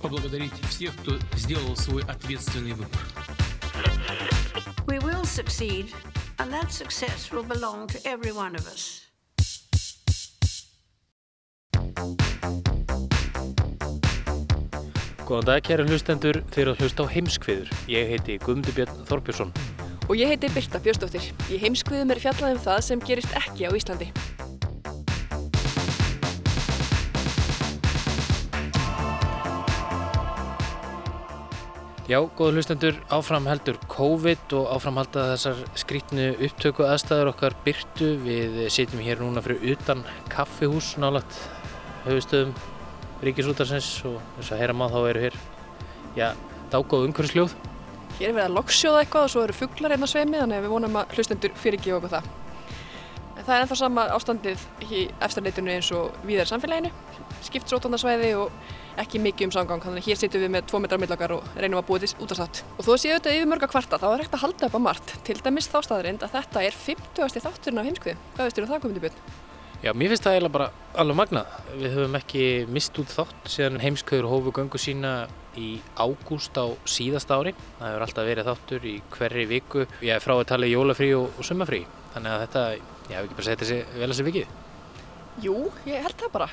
поблагодарить 0.00 0.52
всех, 0.68 0.94
кто 1.02 1.18
сделал 1.36 1.76
свой 1.76 2.02
ответственный 2.02 2.72
выбор. 2.72 3.00
We 4.86 4.98
will 4.98 5.24
succeed, 5.24 5.94
and 6.38 6.52
that 6.52 6.70
success 6.70 7.30
will 7.30 7.46
belong 7.46 7.86
to 7.88 7.98
every 8.04 8.32
one 8.32 8.54
of 8.54 8.66
us. 8.66 9.02
Góðan 15.22 15.46
dag, 15.48 15.62
kæra 15.64 15.84
hlustendur, 15.86 16.42
þeir 16.52 16.72
að 16.72 16.82
hlusta 16.82 17.06
á 17.06 17.12
heimskviður. 17.14 17.70
Ég 17.88 18.10
heiti 18.10 18.34
Guðmundur 18.42 18.74
Björn 18.76 19.06
Þorbjörnsson. 19.08 19.54
Og 20.10 20.18
ég 20.18 20.28
heiti 20.28 20.50
Birta 20.52 20.80
Björnsdóttir. 20.82 21.30
Í 21.48 21.56
heimskviðum 21.62 22.12
er 22.12 22.20
fjallað 22.20 22.58
um 22.58 22.62
það 22.66 22.80
sem 22.90 23.04
gerist 23.06 23.32
ekki 23.38 23.64
á 23.64 23.72
Íslandi. 23.72 24.10
Já, 32.07 32.21
góða 32.23 32.53
hlustendur, 32.55 32.95
áfram 33.11 33.49
heldur 33.51 33.75
COVID 33.91 34.53
og 34.55 34.69
áfram 34.71 34.95
halda 35.01 35.25
þessar 35.33 35.57
skrítnu 35.75 36.27
upptöku 36.47 36.85
aðstæður 36.87 37.33
okkar 37.33 37.55
byrtu. 37.65 38.13
Við 38.23 38.61
sitjum 38.71 39.01
hér 39.03 39.19
núna 39.19 39.43
fyrir 39.43 39.73
utan 39.73 40.05
kaffihús 40.31 40.93
nálat 41.03 41.35
höfustöðum 42.05 42.53
Ríkisútarsins 43.27 43.89
og 44.07 44.21
þess 44.37 44.53
að 44.55 44.63
heyra 44.63 44.77
maður 44.79 44.95
þá 44.95 45.09
eru 45.11 45.25
hér, 45.25 45.37
já, 46.15 46.27
dágóð 46.71 47.09
umhverfisljóð. 47.09 47.59
Hér 48.21 48.29
er 48.29 48.37
verið 48.37 48.45
að 48.45 48.57
lokksjóða 48.61 49.03
eitthvað 49.03 49.27
og 49.27 49.33
svo 49.35 49.43
eru 49.43 49.59
fugglar 49.59 49.97
hérna 49.97 50.07
sveimi 50.07 50.39
þannig 50.39 50.61
að 50.61 50.67
við 50.69 50.75
vonum 50.77 50.99
að 51.01 51.17
hlustendur 51.17 51.59
fyrirgefa 51.59 51.99
okkur 51.99 52.15
það. 52.15 52.31
Það 53.37 53.53
er 53.53 53.63
ennþá 53.63 53.77
sama 53.79 54.03
ástandið 54.15 54.65
í 54.87 55.05
eftirleitinu 55.23 55.73
eins 55.75 55.91
og 55.95 56.15
viðar 56.27 56.49
samfélaginu, 56.49 56.91
skipt 57.45 57.71
sótóndarsvæði 57.71 58.33
og 58.39 58.51
ekki 59.01 59.21
mikið 59.21 59.47
um 59.47 59.53
samgang, 59.53 59.83
þannig 59.83 60.03
að 60.03 60.09
hér 60.09 60.19
sitjum 60.19 60.43
við 60.43 60.53
með 60.55 60.69
tvo 60.71 60.81
metrar 60.81 61.01
millakar 61.01 61.35
og 61.37 61.49
reynum 61.55 61.79
að 61.81 61.89
búa 61.89 62.01
til 62.01 62.13
út 62.17 62.33
af 62.33 62.41
þátt. 62.41 62.61
Og 62.75 62.87
þó 62.87 62.93
séu 62.97 63.13
þetta 63.13 63.35
yfir 63.35 63.51
mörga 63.51 63.69
kvarta, 63.69 63.99
þá 64.01 64.07
er 64.09 64.23
hægt 64.23 64.37
að 64.37 64.45
halda 64.45 64.69
upp 64.69 64.77
á 64.77 64.81
margt, 64.87 65.13
til 65.27 65.37
dæmis 65.45 65.69
þá 65.69 65.77
staðrind 65.85 66.25
að 66.25 66.33
þetta 66.39 66.63
er 66.65 66.79
50. 66.85 67.43
þátturinn 67.45 67.83
af 67.83 67.91
heimskviði. 67.91 68.23
Hvað 68.33 68.49
veistur 68.49 68.65
um 68.65 68.71
það 68.71 68.81
komið 68.87 68.97
til 68.97 69.05
byrjun? 69.05 69.35
Já, 69.77 69.91
mér 69.93 70.09
finnst 70.09 70.25
það 70.25 70.35
eiginlega 70.35 70.55
bara 70.55 70.67
alveg 70.97 71.17
magnað. 71.19 71.57
Við 71.77 71.91
höfum 71.93 72.15
ekki 72.17 72.45
mist 72.73 72.97
út 72.97 73.11
þátt 73.13 73.51
síðan 73.53 73.83
heimskauður 73.83 74.29
hófu 74.31 74.53
göngu 74.57 74.81
sína 74.81 75.11
í 75.53 75.75
ágúst 75.93 76.57
á 76.57 76.65
síðasta 76.89 77.37
ári. 77.37 77.53
Það 77.77 77.91
hefur 77.91 78.05
alltaf 78.07 78.29
verið 78.31 78.49
þáttur 78.49 78.87
í 78.89 78.95
hverri 79.13 79.45
viku. 79.51 79.85
Ég 80.01 80.17
er 80.17 80.23
frá 80.23 80.33
að 80.33 80.47
tala 80.49 80.65
í 80.65 80.73
jólafrí 80.73 81.11
og, 81.19 81.29
og 81.37 81.45
sumafrí, 81.45 81.83
þannig 82.15 82.33
að 82.33 82.43
þetta, 82.47 82.63
ég 83.07 83.15
hef 83.15 83.25
ekki 83.25 83.37
bara 83.37 83.47
sett 83.47 83.63
þessi 83.63 83.79
vel 83.95 84.09
að 84.09 84.17
sér 84.17 84.27
vikið. 84.27 84.55
Jú, 85.43 85.57
ég 85.85 86.05
held 86.05 86.17
það 86.21 86.33
bara. 86.33 86.49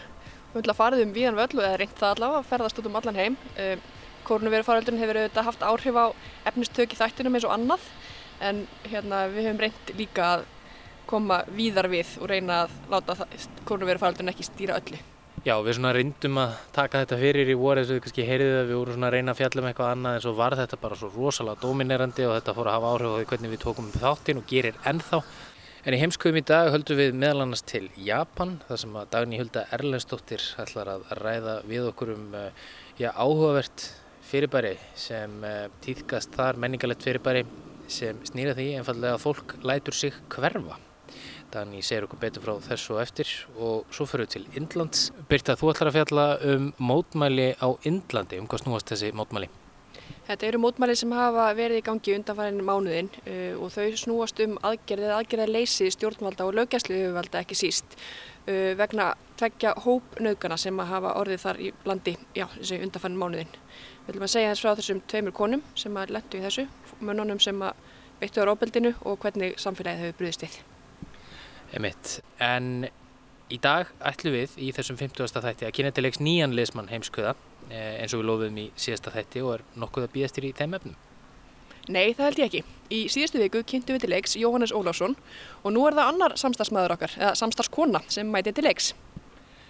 Við 0.54 0.60
höfum 0.60 0.78
farið 0.78 1.04
um 1.04 1.15
víðan 1.15 1.38
völl 1.38 1.59
og 1.59 1.65
eða 1.66 1.78
reynd 1.81 1.94
það 1.98 2.12
allavega 2.15 2.41
að 2.41 2.50
ferðast 2.50 2.81
út 2.81 2.88
um 2.91 2.98
allan 3.00 3.20
heim. 3.20 3.38
Kórnuveru 4.25 4.64
faraldurinn 4.64 5.03
hefur 5.03 5.20
auðvitað 5.20 5.48
haft 5.48 5.64
áhrif 5.66 5.97
á 5.98 6.06
efnistök 6.50 6.94
í 6.94 7.00
þættinum 7.00 7.34
eins 7.37 7.47
og 7.48 7.54
annað 7.56 7.88
en 8.44 8.62
hérna, 8.87 9.25
við 9.32 9.48
höfum 9.48 9.64
reynd 9.64 9.91
líka 9.98 10.28
að 10.28 10.44
koma 11.10 11.43
víðar 11.53 11.91
við 11.93 12.14
og 12.20 12.31
reyna 12.31 12.62
að 12.64 12.78
láta 12.93 13.26
kórnuveru 13.69 14.00
faraldurinn 14.00 14.32
ekki 14.32 14.47
stýra 14.47 14.78
öllu. 14.81 15.00
Já, 15.44 15.59
við 15.60 15.76
reyndum 15.93 16.38
að 16.41 16.53
taka 16.72 17.03
þetta 17.03 17.16
fyrir 17.20 17.50
í 17.53 17.54
voru 17.60 17.82
eins 17.82 17.91
og 17.91 17.98
við 17.98 18.04
kannski 18.06 18.25
heyriðu 18.25 18.60
að 18.62 18.70
við 18.70 18.78
vorum 18.78 19.03
að 19.04 19.10
reyna 19.12 19.32
að 19.34 19.41
fjalla 19.43 19.60
um 19.60 19.66
eitthvað 19.69 19.91
annað 19.93 20.14
en 20.16 20.22
svo 20.25 20.32
var 20.38 20.56
þetta 20.56 20.78
bara 20.81 20.97
svo 20.97 21.10
rosalega 21.12 21.60
dominerandi 21.60 22.25
og 22.25 22.32
þetta 22.38 22.54
fór 22.56 22.70
að 22.70 22.76
hafa 22.78 22.93
áhrif 22.94 23.12
á 23.12 23.16
því 23.19 23.26
hvernig 23.32 23.53
við 23.53 23.60
tókum 23.66 23.91
upp 23.91 23.98
þáttinn 24.06 24.41
og 24.41 24.47
gerir 24.48 24.78
ennþá. 24.88 25.20
En 25.84 25.93
í 25.93 25.99
heimskuðum 26.00 26.39
í 26.41 26.43
dag 26.49 26.71
höldum 26.72 26.97
við 26.97 27.17
meðal 27.21 27.43
annars 27.45 27.61
til 27.69 27.91
Japan, 28.00 28.55
þar 28.65 28.78
sem 28.81 28.95
að 28.97 29.09
Dagný 29.12 29.37
Hulda 29.37 29.65
Erlendsdóttir 29.77 30.45
ætlar 30.62 30.89
að 30.95 31.03
ræða 31.19 31.56
við 31.69 31.89
okkur 31.91 32.12
um 32.15 32.31
já, 32.97 33.11
áhugavert 33.12 33.84
fyrirbæri 34.25 34.78
sem 34.97 35.34
uh, 35.44 35.67
týðkast 35.84 36.33
þar 36.39 36.56
menningalegt 36.65 37.05
fyrirbæri 37.05 37.43
sem 37.93 38.23
snýra 38.25 38.55
því 38.56 38.71
einfallega 38.78 39.19
að 39.19 39.27
fólk 39.27 39.53
lætur 39.61 39.99
sig 39.99 40.17
hverfa. 40.33 40.78
Dagný 41.53 41.83
segir 41.84 42.06
okkur 42.09 42.23
betur 42.23 42.47
frá 42.47 42.55
þessu 42.71 42.97
og 42.97 43.03
eftir 43.03 43.34
og 43.59 43.93
svo 43.93 44.09
fyrir 44.09 44.25
við 44.25 44.39
til 44.39 44.62
Indlands. 44.62 45.11
Birta, 45.28 45.59
þú 45.61 45.75
ætlar 45.75 45.93
að 45.93 45.99
fjalla 45.99 46.27
um 46.55 46.73
mótmæli 46.81 47.50
á 47.61 47.69
Indlandi, 47.84 48.41
um 48.41 48.49
hvað 48.49 48.65
snúast 48.65 48.94
þessi 48.94 49.12
mótmæli? 49.12 49.53
Þetta 50.25 50.47
eru 50.48 50.60
mótmæli 50.62 50.94
sem 50.97 51.12
hafa 51.12 51.50
verið 51.56 51.82
í 51.82 51.84
gangi 51.84 52.15
undanfærin 52.16 52.62
mánuðin 52.65 53.10
uh, 53.25 53.60
og 53.60 53.72
þau 53.75 53.98
snúast 54.00 54.41
um 54.44 54.54
aðgerðið 54.65 55.12
aðgerðarleysi 55.19 55.91
stjórnvalda 55.92 56.47
og 56.48 56.56
lögjæsluvalda 56.59 57.42
ekki 57.44 57.59
síst 57.59 57.98
uh, 57.98 58.72
vegna 58.78 59.10
tveggja 59.37 59.75
hópnauðgana 59.84 60.59
sem 60.60 60.81
hafa 60.81 61.12
orðið 61.20 61.44
þar 61.44 61.60
í 61.60 61.72
landi 61.84 62.16
já, 62.37 62.47
þessi 62.56 62.81
undanfærin 62.87 63.20
mánuðin. 63.20 63.53
Við 64.04 64.12
viljum 64.12 64.26
að 64.28 64.34
segja 64.37 64.54
þess 64.54 64.64
frá 64.64 64.78
þessum 64.81 65.04
tveimur 65.12 65.37
konum 65.37 65.64
sem 65.81 66.00
að 66.00 66.16
lendu 66.16 66.41
í 66.41 66.44
þessu, 66.44 66.66
mönnunum 67.04 67.41
sem 67.43 67.62
að 67.64 67.84
beittu 68.20 68.44
á 68.44 68.48
róbeldinu 68.48 68.94
og 69.04 69.19
hvernig 69.20 69.59
samfélagið 69.60 70.06
hefur 70.06 70.20
brúðist 70.20 70.44
við. 70.47 70.59
Emitt, 71.75 72.19
en 72.38 72.87
í 73.53 73.59
dag 73.62 73.91
ætlum 74.00 74.37
við 74.37 74.55
í 74.56 74.71
þessum 74.77 74.99
50. 75.00 75.41
þætti 75.44 75.69
að 75.69 75.75
kynna 75.77 75.93
til 75.94 76.05
leiks 76.06 76.21
nýjan 76.22 76.55
leismann 76.56 76.88
heimskuða 76.93 77.34
eins 77.71 78.15
og 78.15 78.22
við 78.22 78.28
lofuðum 78.28 78.60
í 78.60 78.69
síðasta 78.77 79.12
þætti 79.15 79.43
og 79.44 79.56
er 79.56 79.66
nokkuð 79.81 80.06
að 80.06 80.15
býðast 80.15 80.38
þér 80.38 80.49
í 80.49 80.55
þeim 80.60 80.78
efnum? 80.78 80.97
Nei, 81.84 82.15
það 82.16 82.25
held 82.25 82.38
ég 82.41 82.47
ekki. 82.49 82.62
Í 82.97 83.00
síðustu 83.12 83.41
viku 83.43 83.60
kynntum 83.69 83.99
við 83.99 84.06
til 84.06 84.12
leiks 84.15 84.37
Jóhannes 84.41 84.72
Ólásson 84.72 85.16
og 85.60 85.75
nú 85.75 85.82
er 85.84 85.97
það 85.99 86.12
annar 86.15 86.37
samstagsmaður 86.41 86.94
okkar, 86.97 87.16
eða 87.21 87.34
samstagskona 87.37 88.00
sem 88.09 88.31
mæti 88.32 88.55
til 88.56 88.65
leiks. 88.65 88.94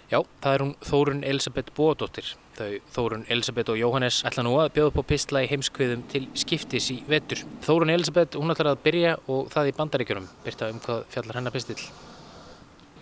Já, 0.05 0.19
það 0.39 0.53
er 0.53 0.63
hún 0.63 0.73
Þórun 0.85 1.23
Elisabeth 1.25 1.73
Bóadóttir. 1.75 2.31
Þau 2.55 2.77
Þórun 2.95 3.25
Elisabeth 3.33 3.73
og 3.73 3.79
Jóhannes 3.81 4.21
ætla 4.29 4.45
nú 4.45 4.53
að 4.61 4.75
bjóða 4.77 4.91
upp 4.93 4.99
á 5.01 5.09
pistla 5.11 5.43
í 5.43 5.49
heimskviðum 5.49 6.05
til 6.13 6.27
skiptis 6.37 6.91
í 6.93 6.99
vetur. 7.09 7.41
Þórun 7.65 7.91
Elisabeth, 7.97 8.37
hún 8.37 8.53
ætlar 8.53 8.75
að 8.75 8.83
byrja 8.85 9.15
og 9.25 9.49
það 9.51 9.71
í 9.71 9.77
bandaríkjunum. 9.79 10.29
Byrta 10.45 10.69
um 10.71 10.83
hvað 10.85 11.07
fjallar 11.15 11.41
hennar 11.41 11.57
pistill. 11.57 11.81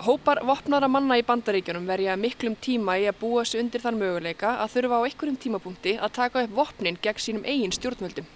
Hópar 0.04 0.42
vopnara 0.44 0.90
manna 0.92 1.16
í 1.16 1.22
bandaríkjunum 1.24 1.86
verja 1.88 2.18
miklum 2.20 2.58
tíma 2.60 2.98
í 3.00 3.06
að 3.08 3.22
búa 3.22 3.46
sig 3.48 3.62
undir 3.62 3.80
þann 3.80 4.02
möguleika 4.02 4.50
að 4.60 4.74
þurfa 4.74 4.98
á 5.00 5.06
einhverjum 5.08 5.38
tímapunkti 5.40 5.94
að 5.96 6.12
taka 6.18 6.44
upp 6.44 6.56
vopnin 6.58 6.98
gegn 7.06 7.24
sínum 7.24 7.48
eigin 7.48 7.72
stjórnvöldum. 7.72 8.28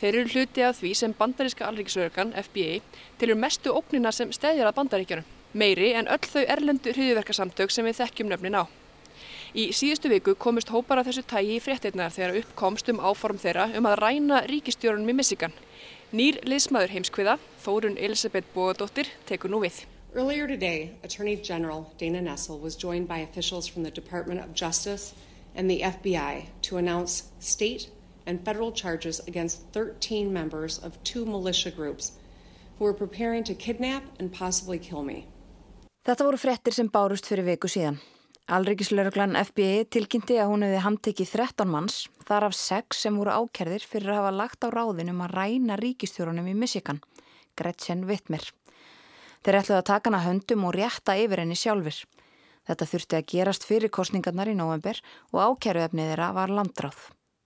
Þeir 0.00 0.18
eru 0.18 0.32
hluti 0.32 0.64
af 0.66 0.80
því 0.80 0.92
sem 0.98 1.14
bandaríska 1.14 1.68
alríkisverkan, 1.68 2.34
FBI, 2.42 2.82
tilur 3.22 3.38
mestu 3.38 3.70
ópnina 3.70 4.10
sem 4.10 4.34
stæðjar 4.34 4.72
að 4.72 4.78
bandaríkjunum, 4.80 5.30
meiri 5.54 5.94
en 5.94 6.10
öll 6.10 6.26
þau 6.26 6.42
erlendu 6.42 6.98
hriðverkasamtök 6.98 7.70
sem 7.70 7.86
við 7.86 8.00
þekkjum 8.02 8.34
nöfnin 8.34 8.58
á. 8.58 8.64
Í 9.54 9.70
síðustu 9.78 10.10
viku 10.10 10.34
komist 10.34 10.74
hópar 10.74 10.98
af 10.98 11.06
þessu 11.06 11.22
tægi 11.22 11.60
í 11.60 11.62
fréttinnar 11.62 12.10
þegar 12.18 12.40
uppkomst 12.42 12.90
um 12.90 12.98
áform 12.98 13.38
þeirra 13.38 13.70
um 13.78 13.86
að 13.86 14.00
ræna 14.02 14.42
ríkistjórunum 14.50 15.14
í 15.14 15.20
Michigan. 15.22 15.54
Nýr 16.10 16.42
liðsmaður 16.42 16.98
heimskviða, 16.98 17.38
Þórun 17.62 17.94
Elisabeth 17.94 18.50
Bóadóttir, 18.56 19.14
tekur 19.30 19.54
nú 19.54 19.62
við. 19.62 19.86
Earlier 20.16 20.46
today, 20.46 20.96
Attorney 21.04 21.36
General 21.36 21.92
Dana 21.98 22.22
Nessel 22.22 22.58
was 22.58 22.74
joined 22.74 23.06
by 23.06 23.18
officials 23.18 23.66
from 23.66 23.82
the 23.82 23.90
Department 23.90 24.40
of 24.40 24.54
Justice 24.54 25.12
and 25.54 25.70
the 25.70 25.82
FBI 25.82 26.46
to 26.62 26.78
announce 26.78 27.24
state 27.38 27.90
and 28.24 28.42
federal 28.42 28.72
charges 28.72 29.20
against 29.28 29.60
13 29.74 30.32
members 30.32 30.78
of 30.78 30.96
two 31.04 31.26
militia 31.26 31.70
groups 31.70 32.12
who 32.78 32.86
were 32.86 32.94
preparing 32.94 33.44
to 33.44 33.52
kidnap 33.52 34.04
and 34.18 34.32
possibly 34.32 34.78
kill 34.78 35.02
me. 35.02 35.26
Þetta 36.08 36.24
voru 36.24 36.40
frettir 36.40 36.72
sem 36.72 36.88
bárust 36.88 37.28
fyrir 37.28 37.44
viku 37.52 37.68
síðan. 37.68 38.00
Alrikiðslörglann 38.48 39.36
FBI 39.36 39.84
tilkynnti 39.92 40.40
að 40.40 40.48
hún 40.54 40.64
hefði 40.64 40.84
handtekið 40.86 41.32
13 41.44 41.68
manns, 41.68 42.06
þar 42.24 42.48
af 42.48 42.56
6 42.56 43.04
sem 43.04 43.20
voru 43.20 43.36
ákerðir 43.36 43.84
fyrir 43.84 44.14
að 44.14 44.22
hafa 44.22 44.36
lagt 44.40 44.64
á 44.64 44.72
ráðin 44.72 45.12
um 45.12 45.26
að 45.28 45.36
ræna 45.42 45.76
ríkistjórunum 45.76 46.48
í 46.48 46.56
Michigan, 46.56 47.04
Gretchen 47.52 48.08
Whitmer. 48.08 48.48
Þeir 49.46 49.60
ætluði 49.60 49.78
að 49.78 49.86
taka 49.86 50.10
hana 50.10 50.24
höndum 50.24 50.64
og 50.66 50.72
rétta 50.74 51.14
yfir 51.22 51.38
henni 51.38 51.54
sjálfur. 51.54 52.00
Þetta 52.66 52.86
þurfti 52.90 53.14
að 53.18 53.28
gerast 53.30 53.66
fyrir 53.68 53.92
kostningarnar 53.94 54.50
í 54.50 54.56
november 54.58 54.98
og 55.30 55.38
ákjæruefnið 55.44 56.10
þeirra 56.10 56.32
var 56.34 56.50
landráð. 56.50 56.98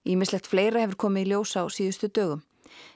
Ímislegt 0.09 0.49
fleira 0.49 0.81
hefur 0.81 0.97
komið 1.05 1.27
í 1.27 1.29
ljósa 1.29 1.61
á 1.61 1.69
síðustu 1.69 2.09
dögum. 2.09 2.41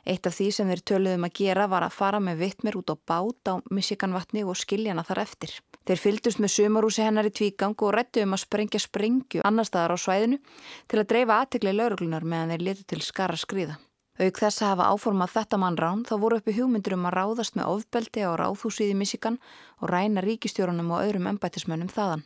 Eitt 0.10 0.25
af 0.25 0.34
því 0.40 0.50
sem 0.57 0.74
þeir 0.74 0.84
töluðum 0.90 1.30
að 1.30 1.38
gera 1.38 1.69
var 1.69 1.86
að 1.86 1.98
fara 2.00 2.24
með 2.24 2.42
vittmer 2.42 2.80
út 2.81 2.90
á 2.90 2.96
bát 2.98 3.54
á 3.54 3.62
Michigan 3.69 4.18
vatni 4.18 4.42
og 4.42 4.57
skilja 4.57 4.96
hana 4.96 5.06
þar 5.06 5.22
eftir. 5.22 5.54
Þeir 5.86 6.01
fyldust 6.01 6.42
með 6.42 6.56
sumarúsi 6.58 7.06
hennar 7.06 7.30
í 7.30 7.36
tvígang 7.36 7.78
og 7.78 7.94
rættu 7.94 8.25
um 8.25 8.34
að 8.34 8.48
sprengja 8.48 8.81
sprengju 8.81 9.46
annar 9.46 9.69
staðar 9.69 9.94
á 9.94 9.98
svæðinu 10.01 10.42
til 10.90 11.04
að 11.04 11.10
dreifa 11.13 11.44
aðtikli 11.44 11.78
lauruglunar 11.78 12.25
meðan 12.25 12.56
þeir 12.56 12.72
letu 12.72 12.88
til 12.90 13.06
skara 13.06 13.38
skriða. 13.38 13.78
Auk 14.16 14.38
þess 14.40 14.62
að 14.64 14.70
hafa 14.72 14.86
áformað 14.96 15.32
þetta 15.34 15.58
mannrán 15.60 16.04
þá 16.08 16.14
voru 16.22 16.38
uppi 16.40 16.54
hugmyndur 16.56 16.94
um 16.96 17.08
að 17.10 17.18
ráðast 17.18 17.58
með 17.60 17.72
ofbeldi 17.74 18.22
á 18.24 18.32
ráðhúsið 18.40 18.94
í 18.94 18.96
Michigan 18.96 19.42
og 19.84 19.90
ræna 19.92 20.24
ríkistjórunum 20.24 20.94
og 20.96 21.02
öðrum 21.04 21.28
embætismönnum 21.34 21.92
þaðan. 21.92 22.24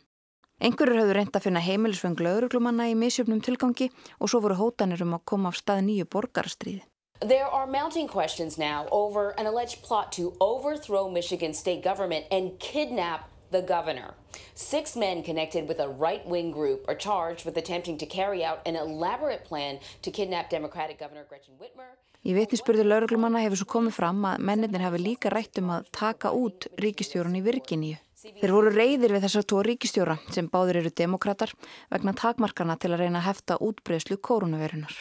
Einhverjur 0.62 1.00
hafðu 1.00 1.16
reynd 1.16 1.34
að 1.34 1.46
finna 1.48 1.62
heimilisvöng 1.64 2.20
lauruglumanna 2.22 2.86
í 2.92 2.94
misjöfnum 2.94 3.40
tilgangi 3.42 3.90
og 4.20 4.30
svo 4.30 4.42
voru 4.44 4.60
hótanir 4.60 5.02
um 5.02 5.16
að 5.18 5.24
koma 5.32 5.50
af 5.50 5.58
stað 5.58 5.82
nýju 5.88 6.06
borgarstríði. 6.14 6.84
There 7.20 7.50
are 7.50 7.66
mounting 7.66 8.06
questions 8.06 8.56
now 8.56 8.86
over 8.92 9.34
an 9.36 9.50
alleged 9.50 9.82
plot 9.82 10.12
to 10.12 10.32
overthrow 10.38 11.10
Michigan 11.10 11.52
state 11.52 11.82
government 11.82 12.24
and 12.30 12.54
kidnap 12.60 13.26
the 13.50 13.62
governor. 13.62 14.14
Six 14.54 14.96
men 14.96 15.22
connected 15.22 15.68
with 15.68 15.80
a 15.80 15.88
right-wing 15.88 16.50
group 16.50 16.88
are 16.88 16.94
charged 16.94 17.44
with 17.44 17.56
attempting 17.56 17.98
to 17.98 18.06
carry 18.06 18.44
out 18.44 18.60
an 18.66 18.76
elaborate 18.76 19.44
plan 19.44 19.78
to 20.02 20.10
kidnap 20.10 20.50
Democratic 20.50 20.98
Governor 20.98 21.24
Gretchen 21.28 21.54
Whitmer. 21.58 21.96
Í 22.20 22.34
vitnisspurðu 22.36 22.84
lauruglumanna 22.84 23.40
hefur 23.40 23.62
svo 23.62 23.66
komið 23.78 23.96
fram 23.96 24.24
að 24.28 24.42
menninir 24.44 24.82
hafi 24.84 24.98
líka 25.00 25.30
rætt 25.32 25.58
um 25.62 25.70
að 25.72 25.86
taka 25.96 26.34
út 26.36 26.68
ríkistjórun 26.76 27.38
í 27.38 27.44
Virginíu. 27.46 27.96
Þeir 28.20 28.52
voru 28.52 28.70
reyðir 28.74 29.14
við 29.14 29.22
þessar 29.24 29.46
tvo 29.48 29.62
ríkistjóra 29.64 30.18
sem 30.28 30.50
báður 30.52 30.82
eru 30.82 30.90
demokrater 30.92 31.54
vegna 31.88 32.12
takmarkana 32.12 32.76
til 32.76 32.90
að 32.92 33.06
reyna 33.06 33.22
að 33.22 33.30
hefta 33.30 33.56
útbreyslu 33.64 34.18
kórunverunar. 34.20 34.92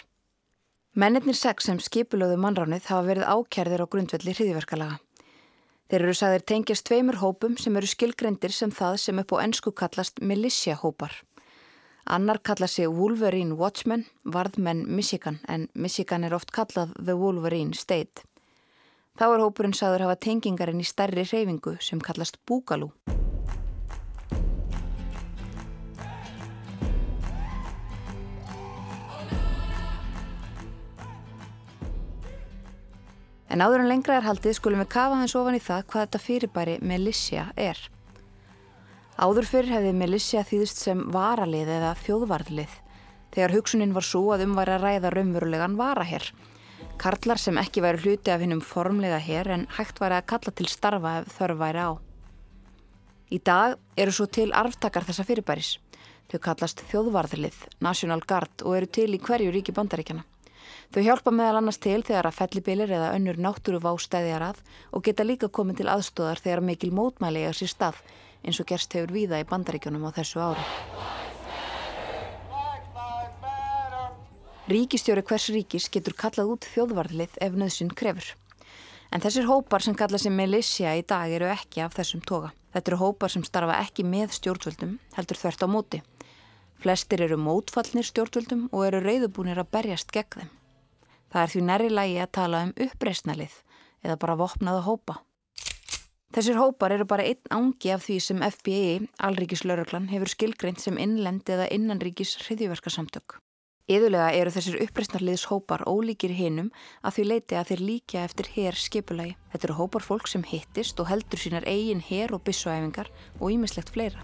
Mennirnir 0.96 1.36
sex 1.36 1.68
sem 1.68 1.82
skipulöðu 1.84 2.40
mannránið 2.40 2.88
hafa 2.88 3.04
verið 3.10 3.28
ákjærðir 3.28 3.84
á 3.84 3.92
grundvelli 3.92 4.38
hriðiverkalaga. 4.38 5.02
Þeir 5.90 6.04
eru 6.06 6.14
sagðir 6.14 6.44
tengjast 6.46 6.86
tveimur 6.86 7.18
hópum 7.18 7.56
sem 7.58 7.78
eru 7.80 7.88
skilgrendir 7.90 8.54
sem 8.54 8.70
það 8.70 8.98
sem 9.02 9.22
upp 9.24 9.32
á 9.34 9.42
ennsku 9.42 9.72
kallast 9.74 10.22
militia 10.22 10.76
hópar. 10.78 11.16
Annar 12.06 12.40
kalla 12.46 12.68
sig 12.70 12.86
Wolverine 12.94 13.58
Watchmen, 13.58 14.06
varðmenn 14.24 14.86
Michigan, 14.86 15.40
en 15.50 15.68
Michigan 15.74 16.24
er 16.24 16.38
oft 16.38 16.54
kallað 16.54 16.94
The 16.98 17.18
Wolverine 17.18 17.74
State. 17.74 18.22
Þá 19.18 19.26
er 19.34 19.44
hópurinn 19.44 19.74
sagður 19.74 20.06
hafa 20.06 20.22
tengingarinn 20.28 20.82
í 20.82 20.86
stærri 20.86 21.26
reyfingu 21.26 21.80
sem 21.82 22.02
kallast 22.02 22.38
Búgalú. 22.46 22.94
En 33.50 33.64
áður 33.66 33.84
en 33.84 33.90
lengra 33.90 34.20
er 34.20 34.28
haldið 34.28 34.60
skulum 34.60 34.84
við 34.84 34.92
kafa 34.94 35.18
hans 35.18 35.34
ofan 35.38 35.58
í 35.58 35.64
það 35.64 35.88
hvað 35.90 36.04
þetta 36.06 36.22
fyrirbæri 36.26 36.76
Melissa 36.86 37.48
er. 37.58 37.80
Áður 39.20 39.48
fyrir 39.50 39.74
hefði 39.74 39.96
Melissa 39.98 40.44
þýðist 40.48 40.84
sem 40.84 41.02
varalið 41.12 41.72
eða 41.80 41.96
þjóðvarðlið 42.04 42.78
þegar 43.34 43.56
hugsunin 43.58 43.96
var 43.96 44.06
svo 44.06 44.22
að 44.34 44.46
umværa 44.46 44.78
ræða 44.82 45.12
raunverulegan 45.14 45.78
varaherr. 45.80 46.30
Karlar 47.02 47.42
sem 47.42 47.58
ekki 47.60 47.84
væri 47.84 48.04
hluti 48.04 48.32
af 48.32 48.42
hinnum 48.44 48.62
formlega 48.64 49.20
herr 49.24 49.50
en 49.56 49.68
hægt 49.78 50.00
væri 50.02 50.20
að 50.20 50.30
kalla 50.32 50.54
til 50.56 50.70
starfa 50.72 51.18
ef 51.22 51.36
þörf 51.38 51.60
væri 51.60 51.84
á. 51.84 51.92
Í 53.30 53.38
dag 53.46 53.78
eru 53.98 54.14
svo 54.16 54.26
til 54.26 54.50
arftakar 54.58 55.06
þessa 55.06 55.26
fyrirbæris. 55.28 55.76
Þau 56.30 56.40
kallast 56.46 56.82
þjóðvarðlið, 56.92 57.58
National 57.82 58.22
Guard 58.30 58.64
og 58.66 58.78
eru 58.78 58.90
til 58.90 59.10
í 59.14 59.22
hverju 59.22 59.54
ríki 59.54 59.74
bandaríkjana. 59.74 60.26
Þau 60.90 61.04
hjálpa 61.06 61.30
meðal 61.30 61.60
annars 61.60 61.78
til 61.78 62.00
þegar 62.02 62.32
að 62.32 62.38
fellibilir 62.40 62.92
eða 62.98 63.12
önnur 63.14 63.38
náttúru 63.38 63.78
vá 63.84 63.92
stæðjar 64.02 64.48
að 64.48 64.64
og 64.90 65.04
geta 65.06 65.26
líka 65.28 65.50
komið 65.54 65.84
til 65.84 65.92
aðstóðar 65.94 66.42
þegar 66.42 66.66
mikil 66.66 66.90
mótmæli 66.98 67.44
er 67.46 67.54
sér 67.54 67.70
stað 67.70 68.00
eins 68.42 68.58
og 68.58 68.66
gerst 68.72 68.96
hefur 68.98 69.14
víða 69.14 69.38
í 69.38 69.46
bandaríkjunum 69.46 70.08
á 70.10 70.12
þessu 70.18 70.42
ári. 70.42 70.66
Ríkistjóri 74.70 75.22
hvers 75.30 75.48
ríkis 75.54 75.88
getur 75.94 76.18
kallað 76.18 76.56
út 76.56 76.66
þjóðvarðlið 76.74 77.38
ef 77.38 77.62
nöðsinn 77.62 77.94
krefur. 77.94 78.34
En 79.14 79.22
þessir 79.22 79.46
hópar 79.46 79.86
sem 79.86 79.98
kalla 79.98 80.18
sig 80.18 80.34
Melissa 80.34 80.98
í 80.98 81.06
dag 81.06 81.30
eru 81.30 81.54
ekki 81.54 81.86
af 81.86 81.98
þessum 82.02 82.26
toga. 82.26 82.50
Þetta 82.74 82.92
eru 82.92 83.04
hópar 83.06 83.34
sem 83.34 83.46
starfa 83.46 83.78
ekki 83.86 84.06
með 84.06 84.34
stjórnvöldum, 84.38 84.98
heldur 85.14 85.38
þvert 85.38 85.66
á 85.66 85.68
móti. 85.70 86.02
Flestir 86.82 87.26
eru 87.26 87.38
mótfallnir 87.38 88.10
stjórnvöldum 88.10 88.72
og 88.72 88.86
eru 88.88 89.02
reyðubúnir 89.06 89.62
að 89.62 89.74
berjast 89.74 90.14
gegn 90.14 90.38
þeim. 90.38 90.56
Það 91.30 91.42
er 91.42 91.52
því 91.54 91.66
næri 91.70 91.90
lægi 91.94 92.22
að 92.24 92.32
tala 92.40 92.62
um 92.68 92.76
uppreysnalið 92.86 93.58
eða 94.06 94.20
bara 94.22 94.38
vopnaða 94.40 94.86
hópa. 94.88 95.20
Þessir 96.30 96.60
hópar 96.62 96.94
eru 96.94 97.06
bara 97.10 97.26
einn 97.26 97.50
ángi 97.50 97.90
af 97.90 98.04
því 98.06 98.16
sem 98.22 98.42
FBI, 98.46 99.08
Alríkislauröglan, 99.26 100.12
hefur 100.12 100.30
skilgreint 100.30 100.82
sem 100.82 100.98
innlend 101.02 101.50
eða 101.50 101.66
innanríkis 101.74 102.36
hriðjverkasamtök. 102.44 103.40
Yðurlega 103.90 104.36
eru 104.38 104.54
þessir 104.54 104.78
uppreysnarliðs 104.86 105.48
hópar 105.50 105.82
ólíkir 105.90 106.36
hinnum 106.38 106.70
að 107.02 107.16
því 107.16 107.24
leiti 107.32 107.58
að 107.58 107.72
þeir 107.72 107.82
líka 107.88 108.22
eftir 108.22 108.52
hér 108.54 108.78
skipulagi. 108.78 109.34
Þetta 109.50 109.72
eru 109.72 109.80
hópar 109.80 110.06
fólk 110.06 110.30
sem 110.30 110.46
hittist 110.46 111.02
og 111.02 111.10
heldur 111.10 111.42
sínar 111.42 111.66
eigin 111.66 112.06
hér 112.06 112.36
og 112.38 112.46
bissuæfingar 112.46 113.10
og 113.40 113.50
ímislegt 113.50 113.90
fleira. 113.90 114.22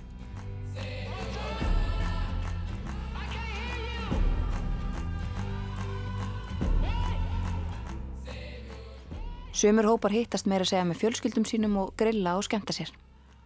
Sumur 9.56 9.86
hópar 9.88 10.12
hittast 10.12 10.50
meira 10.52 10.66
segja 10.68 10.84
með 10.84 10.98
fjölskyldum 11.00 11.46
sínum 11.48 11.78
og 11.80 11.94
grilla 11.96 12.34
og 12.36 12.44
skemta 12.44 12.74
sér. 12.76 12.90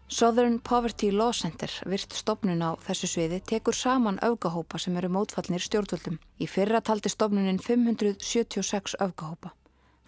Southern 0.10 0.56
Poverty 0.66 1.12
Law 1.14 1.30
Center, 1.38 1.70
virt 1.86 2.16
stopnun 2.18 2.64
á 2.66 2.74
þessu 2.82 3.06
sviði, 3.12 3.38
tekur 3.46 3.76
saman 3.78 4.16
öfgahópa 4.26 4.80
sem 4.82 4.96
eru 4.98 5.12
mótfallnir 5.14 5.62
stjórnvöldum. 5.62 6.16
Í 6.42 6.48
fyrra 6.50 6.80
taldi 6.82 7.12
stopnunin 7.14 7.60
576 7.62 8.96
öfgahópa. 9.06 9.52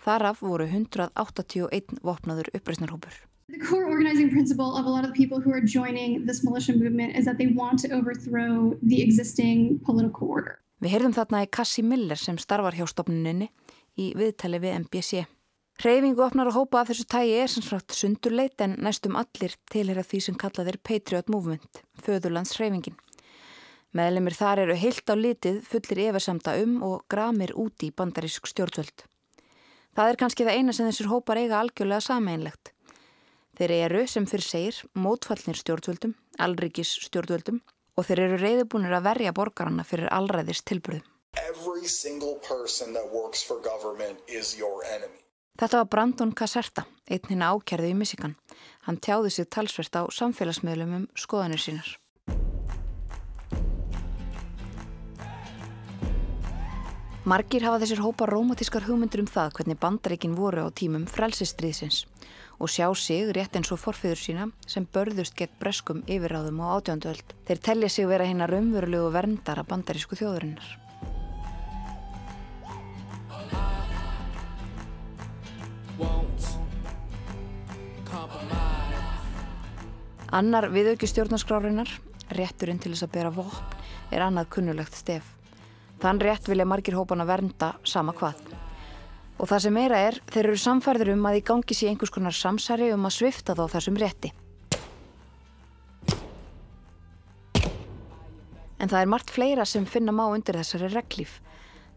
Þaraf 0.01 0.41
voru 0.41 0.65
181 0.65 2.01
vopnaður 2.01 2.49
uppreysnarhópur. 2.57 3.13
The 3.53 3.61
core 3.61 3.85
organizing 3.85 4.31
principle 4.31 4.73
of 4.79 4.87
a 4.87 4.89
lot 4.89 5.05
of 5.05 5.13
the 5.13 5.17
people 5.21 5.37
who 5.37 5.53
are 5.53 5.61
joining 5.61 6.25
this 6.25 6.41
militia 6.41 6.73
movement 6.73 7.13
is 7.15 7.29
that 7.29 7.37
they 7.37 7.53
want 7.53 7.77
to 7.85 7.93
overthrow 7.93 8.73
the 8.81 9.03
existing 9.03 9.77
political 9.85 10.33
order. 10.33 10.57
Við 10.81 10.95
heyrðum 10.95 11.13
þarna 11.13 11.43
í 11.45 11.51
Cassie 11.53 11.85
Miller 11.85 12.17
sem 12.17 12.41
starfar 12.41 12.73
hjá 12.73 12.89
stopnuninni 12.89 13.51
í 14.01 14.09
viðtali 14.17 14.57
við 14.65 14.79
MBC. 14.79 15.27
Hreyfingu 15.79 16.21
opnar 16.25 16.49
að 16.51 16.57
hópa 16.59 16.81
af 16.81 16.89
þessu 16.91 17.05
tægi 17.09 17.37
er 17.41 17.47
sem 17.49 17.63
sagt 17.65 17.95
sundurleit 17.95 18.61
en 18.61 18.75
næstum 18.83 19.15
allir 19.17 19.55
tilhera 19.71 20.03
því 20.05 20.19
sem 20.25 20.35
kallað 20.37 20.73
er 20.73 20.77
Patriot 20.83 21.31
Movement, 21.31 21.81
föðurlands 22.03 22.57
hreyfingin. 22.57 22.97
Meðlemið 23.97 24.37
þar 24.39 24.61
eru 24.65 24.75
heilt 24.77 25.09
á 25.11 25.15
litið 25.19 25.57
fullir 25.67 26.03
eversamta 26.09 26.53
um 26.61 26.77
og 26.87 27.07
gramir 27.11 27.51
úti 27.59 27.89
í 27.89 27.95
bandarísk 27.95 28.45
stjórnvöld. 28.51 29.03
Það 29.97 30.11
er 30.11 30.19
kannski 30.21 30.45
það 30.47 30.59
eina 30.59 30.75
sem 30.75 30.87
þessir 30.87 31.09
hópar 31.11 31.41
eiga 31.41 31.59
algjörlega 31.59 32.05
sameinlegt. 32.05 32.71
Þeir 33.59 33.73
eru, 33.75 34.03
sem 34.07 34.27
fyrir 34.29 34.47
segir, 34.47 34.77
mótfallnir 34.95 35.59
stjórnvöldum, 35.59 36.13
alryggis 36.39 36.93
stjórnvöldum 37.07 37.59
og 37.99 38.07
þeir 38.07 38.23
eru 38.27 38.37
reyðubúnir 38.39 38.95
að 38.95 39.07
verja 39.09 39.33
borgarna 39.35 39.83
fyrir 39.83 40.07
allræðist 40.15 40.63
tilbúðum. 40.71 41.03
Þetta 45.59 45.81
var 45.81 45.89
Brandon 45.93 46.31
Caserta, 46.31 46.85
einn 47.09 47.27
hinn 47.29 47.43
ákjærðu 47.43 47.91
í 47.91 47.97
Michigan. 47.97 48.37
Hann 48.87 49.01
tjáði 49.03 49.33
sig 49.35 49.49
talsvert 49.51 49.97
á 49.99 50.03
samfélagsmiðlum 50.07 50.95
um 51.01 51.09
skoðanir 51.15 51.61
sínar. 51.61 51.97
Margir 57.21 57.61
hafa 57.61 57.77
þessir 57.83 57.99
hópa 58.01 58.25
rómatískar 58.25 58.87
hugmyndur 58.87 59.21
um 59.21 59.27
það 59.29 59.51
hvernig 59.59 59.77
bandaríkin 59.77 60.33
voru 60.33 60.63
á 60.65 60.73
tímum 60.73 61.05
frelsistriðsins 61.05 62.07
og 62.57 62.73
sjá 62.73 62.87
sig 62.97 63.29
rétt 63.37 63.53
eins 63.57 63.69
og 63.69 63.77
forfiður 63.77 64.17
sína 64.17 64.49
sem 64.65 64.89
börðust 64.89 65.37
gegn 65.37 65.53
breskum 65.61 66.01
yfirráðum 66.09 66.65
á 66.65 66.81
átjönduöld. 66.81 67.37
Þeir 67.45 67.65
tellja 67.69 67.93
sig 67.93 68.09
vera 68.09 68.25
hérna 68.25 68.49
raunverulegu 68.49 69.13
verndara 69.13 69.61
bandarísku 69.69 70.17
þjóðurinnar. 70.17 70.80
Annar 80.31 80.69
viðauki 80.71 81.07
stjórnarskrárinar, 81.11 81.89
rétturinn 82.31 82.79
til 82.79 82.93
þess 82.93 83.05
að 83.07 83.13
bera 83.17 83.31
vopn, 83.35 83.77
er 84.11 84.23
annað 84.23 84.49
kunnulegt 84.55 84.95
stef. 84.95 85.25
Þann 86.01 86.21
rétt 86.23 86.47
vilja 86.49 86.65
margir 86.65 86.95
hópan 86.97 87.23
að 87.23 87.31
vernda 87.33 87.73
sama 87.83 88.15
hvað. 88.15 88.39
Og 89.41 89.49
það 89.49 89.63
sem 89.65 89.75
meira 89.75 89.99
er, 90.07 90.19
þeir 90.31 90.47
eru 90.47 90.61
samfærður 90.63 91.13
um 91.15 91.27
að 91.29 91.39
í 91.39 91.43
gangi 91.51 91.75
sé 91.77 91.89
einhvers 91.89 92.13
konar 92.13 92.35
samsari 92.35 92.91
um 92.95 93.07
að 93.09 93.17
svifta 93.17 93.55
þá 93.57 93.63
þessum 93.75 93.99
rétti. 94.01 94.31
En 98.81 98.89
það 98.89 98.99
er 99.01 99.11
margt 99.13 99.35
fleira 99.35 99.65
sem 99.65 99.85
finna 99.85 100.15
má 100.15 100.25
undir 100.31 100.57
þessari 100.57 100.89
reglíf. 100.93 101.39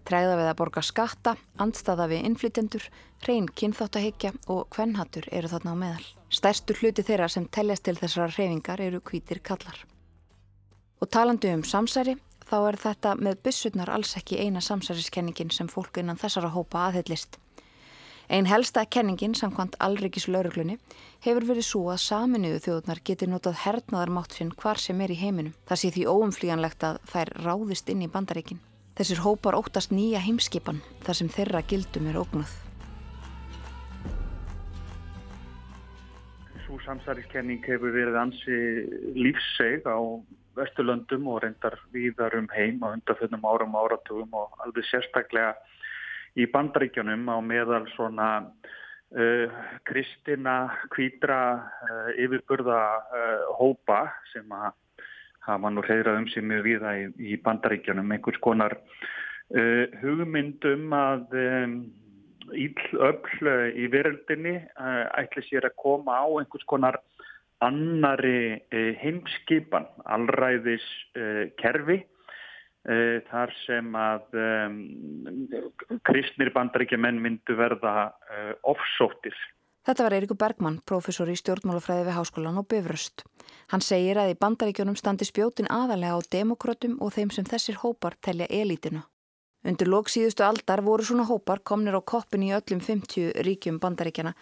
Tregða 0.04 0.36
við 0.36 0.48
að 0.50 0.58
borga 0.58 0.82
skatta, 0.84 1.32
andstaða 1.56 2.06
við 2.10 2.26
innflytjendur, 2.28 2.84
reyn 3.24 3.46
kynþáttahyggja 3.48 4.34
og 4.52 4.66
kvennhattur 4.74 5.30
eru 5.32 5.48
þarna 5.48 5.72
á 5.72 5.76
meðal. 5.80 6.08
Stærstu 6.28 6.76
hluti 6.76 7.04
þeirra 7.06 7.28
sem 7.32 7.46
teljast 7.48 7.86
til 7.86 7.96
þessara 7.96 8.28
hreyfingar 8.34 8.82
eru 8.84 9.00
kvítir 9.00 9.40
kallar. 9.40 9.78
Og 11.00 11.08
talandi 11.08 11.54
um 11.56 11.64
samsæri, 11.64 12.18
þá 12.44 12.58
er 12.68 12.78
þetta 12.82 13.14
með 13.16 13.40
bussurnar 13.46 13.94
alls 13.94 14.12
ekki 14.20 14.42
eina 14.44 14.60
samsæriskenningin 14.60 15.54
sem 15.56 15.72
fólk 15.72 16.02
innan 16.02 16.20
þessara 16.20 16.52
hópa 16.52 16.84
aðhellist. 16.90 17.40
Einn 18.28 18.48
helsta 18.48 18.84
kenningin 18.84 19.34
samkvæmt 19.36 19.76
Alrikis 19.84 20.28
lauruglunni 20.28 20.78
hefur 21.24 21.48
verið 21.48 21.68
svo 21.68 21.82
að 21.92 22.04
saminuðu 22.04 22.60
þjóðunar 22.66 23.02
geti 23.04 23.28
notað 23.28 23.58
hernaðarmátt 23.64 24.36
sinn 24.36 24.52
hvar 24.52 24.80
sem 24.80 25.00
er 25.00 25.12
í 25.12 25.18
heiminum. 25.20 25.56
Það 25.68 25.80
sé 25.80 25.90
því 25.96 26.06
óumflíjanlegt 26.12 26.88
að 26.88 27.02
þær 27.12 27.34
ráðist 27.44 27.92
inn 27.92 28.04
í 28.04 28.12
bandaríkin. 28.12 28.62
Þessir 28.94 29.24
hópar 29.24 29.56
óttast 29.58 29.90
nýja 29.90 30.20
heimskipan 30.22 30.76
þar 31.02 31.16
sem 31.18 31.30
þeirra 31.34 31.64
gildum 31.66 32.04
er 32.06 32.18
ógnuð. 32.20 32.52
Svo 36.62 36.78
samsæriskenning 36.84 37.64
hefur 37.66 37.90
verið 37.90 38.20
ansi 38.20 38.58
lífseg 39.18 39.82
á 39.90 39.98
Vesturlöndum 40.54 41.26
og 41.26 41.40
reyndar 41.42 41.74
víðar 41.90 42.36
um 42.38 42.46
heim 42.54 42.78
á 42.86 42.94
undarföldnum 42.94 43.42
árum 43.42 43.74
áratugum 43.74 44.30
og 44.38 44.54
alveg 44.62 44.86
sérstaklega 44.86 45.56
í 46.38 46.46
bandaríkjunum 46.54 47.26
á 47.26 47.36
meðal 47.42 47.88
svona 47.96 48.28
uh, 48.46 49.58
kristina, 49.90 50.56
kvítra, 50.94 51.40
uh, 51.58 52.08
yfirburða 52.14 52.80
uh, 53.02 53.42
hópa 53.58 54.04
sem 54.30 54.46
að 54.54 54.70
hafa 55.46 55.72
nú 55.72 55.84
reyðrað 55.84 56.22
um 56.22 56.30
sig 56.32 56.46
mjög 56.46 56.64
viða 56.68 56.94
í, 57.00 57.04
í 57.32 57.36
bandaríkjunum, 57.44 58.14
einhvers 58.16 58.40
konar 58.44 58.78
hugmyndum 60.00 60.94
að 60.96 61.34
um, 61.36 61.74
íll 62.56 63.00
öll 63.04 63.50
í 63.76 63.84
veröldinni 63.92 64.54
ætli 65.20 65.44
sér 65.44 65.68
að 65.68 65.76
koma 65.82 66.16
á 66.16 66.26
einhvers 66.40 66.64
konar 66.68 66.98
annari 67.62 68.64
heimskipan, 69.00 69.86
allræðis 70.16 70.88
kerfi 71.60 72.00
Uh, 72.84 73.22
þar 73.30 73.48
sem 73.62 73.94
að 73.96 74.34
um, 74.36 74.74
kristnir 76.04 76.50
bandaríkjumenn 76.52 77.16
myndu 77.16 77.54
verða 77.56 78.10
uh, 78.28 78.50
offsóttir. 78.74 79.32
Þetta 79.84 80.04
var 80.06 80.14
Eirikur 80.16 80.38
Bergmann, 80.40 80.78
professor 80.88 81.28
í 81.28 81.34
stjórnmálafræði 81.36 82.06
við 82.06 82.14
Háskólan 82.16 82.56
og 82.56 82.64
Bifröst. 82.72 83.26
Hann 83.68 83.82
segir 83.84 84.16
að 84.16 84.30
í 84.32 84.36
bandaríkjunum 84.40 84.96
standi 84.96 85.26
spjótin 85.28 85.68
aðalega 85.68 86.16
á 86.16 86.20
demokrátum 86.32 86.94
og 87.04 87.12
þeim 87.12 87.32
sem 87.36 87.44
þessir 87.44 87.76
hópar 87.82 88.16
telja 88.24 88.48
elítinu. 88.48 89.02
Undir 89.64 89.90
lóksíðustu 89.92 90.44
aldar 90.46 90.80
voru 90.84 91.04
svona 91.04 91.26
hópar 91.28 91.60
komnir 91.60 91.96
á 91.96 92.00
koppin 92.00 92.46
í 92.48 92.54
öllum 92.56 92.80
50 92.80 93.36
ríkjum 93.44 93.76
bandaríkjana 93.80 94.32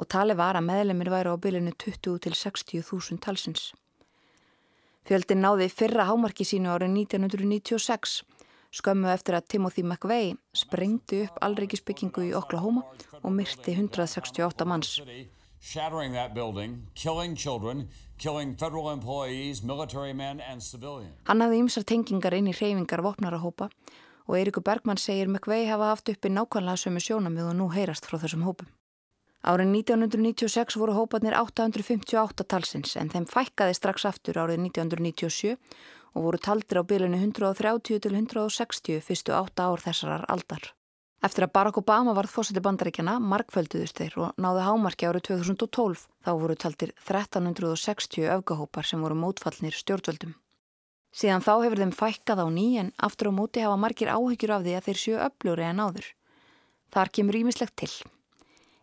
og 0.00 0.08
tali 0.08 0.36
var 0.36 0.56
að 0.56 0.68
meðlemið 0.70 1.12
væri 1.12 1.32
á 1.32 1.36
bylinu 1.44 1.76
20 1.76 2.16
til 2.24 2.32
60 2.32 2.88
þúsund 2.88 3.20
talsins. 3.24 3.74
Fjöldin 5.04 5.44
náði 5.44 5.68
fyrra 5.68 6.08
hámarki 6.08 6.48
sínu 6.48 6.72
árið 6.72 6.96
1996, 7.04 8.22
skömmu 8.76 9.08
eftir 9.12 9.36
að 9.38 9.48
Timothy 9.54 9.82
McVeigh 9.82 10.36
sprengdi 10.56 11.22
upp 11.26 11.40
allreikisbyggingu 11.46 12.28
í 12.28 12.34
Oklahoma 12.36 12.84
og 13.22 13.32
myrti 13.32 13.74
168 13.74 14.68
manns. 14.68 15.00
Hann 21.26 21.42
hafði 21.42 21.60
ymsar 21.62 21.84
tengingar 21.90 22.36
inn 22.36 22.50
í 22.52 22.56
reyfingar 22.56 23.02
vopnarahópa 23.04 23.70
og 24.26 24.34
Eirikur 24.38 24.64
Bergman 24.66 24.98
segir 24.98 25.28
McVeigh 25.30 25.70
hafa 25.70 25.92
haft 25.92 26.10
uppi 26.12 26.30
nákvæmlega 26.32 26.82
sömu 26.82 27.02
sjónamið 27.02 27.50
og 27.50 27.56
nú 27.58 27.70
heyrast 27.74 28.06
frá 28.08 28.18
þessum 28.22 28.46
hópum. 28.46 28.68
Árið 29.46 29.68
1996 29.78 30.74
voru 30.80 30.94
hópanir 30.96 31.36
858 31.38 32.46
talsins 32.50 32.96
en 32.98 33.12
þeim 33.12 33.28
fækkaði 33.30 33.76
strax 33.78 34.06
aftur 34.08 34.40
árið 34.42 34.64
1997 34.64 35.54
og 36.16 36.24
voru 36.24 36.40
taldir 36.40 36.80
á 36.80 36.88
bylunu 36.88 37.20
130 37.20 38.00
til 38.00 38.16
160 38.16 39.04
fyrstu 39.04 39.36
átta 39.36 39.68
ár 39.68 39.84
þessarar 39.84 40.24
aldar. 40.32 40.72
Eftir 41.24 41.46
að 41.46 41.52
Barack 41.56 41.78
Obama 41.80 42.12
varð 42.16 42.32
fósiti 42.32 42.60
bandaríkjana 42.64 43.16
markfölduðust 43.20 44.00
þeir 44.00 44.16
og 44.20 44.40
náði 44.40 44.64
hámarki 44.66 45.08
árið 45.08 45.24
2012 45.28 46.02
þá 46.24 46.30
voru 46.40 46.56
taldir 46.56 46.92
1360 46.96 48.28
öfgahópar 48.36 48.88
sem 48.88 49.00
voru 49.04 49.16
mótfallnir 49.18 49.76
stjórnvöldum. 49.76 50.34
Síðan 51.16 51.44
þá 51.44 51.52
hefur 51.64 51.80
þeim 51.80 51.94
fækkað 51.96 52.44
á 52.44 52.46
ný 52.52 52.66
en 52.80 52.92
aftur 53.00 53.32
á 53.32 53.38
móti 53.38 53.64
hafa 53.64 53.80
margir 53.80 54.12
áhyggjur 54.12 54.52
af 54.56 54.64
því 54.66 54.76
að 54.76 54.86
þeir 54.88 55.00
séu 55.02 55.18
öflúri 55.24 55.64
en 55.64 55.80
áður. 55.80 56.08
Þar 56.92 57.12
kemur 57.18 57.40
ímislegt 57.40 57.76
til. 57.80 57.92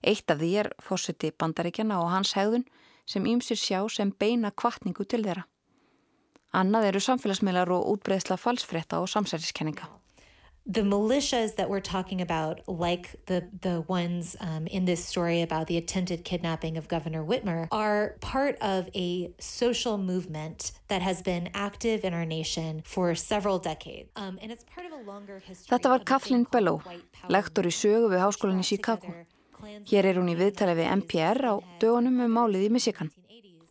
Eitt 0.02 0.34
af 0.34 0.42
því 0.42 0.52
er 0.64 0.74
fórseti 0.82 1.32
bandaríkjana 1.32 2.02
og 2.02 2.10
hans 2.12 2.34
hegðun 2.34 2.66
sem 3.06 3.30
ímsir 3.30 3.60
sjá 3.60 3.80
sem 3.90 4.10
beina 4.10 4.52
kvartningu 4.52 5.06
til 5.06 5.22
þeirra. 5.24 5.46
Annað 6.54 6.92
eru 6.92 7.02
samfélagsmiðlar 7.02 7.72
og 7.74 7.88
útbreyðsla 7.96 8.38
falsfrétta 8.38 9.02
og 9.02 9.10
samsæriskenninga. 9.10 9.90
The 10.66 10.82
militias 10.82 11.56
that 11.56 11.70
we're 11.70 11.82
talking 11.82 12.22
about, 12.22 12.62
like 12.68 13.10
the, 13.26 13.44
the 13.62 13.82
ones 13.90 14.38
um, 14.40 14.66
in 14.68 14.86
this 14.86 15.04
story 15.04 15.42
about 15.42 15.68
the 15.68 15.78
attempted 15.78 16.24
kidnapping 16.24 16.78
of 16.78 16.88
Governor 16.88 17.22
Whitmer, 17.22 17.68
are 17.70 18.16
part 18.22 18.56
of 18.62 18.88
a 18.96 19.34
social 19.40 19.98
movement 19.98 20.72
that 20.88 21.02
has 21.02 21.22
been 21.22 21.50
active 21.54 22.06
in 22.06 22.14
our 22.14 22.24
nation 22.24 22.82
for 22.86 23.14
several 23.14 23.60
decades. 23.60 24.10
Um, 24.16 24.40
and 24.42 24.54
it's 24.54 24.64
part 24.64 24.86
of 24.86 24.94
a 24.94 25.04
longer 25.04 25.40
history 25.40 25.76
Þetta 25.76 25.90
var 25.90 26.06
Kathleen 26.06 26.46
Bellow, 26.50 26.80
lektor 27.28 27.68
í 27.68 27.74
sögu 27.74 28.14
við 28.14 28.24
háskólinni 28.24 28.64
Chicago. 28.64 29.12
Hér 29.90 30.06
er 30.06 30.22
hún 30.22 30.32
í 30.32 30.38
viðtali 30.40 30.78
við 30.80 30.90
NPR 31.02 31.44
á 31.44 31.54
dögunum 31.82 32.22
með 32.22 32.30
um 32.30 32.40
málið 32.40 32.70
í 32.70 32.72
Michigan. 32.72 33.12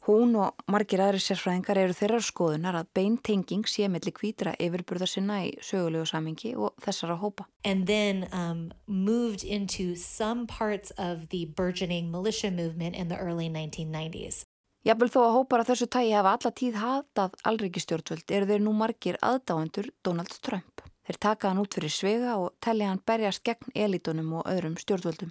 Hún 0.02 0.34
og 0.34 0.62
margir 0.66 0.98
aðri 0.98 1.20
sérfræðingar 1.22 1.78
eru 1.78 1.94
þeirrar 1.94 2.24
skoðunar 2.26 2.74
að 2.74 2.88
beintenging 2.98 3.68
sé 3.70 3.86
melli 3.86 4.10
kvítra 4.10 4.56
yfirburðar 4.58 5.10
sinna 5.10 5.36
í 5.46 5.52
sögulegu 5.62 6.08
samingi 6.10 6.54
og 6.58 6.72
þessara 6.82 7.14
hópa. 7.20 7.46
And 7.64 7.86
then 7.86 8.26
um, 8.32 8.72
moved 8.86 9.44
into 9.44 9.94
some 9.94 10.46
parts 10.46 10.90
of 10.98 11.28
the 11.28 11.46
burgeoning 11.46 12.10
militia 12.10 12.50
movement 12.50 12.96
in 12.96 13.08
the 13.08 13.18
early 13.18 13.46
1990s. 13.48 14.42
Jafnvel 14.82 15.12
þó 15.14 15.20
að 15.22 15.36
hópar 15.36 15.62
að 15.62 15.70
þessu 15.70 15.86
tægi 15.94 16.16
hafa 16.16 16.32
alla 16.34 16.52
tíð 16.58 16.80
hatað 16.82 17.36
alreikistjórnvöld 17.46 18.34
eru 18.34 18.48
þeir 18.50 18.64
nú 18.64 18.72
margir 18.74 19.20
aðdáendur 19.22 19.92
Donald 20.02 20.34
Trump. 20.42 20.82
Þeir 21.06 21.20
taka 21.22 21.52
hann 21.52 21.62
út 21.62 21.78
fyrir 21.78 21.94
svega 21.94 22.34
og 22.42 22.56
telli 22.58 22.90
hann 22.90 22.98
berjast 23.06 23.46
gegn 23.46 23.70
elitunum 23.78 24.34
og 24.40 24.50
öðrum 24.50 24.74
stjórnvöldum 24.82 25.30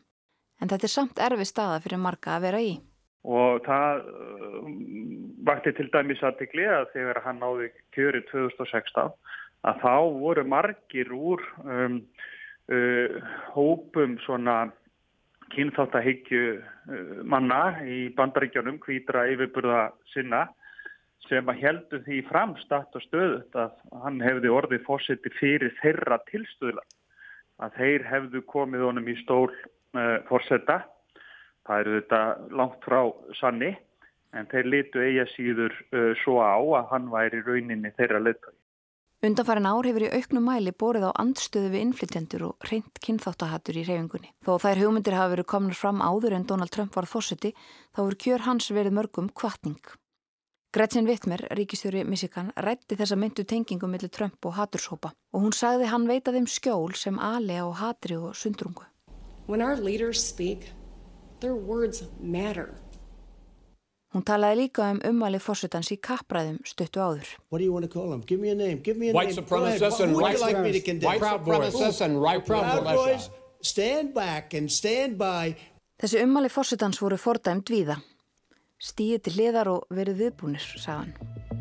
en 0.62 0.70
þetta 0.70 0.88
er 0.88 0.94
samt 0.94 1.22
erfi 1.26 1.48
staða 1.50 1.82
fyrir 1.84 2.02
marga 2.02 2.38
að 2.38 2.48
vera 2.48 2.62
í. 2.64 2.72
Og 3.22 3.62
það 3.68 4.06
uh, 4.10 4.70
vakti 5.46 5.74
til 5.78 5.90
dæmis 5.94 6.24
aðtikli 6.26 6.66
að 6.66 6.90
þegar 6.96 7.22
hann 7.26 7.42
náði 7.42 7.70
kjöri 7.94 8.24
2016 8.32 9.12
að 9.70 9.82
þá 9.84 9.96
voru 10.18 10.46
margir 10.50 11.12
úr 11.14 11.44
um, 11.62 12.00
uh, 12.74 13.18
hópum 13.54 14.18
svona 14.26 14.72
kynþáttahyggju 15.54 16.46
uh, 16.58 17.20
manna 17.22 17.78
í 17.86 18.08
bandaríkjónum 18.18 18.82
hvítra 18.82 19.28
yfirburða 19.30 19.92
sinna 20.16 20.48
sem 21.30 21.48
að 21.48 21.62
heldu 21.62 22.02
því 22.08 22.24
framstatt 22.28 22.98
og 22.98 23.06
stöðut 23.06 23.56
að 23.56 23.76
hann 24.04 24.18
hefði 24.24 24.50
orðið 24.52 24.88
fórseti 24.88 25.32
fyrir 25.38 25.76
þeirra 25.80 26.18
tilstöðla 26.32 26.84
að 27.62 27.78
þeir 27.78 28.08
hefðu 28.10 28.42
komið 28.50 28.88
honum 28.88 29.12
í 29.12 29.16
stól 29.22 29.50
uh, 29.52 30.18
forsetta. 30.30 30.82
Það 31.68 31.84
eru 31.84 32.00
þetta 32.00 32.22
langt 32.60 32.86
frá 32.86 33.02
sanni 33.40 33.76
en 34.34 34.48
þeir 34.52 34.72
litu 34.74 35.04
eiga 35.04 35.28
síður 35.36 35.76
uh, 35.92 36.12
svo 36.24 36.40
á 36.42 36.58
að 36.58 36.90
hann 36.94 37.12
væri 37.12 37.44
rauninni 37.46 37.94
þeirra 37.98 38.24
leittói. 38.24 38.56
Undanfærin 39.22 39.68
ár 39.70 39.86
hefur 39.86 40.02
í 40.02 40.14
auknum 40.18 40.48
mæli 40.50 40.72
borið 40.74 41.04
á 41.06 41.12
andstöðu 41.22 41.68
við 41.76 41.84
innflytjendur 41.86 42.46
og 42.48 42.66
reynd 42.66 42.96
kynþáttahattur 43.06 43.78
í 43.78 43.84
reyfingunni. 43.86 44.32
Þó 44.42 44.56
þær 44.64 44.82
hugmyndir 44.82 45.14
hafa 45.14 45.34
verið 45.36 45.48
komnur 45.52 45.78
fram 45.78 46.02
áður 46.02 46.40
en 46.40 46.48
Donald 46.50 46.74
Trump 46.74 46.98
var 46.98 47.06
fórseti 47.06 47.52
þá 47.94 48.00
voru 48.02 48.18
kjör 48.26 48.46
hans 48.48 48.72
verið 48.74 48.98
mörgum 48.98 49.30
kvartning. 49.30 49.78
Gretchen 50.74 51.06
Wittmer, 51.06 51.46
ríkistjóri 51.54 52.02
Michigan, 52.08 52.50
rætti 52.58 52.98
þessa 52.98 53.20
myndu 53.20 53.46
tengingum 53.46 53.94
millir 53.94 54.10
Trump 54.10 54.42
og 54.48 54.58
haturshópa 54.58 55.14
og 55.14 55.46
hún 55.46 55.54
sagði 55.54 55.92
hann 55.94 56.10
veita 56.10 56.34
þeim 56.34 56.50
skjól 56.50 56.98
sem 56.98 57.22
ali 57.22 57.62
á 57.62 57.70
hatri 57.78 58.18
og 58.18 58.34
sundrungu. 58.34 58.90
When 59.46 59.62
our 59.62 59.78
leaders 59.78 60.18
speak, 60.24 60.72
their 61.42 61.56
words 61.56 62.04
matter. 62.20 62.70
Hún 64.12 64.26
talaði 64.28 64.66
líka 64.66 64.90
um 64.92 65.00
umvali 65.08 65.40
fórsetans 65.40 65.88
í 65.94 65.98
kappræðum 66.04 66.58
stuttu 66.68 67.00
áður. 67.00 67.28
What 67.50 67.60
do 67.60 67.66
you 67.66 67.72
want 67.72 67.88
to 67.88 67.92
call 67.92 68.10
them? 68.12 68.22
Give 68.28 68.42
me 68.42 68.50
a 68.52 68.56
name. 68.56 68.82
Give 68.84 68.98
me 68.98 69.10
a 69.10 69.14
white 69.14 69.32
name. 69.32 69.40
Supremacists 69.40 70.02
and 70.04 70.18
right, 70.18 70.40
like 70.40 70.58
white 70.60 71.22
supremacists 71.22 72.02
and 72.02 72.22
right 72.22 72.46
Proud 72.46 72.84
Boys, 72.84 73.30
stand 73.62 74.14
back 74.14 74.54
and 74.54 74.70
stand 74.70 75.18
by. 75.18 75.56
Þessi 76.02 76.20
umvali 76.26 76.50
fórsetans 76.52 77.00
voru 77.00 77.16
fordæmt 77.16 77.72
víða. 77.72 78.02
Stíði 78.82 79.20
til 79.22 79.36
hliðar 79.36 79.68
og 79.70 79.84
verið 79.94 80.24
viðbúnir, 80.24 80.64
sagðan. 80.82 81.12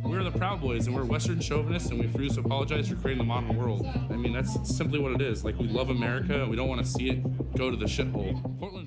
We're 0.08 0.24
the 0.24 0.32
Proud 0.32 0.62
Boys 0.62 0.86
and 0.86 0.96
we're 0.96 1.04
Western 1.04 1.38
chauvinists 1.38 1.90
and 1.90 2.00
we 2.00 2.06
refuse 2.06 2.34
to 2.36 2.40
apologize 2.40 2.88
for 2.88 2.96
creating 2.96 3.18
the 3.18 3.28
modern 3.28 3.58
world. 3.58 3.84
I 4.08 4.16
mean, 4.16 4.32
that's 4.32 4.56
simply 4.64 4.98
what 4.98 5.12
it 5.12 5.20
is. 5.20 5.44
Like, 5.44 5.58
we 5.58 5.68
love 5.68 5.90
America 5.90 6.40
and 6.40 6.48
we 6.48 6.56
don't 6.56 6.68
want 6.68 6.80
to 6.80 6.90
see 6.90 7.10
it 7.10 7.20
go 7.58 7.70
to 7.70 7.76
the 7.76 7.84
shithole. 7.84 8.40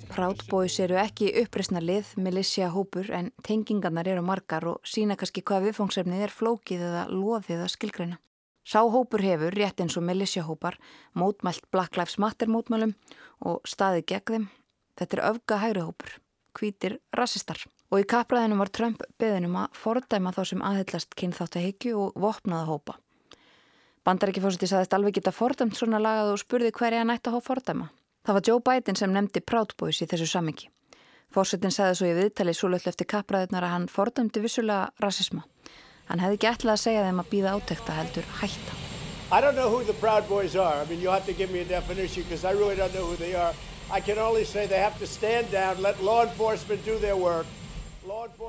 Proud 0.09 0.41
Boys 0.49 0.79
eru 0.81 0.97
ekki 0.97 1.29
uppreisna 1.43 1.77
lið, 1.77 2.15
militia 2.17 2.71
hópur, 2.73 3.11
en 3.13 3.29
tengingarnar 3.45 4.09
eru 4.09 4.25
margar 4.25 4.65
og 4.65 4.81
sína 4.81 5.13
kannski 5.13 5.45
hvað 5.45 5.69
viðfóngsefnið 5.69 6.25
er 6.25 6.33
flókið 6.33 6.87
eða 6.89 7.05
loðið 7.13 7.61
að 7.67 7.71
skilgreina. 7.75 8.19
Sá 8.65 8.81
hópur 8.81 9.21
hefur, 9.21 9.53
rétt 9.53 9.85
eins 9.85 9.99
og 9.99 10.07
militia 10.09 10.47
hópar, 10.47 10.79
mótmælt 11.13 11.69
Black 11.69 12.01
Lives 12.01 12.17
Matter 12.17 12.49
mótmælum 12.49 12.97
og 13.45 13.61
staðið 13.69 14.09
gegn 14.09 14.33
þeim. 14.33 14.51
Þetta 14.97 15.19
er 15.19 15.25
öfga 15.29 15.61
hægri 15.67 15.85
hópur, 15.85 16.17
hvítir 16.57 16.99
rassistar. 17.13 17.61
Og 17.93 18.01
í 18.01 18.05
kappræðinu 18.09 18.55
var 18.57 18.71
Trump 18.73 19.03
beðinum 19.21 19.59
að 19.61 19.75
fordæma 19.77 20.31
þá 20.33 20.39
sem 20.49 20.61
aðhyllast 20.65 21.11
kynþáttahyggju 21.19 21.91
og 21.93 22.15
vopnaða 22.17 22.65
hópa. 22.71 22.95
Bandarækifósiti 24.03 24.65
saðist 24.67 24.95
alveg 24.97 25.19
geta 25.19 25.31
fordæmt 25.31 25.77
svona 25.77 25.99
lagað 26.01 26.31
og 26.33 26.41
spurði 26.41 26.71
hverja 26.73 27.03
hann 27.03 27.13
ætti 27.13 27.29
að 27.29 27.37
hófa 27.37 27.51
fordæma. 27.51 27.91
Það 28.25 28.39
var 28.39 28.47
Joe 28.49 28.63
Biden 28.65 28.97
sem 28.97 29.13
nefndi 29.13 29.43
Proud 29.45 29.75
Boys 29.77 30.01
í 30.01 30.07
þessu 30.09 30.25
sammingi. 30.31 30.71
Fórsetin 31.33 31.75
saði 31.75 31.99
svo 31.99 32.09
í 32.09 32.17
viðtali 32.17 32.55
svo 32.57 32.71
löll 32.73 32.89
eftir 32.89 33.07
kappræðunar 33.13 33.67
að 33.67 33.75
hann 33.75 33.87
fordæmdi 33.93 34.41
vissulega 34.41 34.89
rasisma. 35.03 35.45
Hann 36.09 36.21
hefði 36.23 36.39
ekki 36.39 36.49
ætlað 36.49 36.73
að 36.73 36.83
segja 36.87 37.05
þeim 37.05 37.21
að 37.21 37.31
býða 37.31 37.55
átekta 37.59 37.97
heldur 38.01 38.29
hætta. 38.41 38.77
I 39.31 39.41
don't 39.41 39.55
know 39.55 39.69
who 39.69 39.83
the 39.85 39.97
Proud 40.01 40.27
Boys 40.27 40.55
are. 40.55 40.81
I 40.81 40.85
mean, 40.89 40.99
you'll 40.99 41.13
have 41.13 41.25
to 41.25 41.33
give 41.33 41.51
me 41.51 41.59
a 41.61 41.65
definition 41.65 42.23
because 42.23 42.43
I 42.43 42.57
really 42.57 42.75
don't 42.75 42.93
know 42.93 43.05
who 43.05 43.15
they 43.17 43.35
are. 43.35 43.53
I 43.91 44.01
can 44.01 44.17
only 44.17 44.45
say 44.45 44.65
they 44.65 44.81
have 44.81 44.97
to 44.99 45.07
stand 45.07 45.51
down, 45.51 45.81
let 45.81 46.01
law 46.01 46.23
enforcement 46.23 46.83
do 46.85 46.97
their 46.97 47.17
work. 47.17 47.45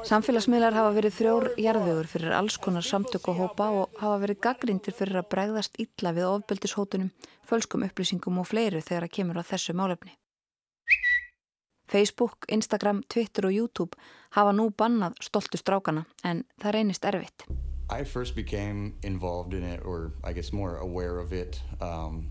Samfélagsmiðlar 0.04 0.74
hafa 0.74 0.90
verið 0.96 1.14
þrjór 1.14 1.44
jarðvegur 1.62 2.08
fyrir 2.10 2.34
alls 2.34 2.56
konar 2.58 2.84
samtök 2.86 3.28
og 3.30 3.38
hópa 3.38 3.68
og 3.70 4.00
hafa 4.00 4.18
verið 4.24 4.40
gaggrindir 4.42 4.96
fyrir 4.96 5.20
að 5.20 5.28
bregðast 5.30 5.78
illa 5.78 6.12
við 6.16 6.26
ofbeldishótunum, 6.30 7.12
fölskum 7.46 7.86
upplýsingum 7.86 8.40
og 8.42 8.48
fleiru 8.50 8.82
þegar 8.82 9.06
að 9.06 9.14
kemur 9.18 9.38
á 9.38 9.44
þessu 9.46 9.76
málefni. 9.78 10.16
Facebook, 11.86 12.48
Instagram, 12.48 13.04
Twitter 13.08 13.46
og 13.46 13.54
YouTube 13.54 13.96
hafa 14.34 14.52
nú 14.52 14.70
bannað 14.74 15.14
stoltu 15.22 15.60
strákana 15.60 16.06
en 16.24 16.42
það 16.58 16.74
reynist 16.78 17.04
erfitt. 17.06 17.46
I 17.90 18.02
first 18.02 18.34
became 18.34 18.94
involved 19.02 19.54
in 19.54 19.62
it 19.62 19.84
or 19.84 20.12
I 20.24 20.32
guess 20.32 20.52
more 20.52 20.78
aware 20.78 21.20
of 21.20 21.32
it 21.32 21.60
um, 21.80 22.30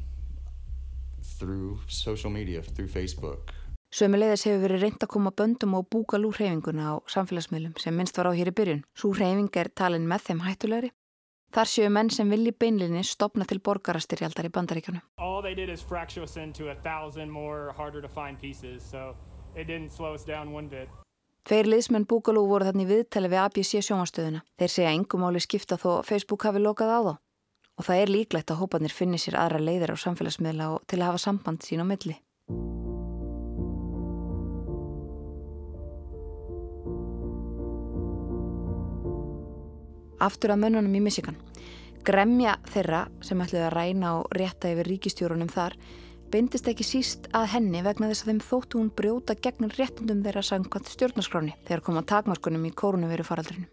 through 1.39 1.79
social 1.87 2.31
media, 2.31 2.61
through 2.61 2.89
Facebook. 2.89 3.53
Sömulegðis 3.93 4.47
hefur 4.47 4.63
verið 4.63 4.81
reynd 4.81 5.03
að 5.05 5.09
koma 5.13 5.29
böndum 5.37 5.75
og 5.77 5.83
búka 5.93 6.17
lúr 6.17 6.33
hreyfinguna 6.39 6.97
á 6.97 7.05
samfélagsmiðlum 7.13 7.75
sem 7.77 7.93
minnst 7.93 8.17
var 8.17 8.25
á 8.25 8.33
hér 8.33 8.49
í 8.49 8.53
byrjun. 8.57 8.81
Svo 8.97 9.11
hreyfing 9.13 9.53
er 9.61 9.69
talin 9.69 10.07
með 10.09 10.23
þeim 10.29 10.41
hættulegri. 10.47 10.89
Þar 11.53 11.69
séu 11.69 11.91
menn 11.93 12.09
sem 12.09 12.31
vilji 12.33 12.55
beinlinni 12.57 13.03
stopna 13.05 13.45
til 13.45 13.59
borgarastyrjaldar 13.61 14.49
í 14.49 14.51
bit. 20.73 20.89
Tveir 21.45 21.69
liðsmenn 21.69 22.09
Búkalú 22.09 22.47
voru 22.49 22.65
þannig 22.65 22.89
viðtali 22.89 23.29
við 23.29 23.43
ABC 23.43 23.77
sjónastöðuna. 23.83 24.41
Þeir 24.57 24.73
segja 24.73 24.97
engumáli 24.97 25.43
skipta 25.43 25.77
þó 25.77 26.01
Facebook 26.01 26.47
hafi 26.47 26.65
lokað 26.65 26.97
á 26.97 26.99
þá. 27.03 27.13
Og 27.77 27.85
það 27.85 28.01
er 28.01 28.17
líklegt 28.17 28.49
að 28.49 28.61
hópanir 28.63 28.95
finni 28.95 29.21
sér 29.21 29.37
aðra 29.37 29.61
leiðir 29.61 29.93
á 29.93 29.97
samfélagsmiðla 30.01 30.73
og 30.73 30.85
til 30.87 31.03
að 31.03 31.11
hafa 31.11 31.25
samband 31.27 31.61
sín 31.61 31.83
á 31.83 31.85
milli. 31.85 32.17
Aftur 40.23 40.53
að 40.53 40.61
mönnunum 40.63 40.95
í 40.95 41.03
Michigan. 41.03 41.35
Gremja 42.07 42.55
þeirra 42.71 43.05
sem 43.23 43.41
ætluði 43.43 43.67
að 43.67 43.75
ræna 43.75 44.15
og 44.21 44.33
rétta 44.35 44.71
yfir 44.71 44.87
ríkistjórunum 44.91 45.51
þar 45.51 45.75
beindist 46.33 46.67
ekki 46.67 46.85
síst 46.87 47.27
að 47.35 47.51
henni 47.53 47.83
vegna 47.85 48.09
þess 48.09 48.23
að 48.23 48.31
þeim 48.31 48.41
þóttu 48.47 48.79
hún 48.79 48.91
brjóta 48.97 49.35
gegn 49.37 49.69
réttundum 49.75 50.23
þeirra 50.25 50.43
sangkvæmt 50.47 50.89
stjórnarskráni 50.89 51.55
þegar 51.67 51.83
koma 51.85 52.03
takmarskunum 52.09 52.65
í 52.65 52.73
kórunveru 52.73 53.25
faraldrinu. 53.27 53.67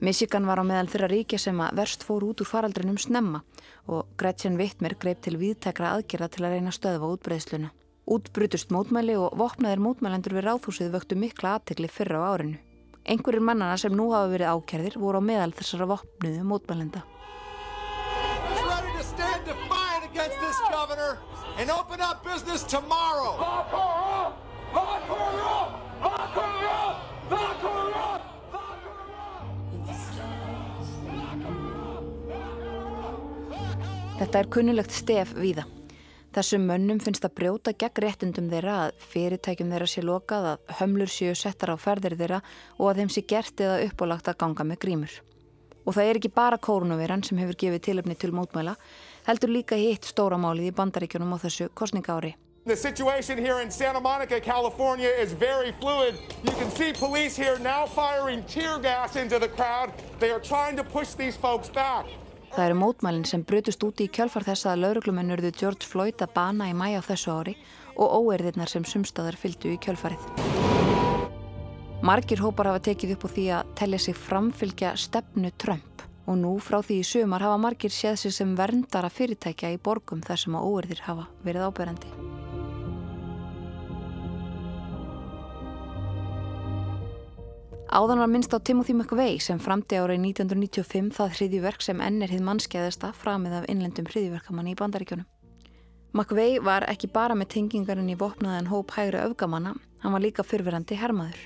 Michigan 0.00 0.46
var 0.48 0.60
á 0.60 0.64
meðal 0.68 0.90
þeirra 0.92 1.10
ríkja 1.12 1.40
sem 1.40 1.60
að 1.60 1.78
verst 1.80 2.04
fór 2.04 2.24
út 2.26 2.42
úr 2.44 2.48
faraldrinum 2.48 2.98
snemma 3.00 3.42
og 3.86 4.10
Gretchen 4.20 4.58
Wittmer 4.60 4.96
greip 5.00 5.22
til 5.24 5.36
viðtekra 5.40 5.94
aðgerða 5.96 6.28
til 6.32 6.44
að 6.44 6.56
reyna 6.56 6.74
stöðva 6.74 7.12
útbreyðsluna. 7.14 7.72
Útbrutust 8.06 8.70
mótmæli 8.70 9.16
og 9.18 9.34
vopnaðir 9.40 9.82
mótmælendur 9.82 10.36
við 10.36 10.46
ráðhúsið 10.46 10.92
vöktu 10.94 11.18
mikla 11.18 11.56
aðtegli 11.56 11.90
fyrra 11.90 12.22
á 12.22 12.28
árinu. 12.36 12.60
Einhverjir 13.06 13.42
mannana 13.46 13.76
sem 13.78 13.94
nú 13.94 14.08
hafa 14.10 14.32
verið 14.32 14.48
ákjærðir 14.50 14.96
voru 14.98 15.20
á 15.22 15.28
meðal 15.28 15.52
þessara 15.54 15.86
vopnuðu 15.92 16.42
mótmælenda. 16.42 17.04
Þetta 34.16 34.40
er 34.40 34.50
kunnulegt 34.50 34.94
stef 34.96 35.36
víða. 35.36 35.75
Þessum 36.36 36.66
mönnum 36.68 36.98
finnst 37.00 37.24
að 37.24 37.32
brjóta 37.38 37.72
gegn 37.80 38.02
réttundum 38.04 38.50
þeirra 38.50 38.72
að 38.84 38.98
fyrirtækjum 39.08 39.70
þeirra 39.72 39.86
sé 39.88 40.02
lokað, 40.04 40.48
að 40.50 40.74
hömlur 40.82 41.08
séu 41.08 41.32
settar 41.32 41.70
á 41.72 41.80
ferðir 41.80 42.12
þeirra 42.18 42.42
og 42.76 42.90
að 42.90 42.98
þeim 43.00 43.12
sé 43.14 43.22
gert 43.24 43.62
eða 43.64 43.78
uppálagt 43.86 44.28
að 44.28 44.36
ganga 44.42 44.66
með 44.68 44.78
grímur. 44.82 45.14
Og 45.88 45.96
það 45.96 46.10
er 46.10 46.20
ekki 46.20 46.30
bara 46.36 46.58
kórnuveran 46.60 47.24
sem 47.24 47.40
hefur 47.40 47.56
gefið 47.62 47.84
tilöfni 47.86 48.16
til 48.20 48.34
mótmæla, 48.36 48.74
heldur 49.24 49.54
líka 49.54 49.78
hitt 49.80 50.04
stóramálið 50.10 50.68
í 50.68 50.74
bandaríkjunum 50.76 51.32
á 51.32 51.38
þessu 51.46 51.70
kostninga 51.72 52.18
ári. 52.18 52.34
The 52.66 52.76
situation 52.76 53.38
here 53.38 53.62
in 53.62 53.70
Santa 53.70 54.00
Monica, 54.00 54.38
California 54.38 55.08
is 55.08 55.32
very 55.32 55.72
fluid. 55.80 56.20
You 56.44 56.52
can 56.60 56.70
see 56.72 56.92
police 56.92 57.34
here 57.34 57.56
now 57.60 57.86
firing 57.86 58.44
tear 58.44 58.76
gas 58.78 59.16
into 59.16 59.38
the 59.38 59.48
crowd. 59.48 59.88
They 60.20 60.32
are 60.32 60.40
trying 60.40 60.76
to 60.76 60.84
push 60.84 61.14
these 61.14 61.34
folks 61.34 61.70
back. 61.70 62.04
Það 62.56 62.70
eru 62.70 62.76
mótmælinn 62.80 63.26
sem 63.28 63.42
brutust 63.44 63.82
úti 63.84 64.06
í 64.06 64.12
kjálfar 64.16 64.46
þess 64.46 64.64
að 64.70 64.78
lauruglumenn 64.80 65.34
urðu 65.34 65.50
George 65.60 65.84
Floyd 65.84 66.22
að 66.24 66.30
bana 66.38 66.70
í 66.70 66.72
mæja 66.72 67.02
á 67.04 67.08
þessu 67.10 67.34
ári 67.34 67.52
og 68.00 68.14
óerðirnar 68.16 68.70
sem 68.72 68.86
sumstaðar 68.88 69.36
fylgdu 69.36 69.74
í 69.74 69.80
kjálfarið. 69.84 70.24
Margir 72.00 72.40
hópar 72.40 72.70
hafa 72.70 72.80
tekið 72.88 73.12
upp 73.18 73.28
á 73.28 73.34
því 73.34 73.44
að 73.58 73.76
tellja 73.76 74.00
sig 74.06 74.16
framfylgja 74.16 74.94
stefnu 74.96 75.52
Trump 75.60 76.06
og 76.24 76.40
nú 76.40 76.54
frá 76.56 76.80
því 76.80 77.02
í 77.02 77.04
sumar 77.04 77.44
hafa 77.44 77.60
margir 77.60 77.92
séð 77.92 78.16
sig 78.24 78.36
sem 78.38 78.56
verndara 78.56 79.12
fyrirtækja 79.12 79.76
í 79.76 79.76
borgum 79.76 80.24
þar 80.24 80.40
sem 80.46 80.56
að 80.56 80.72
óerðir 80.72 81.04
hafa 81.10 81.28
verið 81.44 81.68
áberandi. 81.68 82.45
Áðan 87.86 88.18
var 88.18 88.26
minnst 88.26 88.50
á 88.50 88.58
Timothy 88.58 88.96
McVeigh 88.96 89.38
sem 89.38 89.60
framti 89.62 89.94
árið 89.94 90.18
1995 90.18 91.12
það 91.14 91.34
hriðjverk 91.38 91.84
sem 91.86 92.00
enn 92.02 92.18
er 92.26 92.32
hið 92.34 92.42
mannskeiðasta 92.42 93.12
framið 93.14 93.60
af 93.60 93.68
innlendum 93.70 94.08
hriðjverkamanni 94.10 94.74
í 94.74 94.78
bandaríkjónum. 94.80 95.28
McVeigh 96.10 96.64
var 96.66 96.88
ekki 96.90 97.12
bara 97.14 97.36
með 97.38 97.52
tengingarinn 97.54 98.10
í 98.10 98.18
vopnaðan 98.18 98.72
hóp 98.72 98.90
hægri 98.96 99.22
öfgamanna, 99.22 99.76
hann 100.02 100.16
var 100.16 100.24
líka 100.24 100.42
fyrverandi 100.42 100.98
hermaður. 100.98 101.38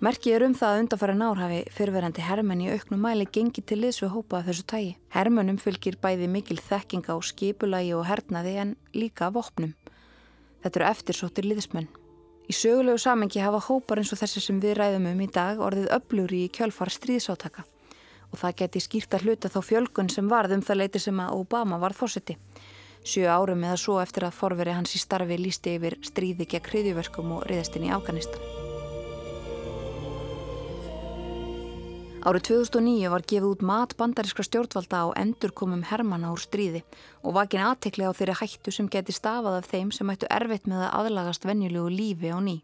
Merkið 0.00 0.38
er 0.38 0.46
um 0.46 0.56
það 0.56 0.72
að 0.72 0.82
undarfæra 0.86 1.18
nár 1.20 1.40
hafi 1.42 1.60
fyrverandi 1.76 2.24
hermenn 2.24 2.64
í 2.64 2.72
auknum 2.72 3.04
mæli 3.04 3.28
gengið 3.28 3.66
til 3.68 3.82
liðs 3.82 4.00
við 4.00 4.14
hópa 4.14 4.40
þessu 4.46 4.64
tægi. 4.64 4.94
Hermennum 5.12 5.60
fylgir 5.60 6.00
bæði 6.00 6.30
mikil 6.32 6.56
þekkinga 6.56 7.12
á 7.12 7.20
skipulagi 7.20 7.92
og 7.98 8.06
hernaði 8.08 8.56
en 8.64 8.76
líka 8.96 9.28
vopnum. 9.28 9.76
Þetta 10.64 10.80
eru 10.80 10.88
eftirsóttir 10.94 11.52
liðsmenn. 11.52 11.92
Í 12.50 12.54
sögulegu 12.56 12.98
samengi 12.98 13.38
hafa 13.38 13.60
hópar 13.62 14.00
eins 14.00 14.10
og 14.10 14.18
þessi 14.18 14.40
sem 14.42 14.56
við 14.58 14.72
ræðum 14.80 15.04
um 15.12 15.20
í 15.22 15.28
dag 15.30 15.60
orðið 15.62 15.92
öflugri 15.94 16.40
í 16.46 16.48
kjálfar 16.50 16.90
stríðsátaka 16.90 17.62
og 18.30 18.40
það 18.40 18.56
geti 18.62 18.82
skýrt 18.82 19.14
að 19.14 19.26
hluta 19.26 19.50
þá 19.54 19.60
fjölgun 19.68 20.10
sem 20.10 20.30
varð 20.30 20.56
um 20.56 20.64
það 20.66 20.80
leiti 20.80 21.02
sem 21.04 21.20
að 21.22 21.36
Obama 21.36 21.78
varð 21.82 22.00
fórseti. 22.00 22.36
Sjö 23.06 23.28
árum 23.30 23.62
eða 23.68 23.76
svo 23.84 24.00
eftir 24.02 24.26
að 24.26 24.38
forveri 24.40 24.74
hans 24.74 24.96
í 24.98 25.02
starfi 25.02 25.38
lísti 25.38 25.76
yfir 25.78 25.98
stríði 26.10 26.48
gegn 26.50 26.72
hriðjuverkum 26.72 27.36
og 27.38 27.46
riðastinn 27.46 27.86
í 27.86 27.94
Afganistan. 27.94 28.59
Árið 32.20 32.42
2009 32.50 33.08
var 33.08 33.22
gefið 33.24 33.44
út 33.48 33.62
mat 33.64 33.94
bandarískra 33.96 34.44
stjórnvalda 34.44 34.98
á 35.08 35.16
endurkomum 35.22 35.80
hermana 35.88 36.34
úr 36.34 36.42
stríði 36.42 36.82
og 37.24 37.32
vakin 37.38 37.62
aðtekli 37.64 38.04
á 38.04 38.12
þeirri 38.12 38.34
hættu 38.36 38.74
sem 38.76 38.90
geti 38.92 39.14
stafað 39.16 39.56
af 39.62 39.70
þeim 39.70 39.88
sem 39.96 40.12
ættu 40.12 40.28
erfitt 40.28 40.68
með 40.68 40.82
að 40.84 40.98
aðlagast 40.98 41.46
venjulegu 41.48 41.88
lífi 41.88 42.28
á 42.28 42.36
ný. 42.44 42.58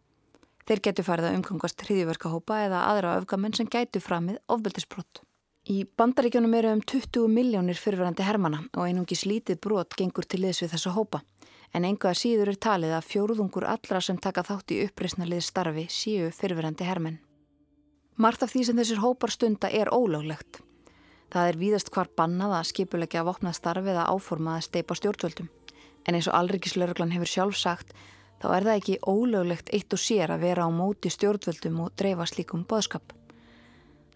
Þeir 0.69 0.83
getu 0.85 1.07
farið 1.09 1.31
að 1.31 1.39
umgangast 1.39 1.87
hriðiverkahópa 1.87 2.61
eða 2.67 2.85
aðra 2.91 3.17
öfgamenn 3.23 3.57
sem 3.57 3.71
gætu 3.73 4.03
framið 4.05 4.43
ofbeldisbrott. 4.53 5.23
Í 5.73 5.89
bandaríkjónum 5.89 6.57
eru 6.61 6.77
um 6.77 6.83
20 6.85 7.25
miljónir 7.33 7.81
fyrfirandi 7.81 8.29
hermana 8.29 8.61
og 8.77 8.85
einungi 8.85 9.17
slítið 9.17 9.63
brot 9.65 9.97
gengur 9.97 10.29
til 10.29 10.45
liðs 10.45 10.61
við 10.67 10.75
þessa 10.77 10.93
hópa. 10.99 11.23
En 11.73 11.89
enga 11.89 12.13
síður 12.13 12.53
er 12.53 12.61
talið 12.61 12.93
að 12.99 13.09
fjóruðungur 13.09 13.65
allra 13.73 14.05
sem 14.05 14.21
taka 14.21 14.45
þátt 14.45 14.77
í 14.77 14.85
uppreysnalið 14.85 15.49
starfi 15.49 15.89
síu 15.89 16.29
fyrfirandi 16.29 16.85
hermenn. 16.85 17.23
Margt 18.17 18.47
af 18.47 18.55
því 18.55 18.63
sem 18.65 18.79
þessir 18.81 19.03
hópar 19.03 19.29
stunda 19.29 19.69
er 19.69 19.91
ólöglegt. 19.93 20.63
Það 21.29 21.49
er 21.51 21.59
víðast 21.61 21.91
hvar 21.93 22.09
bannað 22.17 22.55
að 22.57 22.69
skipulegja 22.71 23.21
að 23.21 23.27
vopna 23.29 23.51
starfi 23.53 23.91
eða 23.93 24.07
áforma 24.09 24.55
að 24.57 24.63
steipa 24.71 24.97
stjórnvöldum. 24.97 25.51
En 26.09 26.17
eins 26.17 26.29
og 26.31 26.37
Alrikislauruglan 26.39 27.13
hefur 27.13 27.29
sjálf 27.29 27.59
sagt, 27.61 27.91
þá 28.41 28.47
er 28.57 28.67
það 28.69 28.79
ekki 28.81 28.97
ólöglegt 29.05 29.73
eitt 29.77 29.93
og 29.93 30.01
sér 30.01 30.33
að 30.33 30.47
vera 30.47 30.65
á 30.65 30.71
móti 30.73 31.13
stjórnvöldum 31.13 31.83
og 31.85 31.93
dreifa 32.01 32.25
slíkum 32.31 32.63
boðskap. 32.65 33.13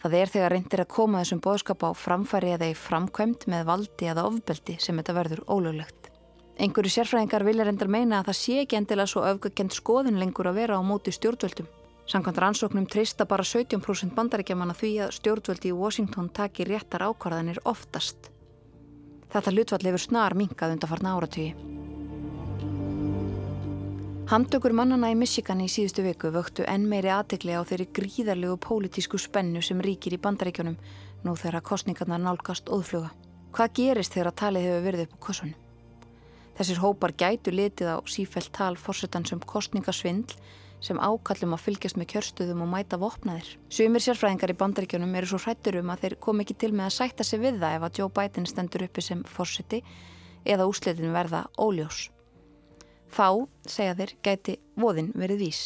Það 0.00 0.16
er 0.16 0.32
þegar 0.32 0.54
reyndir 0.54 0.80
að 0.80 0.92
koma 0.94 1.20
þessum 1.20 1.42
boðskap 1.44 1.84
á 1.84 1.90
framfæri 1.92 2.54
eða 2.54 2.70
í 2.72 2.78
framkvæmt 2.78 3.44
með 3.52 3.66
valdi 3.68 4.08
eða 4.08 4.24
ofbeldi 4.30 4.78
sem 4.80 4.96
þetta 4.96 5.16
verður 5.18 5.44
ólöglegt. 5.44 6.08
Einhverju 6.56 6.94
sérfræðingar 6.94 7.44
vilja 7.44 7.68
reyndar 7.68 7.92
meina 7.92 8.22
að 8.22 8.30
það 8.30 8.40
sé 8.40 8.56
ekki 8.62 8.80
endilega 8.80 9.12
svo 9.12 9.26
öfgakent 9.28 9.76
skoðin 9.76 10.16
lengur 10.20 10.48
að 10.48 10.62
vera 10.62 10.80
á 10.80 10.82
móti 10.84 11.12
stjórnvöldum. 11.12 11.68
Samkvæmt 12.10 12.38
rannsóknum 12.42 12.86
treysta 12.90 13.22
bara 13.22 13.44
17% 13.46 14.16
bandaríkjaman 14.16 14.72
að 14.72 14.80
því 14.80 14.88
að 15.04 15.12
stjórnvöldi 15.14 15.70
í 15.70 15.76
Washington 15.78 16.30
taki 16.34 16.64
réttar 16.66 17.04
ákvarðanir 17.06 17.60
oftast. 17.70 18.32
Þetta 19.30 19.52
hlutfall 19.54 19.86
hefur 19.86 20.02
snar 20.02 20.34
minkað 20.34 20.74
undarfarna 20.74 21.12
áratögi. 21.14 21.52
Handtökur 24.30 24.74
mannana 24.74 25.12
í 25.12 25.18
Michigan 25.18 25.62
í 25.62 25.68
síðustu 25.70 26.02
viku 26.02 26.32
vöktu 26.34 26.66
enn 26.70 26.88
meiri 26.90 27.12
aðtegli 27.14 27.54
á 27.54 27.62
þeirri 27.66 27.86
gríðarlegu 27.94 28.58
pólitísku 28.62 29.18
spennu 29.18 29.62
sem 29.62 29.78
ríkir 29.82 30.14
í 30.14 30.22
bandaríkjunum 30.22 30.76
nú 31.22 31.34
þegar 31.38 31.62
kostningarnar 31.66 32.22
nálgast 32.22 32.70
óðfluga. 32.70 33.12
Hvað 33.54 33.74
gerist 33.78 34.14
þegar 34.14 34.34
talið 34.42 34.66
hefur 34.66 34.86
verið 34.88 35.04
upp 35.06 35.14
á 35.14 35.24
kossunum? 35.26 35.58
Þessir 36.58 36.82
hópar 36.82 37.14
gætu 37.14 37.54
litið 37.54 37.94
á 37.94 37.96
sífælt 38.02 38.50
tal 38.54 38.74
fórsetans 38.78 39.30
um 39.34 39.42
kostningasvindl 39.42 40.34
sem 40.84 41.00
ákallum 41.00 41.56
að 41.56 41.64
fylgjast 41.66 41.98
með 42.00 42.08
kjörstöðum 42.14 42.64
og 42.64 42.70
mæta 42.72 42.98
vopnaðir. 43.00 43.50
Sumir 43.72 44.04
sérfræðingar 44.04 44.54
í 44.54 44.58
bandaríkjunum 44.60 45.18
eru 45.20 45.30
svo 45.30 45.40
hrættur 45.44 45.80
um 45.80 45.92
að 45.92 46.06
þeir 46.06 46.16
kom 46.24 46.40
ekki 46.44 46.56
til 46.60 46.72
með 46.72 46.88
að 46.88 46.96
sætta 46.96 47.26
sig 47.26 47.42
við 47.42 47.60
það 47.60 47.76
ef 47.76 47.86
að 47.88 48.00
Joe 48.00 48.14
Biden 48.16 48.48
stendur 48.48 48.86
uppi 48.86 49.04
sem 49.04 49.24
fórseti 49.28 49.82
eða 50.48 50.68
úslitin 50.70 51.12
verða 51.14 51.44
óljós. 51.60 52.08
Þá, 53.10 53.46
segja 53.66 53.98
þeir, 53.98 54.14
gæti 54.24 54.56
voðin 54.78 55.12
verið 55.18 55.44
vís. 55.44 55.62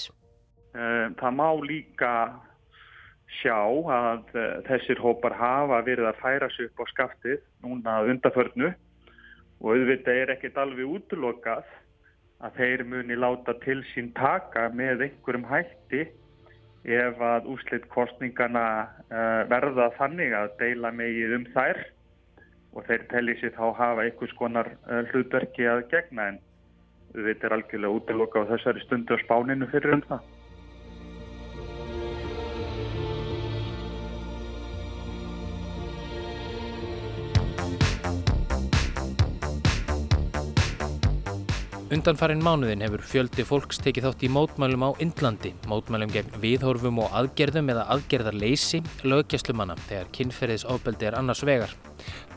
Eh, 0.74 1.07
það 1.20 1.37
má 1.38 1.48
líka 1.62 2.12
sjá 3.40 3.59
að 3.61 4.35
eh, 4.35 4.57
þessir 4.68 5.00
hópar 5.03 5.37
hafa 5.38 5.83
verið 5.87 6.09
að 6.11 6.20
færa 6.22 6.48
sig 6.55 6.70
upp 6.70 6.83
á 6.83 6.85
skaftið 6.90 7.40
núna 7.62 8.00
undarförnu 8.09 8.72
og 9.62 9.70
auðvitað 9.70 10.20
er 10.22 10.33
ekkert 10.35 10.59
alveg 10.61 10.96
útlokað 10.98 11.68
að 12.45 12.61
þeir 12.61 12.85
muni 12.93 13.17
láta 13.17 13.57
til 13.65 13.81
sín 13.93 14.13
taka 14.17 14.69
með 14.77 15.07
einhverjum 15.09 15.47
hætti 15.49 16.05
ef 16.85 17.21
að 17.25 17.51
úslitt 17.55 17.87
kostningana 17.93 18.65
uh, 19.09 19.43
verða 19.49 19.91
þannig 19.99 20.35
að 20.37 20.57
deila 20.61 20.93
megið 20.93 21.39
um 21.39 21.47
þær 21.55 21.85
og 22.75 22.89
þeir 22.89 23.07
telli 23.13 23.39
sér 23.41 23.55
þá 23.57 23.65
hafa 23.79 24.05
einhvers 24.05 24.35
konar 24.37 24.75
uh, 24.85 25.01
hlutverki 25.13 25.65
að 25.71 25.87
gegna 25.95 26.33
en 26.33 26.43
Þetta 27.15 27.47
er 27.47 27.55
algjörlega 27.55 27.95
útiloka 27.95 28.43
á 28.43 28.51
þessari 28.51 28.83
stundu 28.83 29.15
á 29.15 29.23
spáninu 29.23 29.69
fyrir 29.71 29.95
um 29.95 30.03
það. 30.09 30.23
Undanfarinn 42.05 42.43
mánuðin 42.45 42.83
hefur 42.85 43.01
fjöldi 43.01 43.47
fólks 43.49 43.79
tekið 43.81 44.05
þátt 44.05 44.25
í 44.27 44.29
mótmælum 44.29 44.83
á 44.85 44.90
Indlandi, 45.01 45.55
mótmælum 45.64 46.11
gegn 46.12 46.35
viðhorfum 46.43 46.99
og 47.01 47.14
aðgerðum 47.17 47.71
eða 47.73 47.87
aðgerðarleysi 47.95 48.83
löggjastlumanna 49.09 49.79
þegar 49.87 50.11
kynferðisofbeldi 50.19 51.09
er 51.09 51.17
annars 51.17 51.40
vegar. 51.49 51.73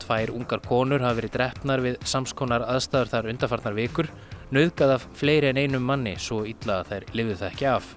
Tvær 0.00 0.32
ungar 0.38 0.64
konur 0.64 1.04
hafa 1.04 1.18
verið 1.20 1.34
drefnar 1.36 1.84
við 1.84 2.00
samskonar 2.14 2.64
aðstæður 2.64 3.12
þar 3.12 3.30
undanfarnar 3.34 3.76
vikur 3.76 4.10
nauðgað 4.56 4.94
af 4.96 5.06
fleiri 5.20 5.52
en 5.52 5.60
einum 5.60 5.84
manni 5.84 6.16
svo 6.16 6.46
illa 6.48 6.80
að 6.80 6.94
þær 6.94 7.08
lifðu 7.20 7.38
það 7.42 7.52
ekki 7.52 7.70
af. 7.74 7.92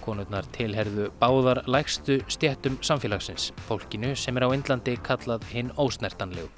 Konurnar 0.00 0.48
tilherðu 0.56 1.12
báðar 1.20 1.60
lægstu 1.68 2.22
stjættum 2.24 2.80
samfélagsins, 2.80 3.52
fólkinu 3.68 4.16
sem 4.16 4.40
er 4.40 4.48
á 4.48 4.54
Indlandi 4.56 4.96
kallað 5.04 5.44
hinn 5.52 5.76
ósnertanlegu. 5.76 6.48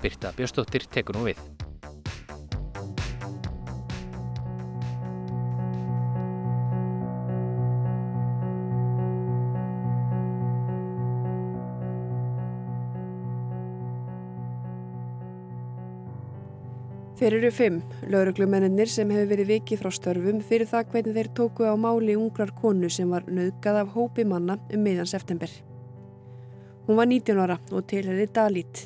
Birta 0.00 0.32
Björnstóttir 0.32 0.88
tekur 0.88 1.20
nú 1.20 1.28
við. 1.28 1.57
Þeir 17.18 17.34
eru 17.34 17.48
fimm, 17.50 17.78
lauruglumennir 18.12 18.86
sem 18.86 19.08
hefur 19.10 19.32
verið 19.32 19.48
vikið 19.50 19.80
frá 19.80 19.90
störfum 19.90 20.36
fyrir 20.46 20.68
það 20.70 20.92
hvernig 20.92 21.16
þeir 21.16 21.28
tóku 21.34 21.64
á 21.66 21.74
máli 21.74 22.14
ungrar 22.14 22.52
konu 22.54 22.86
sem 22.94 23.10
var 23.10 23.24
nöðgað 23.26 23.78
af 23.80 23.88
hópi 23.96 24.22
manna 24.22 24.54
um 24.70 24.84
miðjan 24.86 25.08
september. 25.10 25.50
Hún 26.86 27.00
var 27.00 27.08
19 27.10 27.40
ára 27.42 27.56
og 27.74 27.88
tilherði 27.90 28.28
Dalit. 28.36 28.82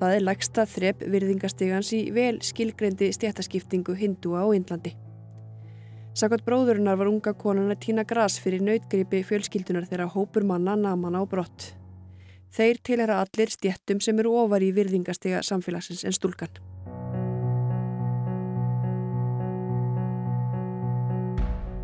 Það 0.00 0.14
er 0.16 0.24
lægsta 0.26 0.64
þrepp 0.66 1.04
virðingastegans 1.06 1.92
í 1.94 2.00
vel 2.16 2.40
skilgrendi 2.42 3.12
stjættaskiptingu 3.14 3.94
hindúa 4.00 4.42
á 4.42 4.50
Índlandi. 4.58 4.96
Sakot 6.18 6.42
bróðurinnar 6.42 6.98
var 6.98 7.12
unga 7.12 7.30
konan 7.38 7.70
að 7.70 7.84
týna 7.84 8.02
gras 8.02 8.40
fyrir 8.42 8.64
nautgripi 8.66 9.20
fjölskyldunar 9.22 9.86
þegar 9.86 10.10
hópur 10.16 10.42
manna 10.42 10.74
naman 10.74 11.14
á 11.14 11.22
brott. 11.30 11.76
Þeir 12.50 12.82
tilherra 12.82 13.20
allir 13.22 13.54
stjættum 13.54 14.02
sem 14.02 14.18
eru 14.18 14.34
ofar 14.42 14.66
í 14.66 14.72
virðingastega 14.74 15.44
samfélagsins 15.46 16.02
en 16.02 16.18
stúlkan. 16.18 16.50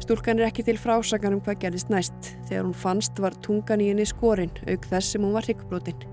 Stúlkan 0.05 0.37
er 0.37 0.51
ekki 0.51 0.61
til 0.67 0.77
frásagan 0.77 1.33
um 1.33 1.41
hvað 1.41 1.63
gerðist 1.63 1.89
næst. 1.89 2.27
Þegar 2.45 2.67
hún 2.67 2.75
fannst 2.77 3.21
var 3.25 3.33
tungan 3.41 3.81
í 3.81 3.87
henni 3.89 4.05
skorinn, 4.05 4.53
auk 4.69 4.85
þess 4.91 5.15
sem 5.15 5.25
hún 5.25 5.33
var 5.33 5.47
hryggbrotinn. 5.47 6.05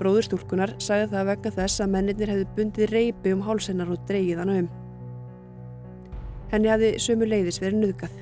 Bróður 0.00 0.24
stúlkunar 0.24 0.72
sagði 0.80 1.10
það 1.12 1.28
vegna 1.28 1.52
þess 1.58 1.82
að 1.84 1.92
mennir 1.92 2.32
hefði 2.32 2.46
bundið 2.56 2.94
reypi 2.94 3.36
um 3.36 3.44
hálsennar 3.44 3.92
og 3.92 4.08
dreigið 4.08 4.40
hana 4.40 4.56
um. 4.62 4.72
Henni 6.54 6.72
hefði 6.72 6.90
sömu 7.04 7.28
leiðis 7.28 7.60
verið 7.60 7.84
nöðgað. 7.84 8.18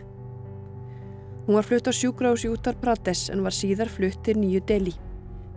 Hún 1.46 1.60
var 1.60 1.70
flutt 1.70 1.86
á 1.86 1.92
sjúkrahúsi 1.94 2.50
út 2.50 2.66
af 2.66 2.82
Prates 2.82 3.28
en 3.30 3.46
var 3.46 3.54
síðar 3.54 3.86
flutt 3.86 4.18
til 4.26 4.34
nýju 4.42 4.66
deli. 4.66 4.98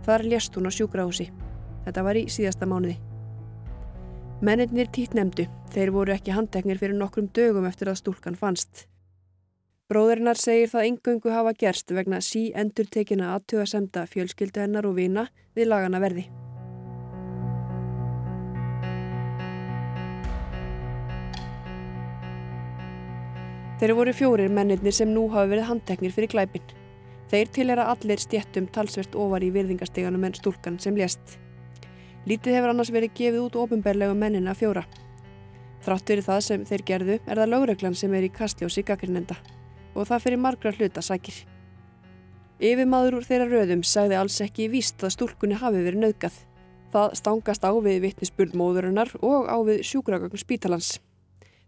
Þar 0.06 0.30
lést 0.30 0.54
hún 0.54 0.70
á 0.70 0.72
sjúkrahúsi. 0.72 1.32
Þetta 1.82 2.06
var 2.06 2.14
í 2.14 2.28
síðasta 2.30 2.70
mánuði. 2.70 3.00
Mennir 4.38 4.86
títt 4.94 5.18
nefndu. 5.18 5.50
Þeir 5.74 5.98
voru 5.98 6.14
ekki 6.14 6.36
handteknir 6.36 6.78
fyrir 6.78 6.94
nokkrum 6.94 7.32
dögum 7.34 7.66
eftir 7.66 7.90
að 7.90 8.04
stúlkan 8.04 8.38
fannst. 8.38 8.86
Bróðurinnar 9.86 10.34
segir 10.34 10.66
það 10.66 10.84
engöngu 10.88 11.30
hafa 11.30 11.52
gerst 11.54 11.92
vegna 11.94 12.18
sí 12.18 12.40
endur 12.58 12.88
tekina 12.90 13.28
aðtuga 13.36 13.68
semta 13.70 14.02
fjölskyldu 14.10 14.58
hennar 14.58 14.88
og 14.88 14.96
vina 14.96 15.28
við 15.54 15.68
lagana 15.70 16.00
verði. 16.02 16.24
Þeir 23.78 23.94
voru 23.94 24.14
fjórir 24.18 24.50
mennirnir 24.50 24.96
sem 24.96 25.12
nú 25.14 25.28
hafa 25.30 25.46
verið 25.54 25.68
handteknir 25.70 26.14
fyrir 26.16 26.34
glæpin. 26.34 26.66
Þeir 27.30 27.52
tilera 27.54 27.86
allir 27.92 28.18
stjettum 28.18 28.66
talsvert 28.74 29.14
ofar 29.14 29.46
í 29.46 29.52
virðingasteganum 29.54 30.26
en 30.26 30.34
stúlkan 30.34 30.80
sem 30.82 30.98
lést. 30.98 31.36
Lítið 32.26 32.58
hefur 32.58 32.72
annars 32.72 32.90
verið 32.90 33.14
gefið 33.20 33.44
út 33.44 33.60
ofinberlegu 33.62 34.18
mennina 34.18 34.58
fjóra. 34.58 34.82
Þrátt 35.86 36.10
verið 36.10 36.32
það 36.32 36.48
sem 36.48 36.66
þeir 36.72 36.84
gerðu 36.90 37.20
er 37.20 37.38
það 37.38 37.52
lögreglan 37.52 37.94
sem 37.94 38.18
er 38.18 38.26
í 38.26 38.32
kastljósi 38.34 38.82
gaggrinnenda 38.82 39.38
og 39.96 40.08
það 40.10 40.26
fyrir 40.26 40.42
margra 40.42 40.74
hluta 40.76 41.02
sækir. 41.02 41.40
Yfirmaður 42.56 43.18
úr 43.18 43.26
þeirra 43.26 43.48
röðum 43.50 43.82
sagði 43.84 44.16
alls 44.20 44.38
ekki 44.44 44.70
víst 44.72 45.02
að 45.04 45.16
stúlkunni 45.16 45.58
hafi 45.60 45.82
verið 45.84 46.04
nauðgað. 46.04 46.38
Það 46.92 47.16
stangast 47.20 47.66
á 47.68 47.72
við 47.84 47.98
vittnisspurð 48.06 48.54
móðurinnar 48.56 49.10
og 49.20 49.50
á 49.50 49.56
við 49.66 49.82
sjúkragögn 49.84 50.40
spítalans. 50.40 50.94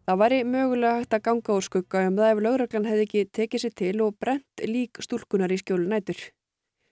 Það 0.09 0.21
væri 0.23 0.39
mögulega 0.49 1.03
hægt 1.03 1.15
að 1.19 1.25
ganga 1.27 1.57
úr 1.59 1.65
skugga 1.67 2.07
um 2.09 2.15
það 2.17 2.31
ef 2.33 2.39
lauraglan 2.47 2.89
hefði 2.89 3.03
ekki 3.05 3.25
tekið 3.37 3.65
sér 3.65 3.75
til 3.77 3.97
og 4.07 4.15
brent 4.17 4.63
lík 4.65 5.03
stúlkunar 5.05 5.53
í 5.53 5.59
skjólu 5.61 5.85
nætur. 5.91 6.23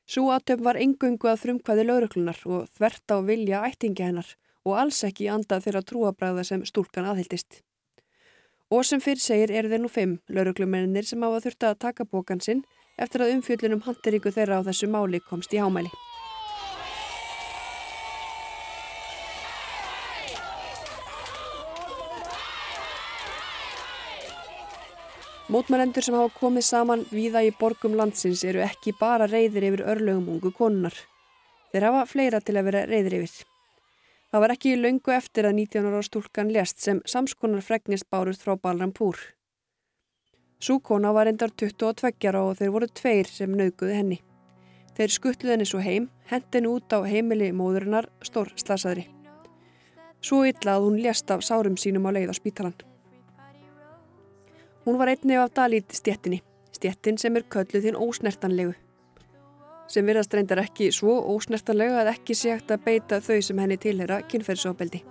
Svo 0.05 0.29
aðtöfn 0.35 0.67
var 0.67 0.77
engöngu 0.77 1.31
að 1.31 1.41
frumkvæði 1.47 1.87
lauraglunar 1.89 2.43
og 2.45 2.67
þvert 2.77 3.15
á 3.17 3.17
vilja 3.25 3.63
ættingi 3.71 4.05
hennar 4.05 4.29
og 4.69 4.77
alls 4.83 5.01
ekki 5.09 5.31
andað 5.33 5.65
þeirra 5.65 5.83
trúabræða 5.89 6.45
sem 6.45 6.67
stúlkan 6.69 7.09
aðhildist. 7.09 7.63
Og 8.71 8.83
sem 8.83 8.99
fyrir 8.99 9.23
segir 9.23 9.53
eru 9.55 9.71
þeir 9.71 9.83
nú 9.85 9.89
fimm 9.93 10.17
lauruglumennir 10.27 11.07
sem 11.07 11.23
hafa 11.23 11.39
þurft 11.45 11.69
að 11.69 11.79
taka 11.85 12.07
bókan 12.11 12.41
sinn 12.43 12.65
eftir 12.99 13.23
að 13.23 13.37
umfjöldunum 13.37 13.85
handiríku 13.87 14.33
þeirra 14.35 14.59
á 14.59 14.67
þessu 14.67 14.89
máli 14.91 15.21
komst 15.23 15.55
í 15.55 15.61
hámæli. 15.63 15.93
Mótmælendur 25.47 26.03
sem 26.03 26.19
hafa 26.19 26.35
komið 26.41 26.65
saman 26.67 27.05
víða 27.15 27.45
í 27.47 27.53
borgum 27.55 27.95
landsins 27.95 28.43
eru 28.43 28.67
ekki 28.67 28.97
bara 28.99 29.31
reyðir 29.31 29.71
yfir 29.71 29.87
örlögum 29.95 30.33
ungu 30.35 30.51
konunar. 30.51 30.97
Þeir 31.71 31.93
hafa 31.93 32.09
fleira 32.11 32.43
til 32.43 32.59
að 32.59 32.73
vera 32.73 32.89
reyðir 32.91 33.23
yfir. 33.23 33.45
Það 34.33 34.43
var 34.43 34.53
ekki 34.57 34.75
löngu 34.77 35.13
eftir 35.15 35.47
að 35.47 35.59
19 35.63 35.87
ára 35.87 36.03
stúlkan 36.03 36.53
lést 36.53 36.83
sem 36.83 37.01
samskonar 37.07 37.63
fregnist 37.63 38.09
bárust 38.11 38.43
frá 38.43 38.57
Balrampúr. 38.59 39.19
Sú 40.59 40.81
kona 40.81 41.13
var 41.13 41.29
endar 41.31 41.53
22 41.53 42.27
ára 42.27 42.43
og 42.43 42.57
þeir 42.59 42.73
voru 42.75 42.89
tveir 42.89 43.29
sem 43.31 43.53
naukuði 43.53 43.99
henni. 44.01 44.19
Þeir 44.97 45.13
skutluði 45.13 45.53
henni 45.53 45.69
svo 45.69 45.83
heim, 45.85 46.09
hendin 46.31 46.67
út 46.67 46.91
á 46.97 47.05
heimili 47.05 47.53
móðurinnar 47.53 48.09
stór 48.25 48.51
slasaðri. 48.57 49.07
Svo 50.25 50.43
illa 50.49 50.79
að 50.79 50.87
hún 50.87 50.97
lést 51.05 51.31
af 51.31 51.45
sárum 51.45 51.77
sínum 51.77 52.09
á 52.09 52.11
leið 52.17 52.33
á 52.33 52.35
spítalan. 52.35 52.75
Hún 54.87 54.99
var 54.99 55.13
einnig 55.13 55.39
af 55.39 55.53
Dalít 55.55 55.93
stjettinni, 55.93 56.41
stjettin 56.73 57.19
sem 57.19 57.37
er 57.37 57.45
kölluð 57.53 57.85
þinn 57.85 58.01
ósnertanlegu. 58.01 58.75
Sem 59.87 60.07
virðast 60.07 60.35
reyndar 60.35 60.59
ekki 60.65 60.89
svo 60.95 61.21
ósnertanlega 61.35 62.01
að 62.03 62.13
ekki 62.17 62.35
sé 62.35 62.57
hægt 62.57 62.73
að 62.75 62.83
beita 62.89 63.21
þau 63.23 63.39
sem 63.43 63.61
henni 63.63 63.79
tilhera 63.79 64.19
kynferðsóbeldi. 64.27 65.05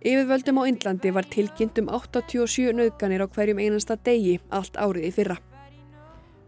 Yfirvöldum 0.00 0.60
á 0.60 0.62
Indlandi 0.64 1.10
var 1.12 1.26
tilkynnt 1.28 1.78
um 1.80 1.88
87 1.92 2.72
nauðganir 2.76 3.24
á 3.24 3.28
hverjum 3.28 3.60
einasta 3.60 3.96
degi 4.00 4.38
allt 4.48 4.76
árið 4.80 5.08
í 5.08 5.14
fyrra. 5.16 5.36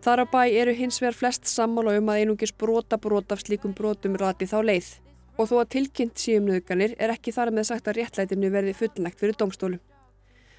Þar 0.03 0.25
á 0.25 0.27
bæ 0.27 0.43
eru 0.51 0.73
hins 0.75 0.97
vegar 0.99 1.15
flest 1.15 1.47
sammála 1.47 1.95
um 2.01 2.09
að 2.11 2.25
einungis 2.25 2.53
brota 2.59 2.99
brot 2.99 3.31
af 3.31 3.45
slíkum 3.45 3.75
brotum 3.79 4.17
rati 4.19 4.49
þá 4.51 4.59
leið 4.67 4.89
og 5.39 5.47
þó 5.49 5.55
að 5.61 5.69
tilkynnt 5.75 6.19
síum 6.19 6.49
nauðganir 6.49 6.97
er 6.99 7.13
ekki 7.15 7.33
þar 7.33 7.53
með 7.55 7.69
sagt 7.69 7.87
að 7.89 8.01
réttlætinu 8.01 8.51
verði 8.51 8.75
fullnægt 8.77 9.21
fyrir 9.23 9.39
domstólum. 9.39 9.81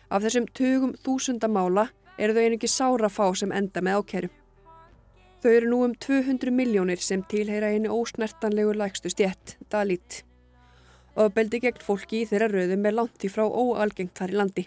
Af 0.09 0.23
þessum 0.23 0.47
tugum 0.55 0.93
þúsunda 1.03 1.49
mála 1.51 1.89
eru 2.17 2.37
þau 2.37 2.43
einungis 2.45 2.77
sára 2.77 3.09
fá 3.11 3.25
sem 3.35 3.51
enda 3.51 3.83
með 3.83 3.99
ákerum. 3.99 4.33
Þau 5.43 5.51
eru 5.51 5.71
nú 5.73 5.79
um 5.89 5.95
200 6.07 6.53
miljónir 6.55 7.03
sem 7.03 7.23
tilheyra 7.27 7.73
einu 7.75 7.91
ósnertanlegu 7.91 8.77
lægstu 8.79 9.11
stjett, 9.11 9.57
Dalit. 9.67 10.23
Ofbeldi 11.19 11.59
gegn 11.65 11.83
fólki 11.83 12.23
í 12.23 12.29
þeirra 12.29 12.47
röðum 12.53 12.87
er 12.87 12.95
langt 12.95 13.27
í 13.27 13.33
frá 13.33 13.43
óalgengt 13.43 14.15
þar 14.17 14.31
í 14.31 14.39
landi. 14.39 14.65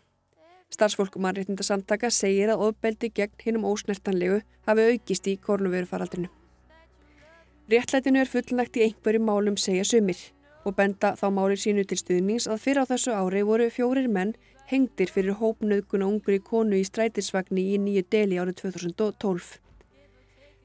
Starfsfólk 0.76 1.14
mannréttindasamtaka 1.24 2.10
segir 2.12 2.50
að 2.52 2.66
ofbeldi 2.66 3.08
gegn 3.16 3.44
hinnum 3.44 3.64
ósnertanlegu 3.70 4.42
hafi 4.68 4.88
aukist 4.92 5.28
í 5.30 5.38
kornuverufaraldrinu. 5.46 6.28
Réttlætinu 7.72 8.20
er 8.20 8.28
fullnægt 8.30 8.76
í 8.76 8.84
einhverjum 8.86 9.24
málum 9.30 9.56
segja 9.58 9.86
sumir 9.88 10.20
og 10.66 10.76
benda 10.76 11.14
þá 11.16 11.26
máli 11.32 11.56
sínu 11.62 11.86
til 11.88 11.98
stuðnings 12.02 12.48
að 12.50 12.60
fyrir 12.64 12.82
á 12.84 12.90
þessu 12.90 13.14
ári 13.16 13.42
voru 13.48 13.70
fjórir 13.72 14.10
menn 14.12 14.34
hengdir 14.70 15.12
fyrir 15.14 15.38
hópnauðguna 15.40 16.10
ungri 16.10 16.40
konu 16.50 16.76
í 16.76 16.84
strætisvagni 16.84 17.64
í 17.72 17.78
nýju 17.80 18.04
deli 18.12 18.40
árið 18.42 18.60
2012. 18.66 19.52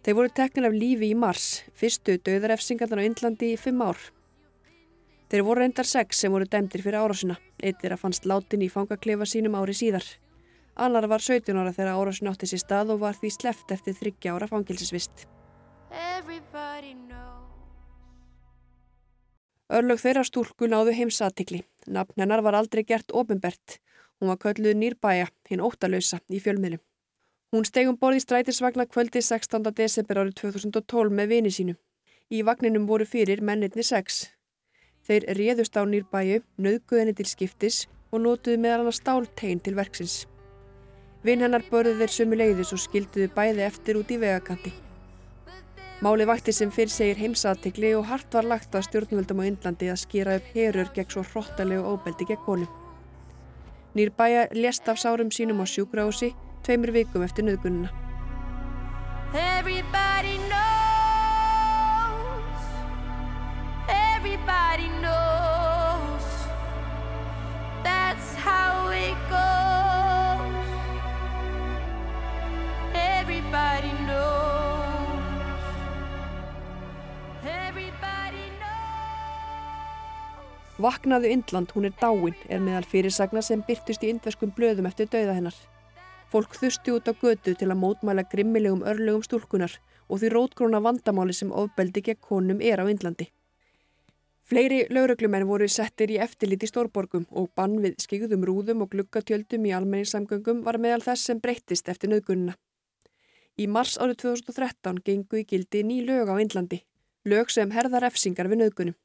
Þeir 0.02 0.18
voru 0.18 0.34
teknin 0.42 0.68
af 0.68 0.76
lífi 0.76 1.12
í 1.14 1.18
mars, 1.24 1.62
fyrstu 1.78 2.18
döðarefsingarnar 2.26 3.00
á 3.00 3.08
Indlandi 3.08 3.54
í 3.54 3.60
fimm 3.62 3.86
ár. 3.86 4.00
Þeir 5.32 5.46
voru 5.48 5.62
reyndar 5.64 5.88
sex 5.88 6.18
sem 6.20 6.34
voru 6.34 6.44
dæmdir 6.44 6.82
fyrir 6.84 7.00
árásina. 7.00 7.38
Eitt 7.64 7.86
er 7.88 7.94
að 7.96 8.02
fannst 8.02 8.26
látin 8.28 8.66
í 8.66 8.68
fangaklefa 8.68 9.24
sínum 9.24 9.54
ári 9.56 9.72
síðar. 9.72 10.04
Annar 10.76 11.06
var 11.08 11.24
17 11.24 11.56
ára 11.56 11.72
þegar 11.72 11.96
árásin 11.96 12.28
átti 12.28 12.50
sér 12.52 12.60
stað 12.60 12.92
og 12.96 13.00
var 13.06 13.16
því 13.16 13.32
sleft 13.32 13.72
eftir 13.72 13.96
30 13.96 14.28
ára 14.34 14.50
fangilsisvist. 14.52 15.24
Örlög 19.72 20.04
þeirra 20.04 20.26
stúlku 20.28 20.68
náðu 20.68 20.98
heimsatikli. 21.00 21.62
Nafn 21.88 22.26
hennar 22.26 22.44
var 22.44 22.60
aldrei 22.60 22.84
gert 22.84 23.16
ofinbert. 23.16 23.80
Hún 24.20 24.34
var 24.34 24.42
kölluð 24.44 24.76
Nýrbæja, 24.76 25.32
hinn 25.48 25.64
óttalösa, 25.64 26.20
í 26.28 26.44
fjölmiðlum. 26.44 26.84
Hún 27.56 27.64
stegum 27.64 27.96
borði 27.96 28.20
strætisvagna 28.26 28.84
kvöldi 28.84 29.24
16. 29.24 29.72
desember 29.80 30.26
árið 30.26 30.36
2012 30.44 31.16
með 31.16 31.34
vini 31.38 31.56
sínu. 31.56 31.80
Í 32.28 32.44
vagninum 32.44 32.84
voru 32.92 33.08
fyrir 33.08 33.40
mennirni 33.40 33.88
sex. 33.88 34.28
Þeir 35.12 35.26
réðust 35.36 35.76
á 35.76 35.84
Nýrbæju, 35.84 36.38
nöðguð 36.56 37.02
henni 37.02 37.14
til 37.18 37.26
skiptis 37.28 37.82
og 38.16 38.22
nótuðu 38.24 38.62
meðal 38.64 38.86
hann 38.86 38.96
stáltegin 38.96 39.60
til 39.60 39.74
verksins. 39.76 40.14
Vinn 41.28 41.44
hennar 41.44 41.66
börðu 41.68 41.98
þeir 42.00 42.14
sömu 42.16 42.38
leiðis 42.40 42.72
og 42.72 42.80
skilduðu 42.80 43.28
bæði 43.36 43.66
eftir 43.66 44.00
út 44.00 44.08
í 44.08 44.20
vegakanti. 44.22 44.72
Máli 46.00 46.24
vakti 46.30 46.56
sem 46.56 46.72
fyrir 46.72 46.94
segir 46.96 47.20
heimsatikli 47.20 47.92
og 47.98 48.08
hart 48.08 48.32
var 48.40 48.48
lagt 48.54 48.72
að 48.72 48.88
stjórnvöldum 48.88 49.44
á 49.44 49.50
Indlandi 49.50 49.92
að 49.92 50.00
skýra 50.06 50.38
upp 50.40 50.48
herur 50.56 50.94
gegn 50.96 51.12
svo 51.12 51.26
hróttalegu 51.28 51.92
óbeldi 51.92 52.30
gegn 52.32 52.46
konum. 52.46 52.72
Nýrbæja 53.92 54.48
lést 54.56 54.88
af 54.88 55.04
sárum 55.04 55.28
sínum 55.36 55.60
á 55.60 55.68
sjúkrahúsi 55.68 56.32
tveimur 56.64 56.96
vikum 56.96 57.28
eftir 57.28 57.52
nöðgununa. 57.52 57.92
Vaknaðu 80.82 81.30
Indland, 81.30 81.70
hún 81.76 81.86
er 81.86 81.94
dáin, 82.02 82.34
er 82.50 82.62
meðal 82.64 82.88
fyrirsagna 82.90 83.42
sem 83.46 83.62
byrtust 83.68 84.02
í 84.02 84.10
indverskum 84.10 84.50
blöðum 84.58 84.88
eftir 84.90 85.10
dauða 85.14 85.36
hennar. 85.38 85.58
Fólk 86.32 86.56
þusti 86.58 86.96
út 86.96 87.06
á 87.06 87.14
götu 87.14 87.54
til 87.54 87.68
að 87.68 87.78
mótmæla 87.84 88.24
grimmilegum 88.32 88.82
örlögum 88.90 89.22
stúlkunar 89.22 89.76
og 90.10 90.22
því 90.22 90.32
rótgróna 90.34 90.80
vandamáli 90.82 91.36
sem 91.38 91.52
ofbeldi 91.52 92.02
gegn 92.08 92.22
konum 92.26 92.64
er 92.66 92.82
á 92.82 92.90
Indlandi. 92.90 93.28
Fleiri 94.42 94.88
lauruglumenn 94.90 95.46
voru 95.46 95.68
settir 95.70 96.16
í 96.16 96.18
eftirlit 96.26 96.66
í 96.66 96.72
stórborgum 96.72 97.28
og 97.30 97.52
bann 97.54 97.78
við 97.84 98.02
skigðum 98.02 98.48
rúðum 98.50 98.82
og 98.82 98.90
gluggatjöldum 98.96 99.70
í 99.70 99.76
almenningssamgöngum 99.78 100.66
var 100.66 100.82
meðal 100.82 101.06
þess 101.06 101.30
sem 101.30 101.44
breyttist 101.44 101.94
eftir 101.94 102.10
nöðgununa. 102.10 102.58
Í 103.62 103.70
mars 103.70 104.00
árið 104.02 104.24
2013 104.26 105.04
gengu 105.06 105.44
í 105.44 105.46
gildi 105.46 105.86
ný 105.86 106.02
lög 106.10 106.34
á 106.34 106.42
Indlandi, 106.42 106.82
lög 107.30 107.54
sem 107.54 107.70
herðar 107.70 108.10
efsingar 108.10 108.50
við 108.50 108.64
nöðgunum. 108.66 108.98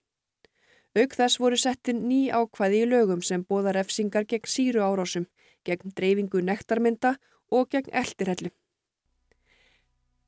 Auk 0.97 1.13
þess 1.13 1.37
voru 1.37 1.57
settin 1.61 2.07
ný 2.09 2.31
ákvæði 2.33 2.79
í 2.81 2.87
lögum 2.89 3.23
sem 3.23 3.43
bóða 3.45 3.75
refsingar 3.77 4.25
gegn 4.25 4.49
síru 4.49 4.81
árásum, 4.81 5.27
gegn 5.69 5.93
dreifingu 5.99 6.41
nektarmynda 6.41 7.19
og 7.53 7.69
gegn 7.75 7.93
eldirhellu. 7.93 8.53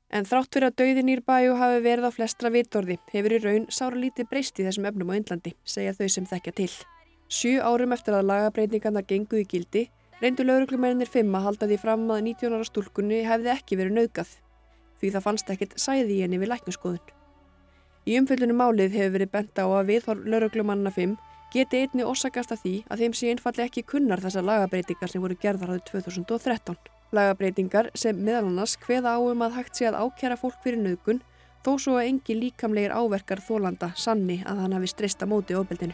En 0.09 0.25
þrátt 0.29 0.53
fyrir 0.53 0.69
að 0.69 0.77
dauðin 0.81 1.09
ír 1.13 1.23
bæju 1.25 1.57
hafi 1.57 1.81
verið 1.85 2.09
á 2.09 2.11
flestra 2.13 2.53
vitorði 2.53 2.97
hefur 3.13 3.35
í 3.35 3.41
raun 3.43 3.67
sára 3.73 3.97
lítið 3.97 4.29
breyst 4.29 4.61
í 4.61 4.65
þessum 4.65 4.87
efnum 4.89 5.09
á 5.13 5.17
Indlandi, 5.17 5.53
segja 5.65 5.93
þau 5.97 6.07
sem 6.09 6.29
þekkja 6.29 6.55
til. 6.61 6.71
Sjö 7.29 7.61
árum 7.61 7.93
eftir 7.93 8.17
að 8.17 8.29
lagabreitingarna 8.29 9.05
gengu 9.05 9.41
í 9.41 9.45
gildi, 9.49 9.85
reyndu 10.21 10.45
lauruglumennir 10.45 11.09
fimm 11.09 11.37
að 11.37 11.45
halda 11.49 11.69
því 11.69 11.81
fram 11.81 12.09
að 12.09 12.25
19 12.31 12.57
ára 12.57 12.69
stúlkunni 12.69 13.21
hefði 13.25 13.53
ekki 13.53 13.77
verið 13.81 13.97
nauðgað, 13.99 14.35
því 15.01 15.13
það 15.13 15.25
fannst 15.29 15.53
ekkit 15.53 15.77
sæði 15.77 16.17
í 16.17 16.21
henni 16.25 16.41
við 16.41 16.53
læknaskoðun. 16.55 17.18
Í 18.09 18.15
umfyllunum 18.17 18.57
málið 18.57 18.95
hefur 18.97 19.11
verið 19.19 19.29
bent 19.35 19.59
á 19.61 19.69
að 19.69 19.89
viðhorf 19.91 20.21
lauruglumanna 20.25 20.89
5 20.95 21.11
geti 21.53 21.81
einni 21.83 22.05
orsakast 22.09 22.55
að 22.55 22.63
því 22.63 22.71
að 22.89 23.03
þeim 23.03 23.13
sé 23.19 23.29
einfallega 23.29 23.69
ekki 23.69 23.83
kunnar 23.91 24.23
þessar 24.23 24.47
lagabreitingar 24.47 25.11
sem 25.11 25.21
voru 25.21 25.37
gerðar 25.43 25.75
árið 25.75 25.83
2013. 25.91 26.79
Lagabreitingar 27.13 27.91
sem 27.93 28.17
meðal 28.17 28.47
annars 28.49 28.73
hveða 28.81 29.13
á 29.13 29.19
um 29.21 29.45
að 29.45 29.59
hægt 29.59 29.77
sé 29.77 29.85
að 29.91 29.99
ákjæra 30.01 30.39
fólk 30.41 30.57
fyrir 30.65 30.81
nöðgun 30.81 31.21
þó 31.61 31.71
svo 31.77 31.99
að 31.99 32.09
engi 32.09 32.39
líkamlegir 32.39 32.97
áverkar 32.97 33.45
þólanda 33.45 33.91
sanni 33.93 34.41
að 34.41 34.63
hann 34.63 34.77
hafi 34.79 34.89
streysta 34.89 35.29
móti 35.29 35.57
ofbeldinu. 35.59 35.93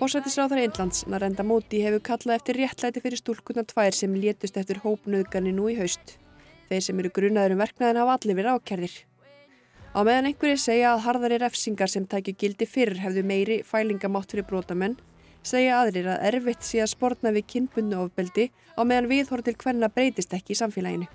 Fórsættisráðar 0.00 0.62
Einlands, 0.62 1.02
Narenda 1.12 1.44
Móti, 1.44 1.82
hefur 1.84 2.00
kallað 2.00 2.38
eftir 2.38 2.56
réttlæti 2.56 3.02
fyrir 3.04 3.20
stúlkunar 3.20 3.66
tvær 3.68 3.92
sem 3.92 4.14
létust 4.16 4.54
eftir 4.56 4.78
hópnöðgani 4.80 5.50
nú 5.52 5.66
í 5.68 5.74
haust. 5.76 6.14
Þeir 6.70 6.86
sem 6.86 7.02
eru 7.02 7.10
grunaður 7.18 7.52
um 7.52 7.60
verknæðin 7.60 8.00
hafa 8.00 8.14
allir 8.16 8.38
verið 8.38 8.56
ákjærðir. 8.56 8.94
Á 9.92 10.00
meðan 10.00 10.30
einhverjir 10.30 10.62
segja 10.62 10.94
að 10.94 11.02
harðari 11.04 11.40
refsingar 11.42 11.92
sem 11.92 12.06
tækju 12.08 12.34
gildi 12.40 12.68
fyrr 12.70 12.96
hefðu 13.02 13.26
meiri 13.28 13.58
fælingamátt 13.60 14.32
fyrir 14.32 14.48
brotamenn, 14.48 14.96
segja 15.44 15.82
aðrir 15.82 16.08
að 16.14 16.24
erfitt 16.30 16.64
sé 16.64 16.80
að 16.80 16.94
sportna 16.94 17.34
við 17.36 17.50
kynbundu 17.52 18.00
ofbeldi 18.06 18.48
á 18.48 18.80
meðan 18.80 19.10
viðhorf 19.12 19.44
til 19.50 19.56
hvenna 19.60 19.92
breytist 19.92 20.32
ekki 20.32 20.56
í 20.56 20.60
samfélaginu. 20.62 21.10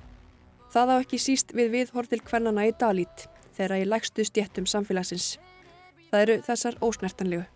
Það 0.70 0.94
á 0.94 0.96
ekki 1.00 1.24
síst 1.26 1.58
við 1.58 1.74
viðhorf 1.80 2.14
til 2.14 2.22
hvennana 2.22 2.70
í 2.70 2.78
Dalít, 2.78 3.26
þeirra 3.58 3.82
í 3.82 3.90
lægstu 3.90 4.30
stjettum 4.30 4.70
samfélagsins. 4.70 5.40
Það 6.14 6.22
eru 6.28 6.40
þessar 6.46 6.82
ósnertanlegu. 6.86 7.50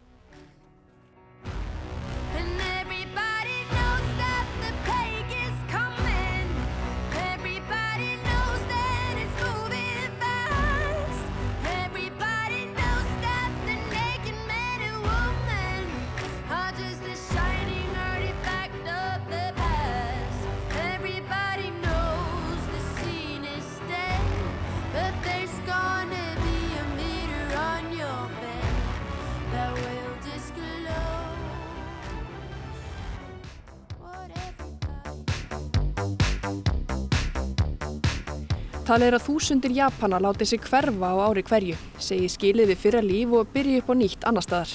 Talið 38.89 39.05
er 39.05 39.15
að 39.19 39.25
þúsundir 39.27 39.73
Japana 39.77 40.17
láti 40.17 40.47
sig 40.49 40.63
hverfa 40.65 41.11
á 41.13 41.21
ári 41.21 41.43
hverju, 41.45 41.75
segi 42.01 42.25
skilið 42.33 42.71
við 42.71 42.79
fyrra 42.81 43.01
líf 43.05 43.35
og 43.37 43.51
byrji 43.53 43.83
upp 43.83 43.91
á 43.93 43.95
nýtt 43.99 44.25
annar 44.25 44.41
staðar. 44.41 44.71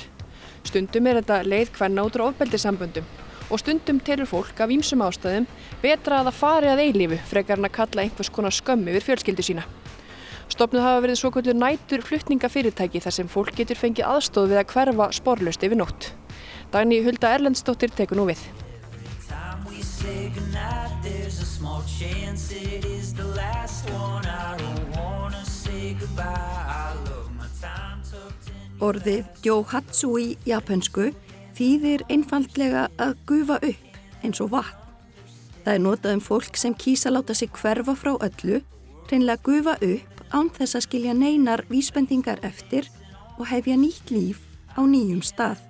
Stundum 0.63 1.09
er 1.11 1.19
þetta 1.19 1.39
leið 1.43 1.73
hvenna 1.75 2.05
út 2.07 2.19
á 2.23 2.29
ofbeldisamböndum 2.29 3.09
og 3.51 3.59
stundum 3.59 3.99
telur 3.99 4.31
fólk 4.31 4.63
af 4.63 4.71
ýmsum 4.71 5.03
ástæðum 5.03 5.51
betra 5.83 6.21
að 6.21 6.31
það 6.31 6.39
fari 6.45 6.71
að 6.71 6.85
eilífu 6.87 7.19
frekar 7.33 7.59
en 7.59 7.67
að 7.67 7.75
kalla 7.81 8.07
einhvers 8.07 8.31
konar 8.31 8.55
skömm 8.55 8.87
yfir 8.95 9.09
fjölskyldu 9.09 9.51
sína. 9.51 9.67
Stopnuð 10.47 10.87
hafa 10.87 11.03
verið 11.09 11.19
svo 11.19 11.35
kvöldur 11.35 11.59
nætur 11.59 12.07
flutningafyrirtæki 12.07 13.03
þar 13.03 13.19
sem 13.19 13.33
fólk 13.35 13.57
getur 13.59 13.83
fengið 13.83 14.13
aðstóð 14.15 14.53
við 14.55 14.63
að 14.63 14.77
hverfa 14.77 15.11
sporlust 15.19 15.67
yfir 15.67 15.83
nótt. 15.83 16.13
Dagni 16.71 17.03
Hulda 17.03 17.35
Erlendsdóttir 17.35 17.91
tekur 17.91 18.23
nú 18.23 18.31
við. 18.31 18.47
Orðið 28.85 29.29
Johatsu 29.47 30.11
í 30.21 30.25
japansku 30.45 31.07
þýðir 31.57 32.03
einfaldlega 32.13 32.89
að 33.01 33.15
gufa 33.29 33.57
upp 33.63 34.25
eins 34.27 34.43
og 34.45 34.51
vatn. 34.53 34.81
Það 35.65 35.73
er 35.73 35.81
notað 35.81 36.17
um 36.19 36.21
fólk 36.21 36.59
sem 36.61 36.75
kýsa 36.77 37.13
láta 37.13 37.33
sig 37.33 37.49
hverfa 37.57 37.95
frá 37.97 38.13
öllu, 38.19 38.59
hreinlega 39.09 39.41
gufa 39.47 39.79
upp 39.81 40.21
án 40.37 40.51
þess 40.53 40.77
að 40.77 40.85
skilja 40.89 41.15
neinar 41.17 41.65
vísbendingar 41.71 42.43
eftir 42.45 42.91
og 43.39 43.49
hefja 43.49 43.79
nýtt 43.81 44.13
líf 44.13 44.43
á 44.77 44.85
nýjum 44.85 45.23
stað. 45.25 45.63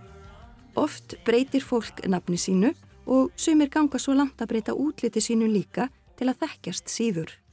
Oft 0.74 1.14
breytir 1.22 1.62
fólk 1.62 2.02
nafni 2.10 2.40
sínu 2.40 2.72
og 3.06 3.30
sumir 3.36 3.70
ganga 3.70 4.00
svo 4.02 4.16
langt 4.18 4.42
að 4.42 4.56
breyta 4.56 4.74
útliti 4.74 5.22
sínu 5.22 5.46
líka 5.52 5.86
til 6.18 6.32
að 6.32 6.40
þekkjast 6.42 6.90
síður. 6.90 7.43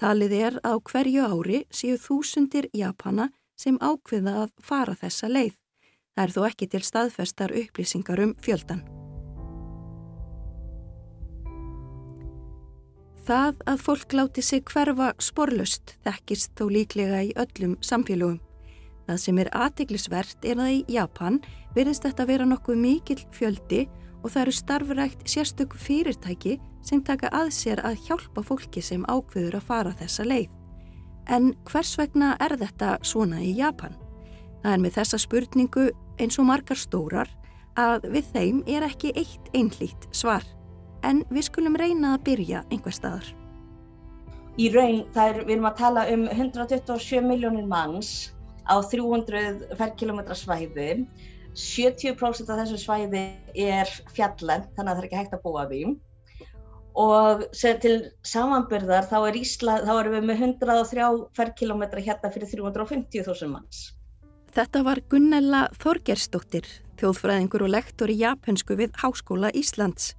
Talið 0.00 0.32
er 0.32 0.54
á 0.64 0.80
hverju 0.80 1.26
ári 1.28 1.58
séu 1.68 1.98
þúsundir 2.00 2.70
Japana 2.72 3.26
sem 3.60 3.76
ákveða 3.76 4.46
að 4.46 4.54
fara 4.64 4.94
þessa 4.96 5.28
leið. 5.28 5.58
Það 6.16 6.22
er 6.24 6.32
þó 6.32 6.40
ekki 6.48 6.68
til 6.72 6.80
staðfestar 6.86 7.52
upplýsingar 7.60 8.22
um 8.24 8.32
fjöldan. 8.40 8.80
Það 13.28 13.60
að 13.68 13.82
fólk 13.84 14.16
láti 14.16 14.42
sig 14.42 14.64
hverfa 14.72 15.10
sporlust 15.20 15.98
þekkist 16.06 16.56
þó 16.56 16.64
líklega 16.72 17.20
í 17.28 17.34
öllum 17.36 17.76
samfélögum. 17.84 18.40
Það 19.04 19.20
sem 19.20 19.38
er 19.42 19.52
aðtiklisvert 19.52 20.48
er 20.48 20.64
að 20.64 20.72
í 20.78 20.80
Japan 20.96 21.42
verðist 21.76 22.08
þetta 22.08 22.26
vera 22.30 22.48
nokkuð 22.48 22.80
mikill 22.80 23.20
fjöldi 23.36 23.84
og 24.22 24.30
það 24.32 24.42
eru 24.42 24.54
starfrækt 24.56 25.26
sérstök 25.28 25.74
fyrirtæki 25.76 26.58
sem 26.84 27.02
taka 27.04 27.30
að 27.36 27.52
sér 27.56 27.82
að 27.84 28.00
hjálpa 28.06 28.44
fólki 28.44 28.82
sem 28.84 29.04
ákveður 29.08 29.58
að 29.58 29.66
fara 29.68 29.92
þessa 30.00 30.26
leið. 30.28 30.50
En 31.30 31.52
hvers 31.68 31.96
vegna 31.98 32.34
er 32.40 32.56
þetta 32.58 32.96
svona 33.06 33.40
í 33.44 33.52
Japan? 33.58 33.94
Það 34.62 34.72
er 34.72 34.82
með 34.84 34.96
þessa 34.98 35.20
spurningu 35.20 35.90
eins 36.20 36.38
og 36.40 36.48
margar 36.48 36.78
stórar 36.78 37.30
að 37.78 38.08
við 38.12 38.32
þeim 38.34 38.62
er 38.68 38.86
ekki 38.88 39.12
eitt 39.16 39.52
einlít 39.56 40.08
svar. 40.12 40.44
En 41.06 41.22
við 41.30 41.46
skulum 41.48 41.78
reyna 41.80 42.16
að 42.16 42.24
byrja 42.28 42.64
einhver 42.70 42.92
staðar. 42.92 43.28
í 44.60 44.68
raun, 44.68 45.06
er, 45.16 45.44
við 45.46 45.54
erum 45.54 45.68
að 45.70 45.78
tala 45.78 46.02
um 46.12 46.26
127 46.28 47.22
miljónir 47.24 47.64
manns 47.64 48.34
á 48.68 48.76
300 48.82 49.70
ferkilometra 49.78 50.36
svæði. 50.36 51.06
70% 51.56 52.52
af 52.52 52.60
þessu 52.62 52.78
svæði 52.78 53.24
er 53.58 53.90
fjallend, 54.14 54.70
þannig 54.76 54.90
að 54.90 54.96
það 54.96 55.02
er 55.02 55.08
ekki 55.08 55.20
hægt 55.20 55.36
að 55.36 55.44
búa 55.44 55.66
því. 55.70 55.82
Og 57.00 57.44
til 57.82 57.94
samanbyrðar 58.26 59.06
þá, 59.10 59.16
er 59.28 59.38
Ísla, 59.38 59.78
þá 59.86 59.92
erum 59.94 60.16
við 60.18 60.28
með 60.28 60.44
103 60.48 61.08
ferkilometra 61.38 62.02
hérna 62.02 62.30
fyrir 62.34 62.50
350.000 62.50 63.50
manns. 63.50 63.82
Þetta 64.50 64.82
var 64.82 64.98
Gunnella 65.10 65.68
Þorgersdóttir, 65.78 66.66
þjóðfræðingur 66.98 67.66
og 67.66 67.74
lektor 67.76 68.10
í 68.10 68.18
japansku 68.18 68.74
við 68.78 68.96
Háskóla 68.98 69.52
Íslands. 69.54 70.16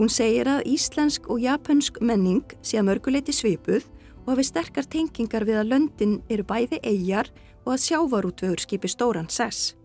Hún 0.00 0.10
segir 0.10 0.48
að 0.50 0.66
íslensk 0.72 1.28
og 1.30 1.42
japansk 1.44 2.00
menning 2.02 2.56
sé 2.64 2.80
að 2.80 2.88
mörguleiti 2.88 3.34
svipuð 3.36 3.86
og 4.24 4.32
hafi 4.32 4.48
sterkar 4.48 4.88
tengingar 4.90 5.46
við 5.46 5.60
að 5.60 5.70
löndin 5.74 6.18
eru 6.32 6.46
bæði 6.48 6.80
eigjar 6.82 7.30
og 7.62 7.74
að 7.76 7.84
sjávarútvögur 7.86 8.62
skipi 8.64 8.90
stóran 8.90 9.30
sess. 9.30 9.76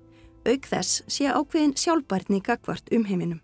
Auk 0.47 0.67
þess 0.71 1.01
sé 1.11 1.27
ákveðin 1.27 1.75
sjálfbærni 1.75 2.39
gagvart 2.43 2.91
um 2.95 3.05
heiminum. 3.09 3.41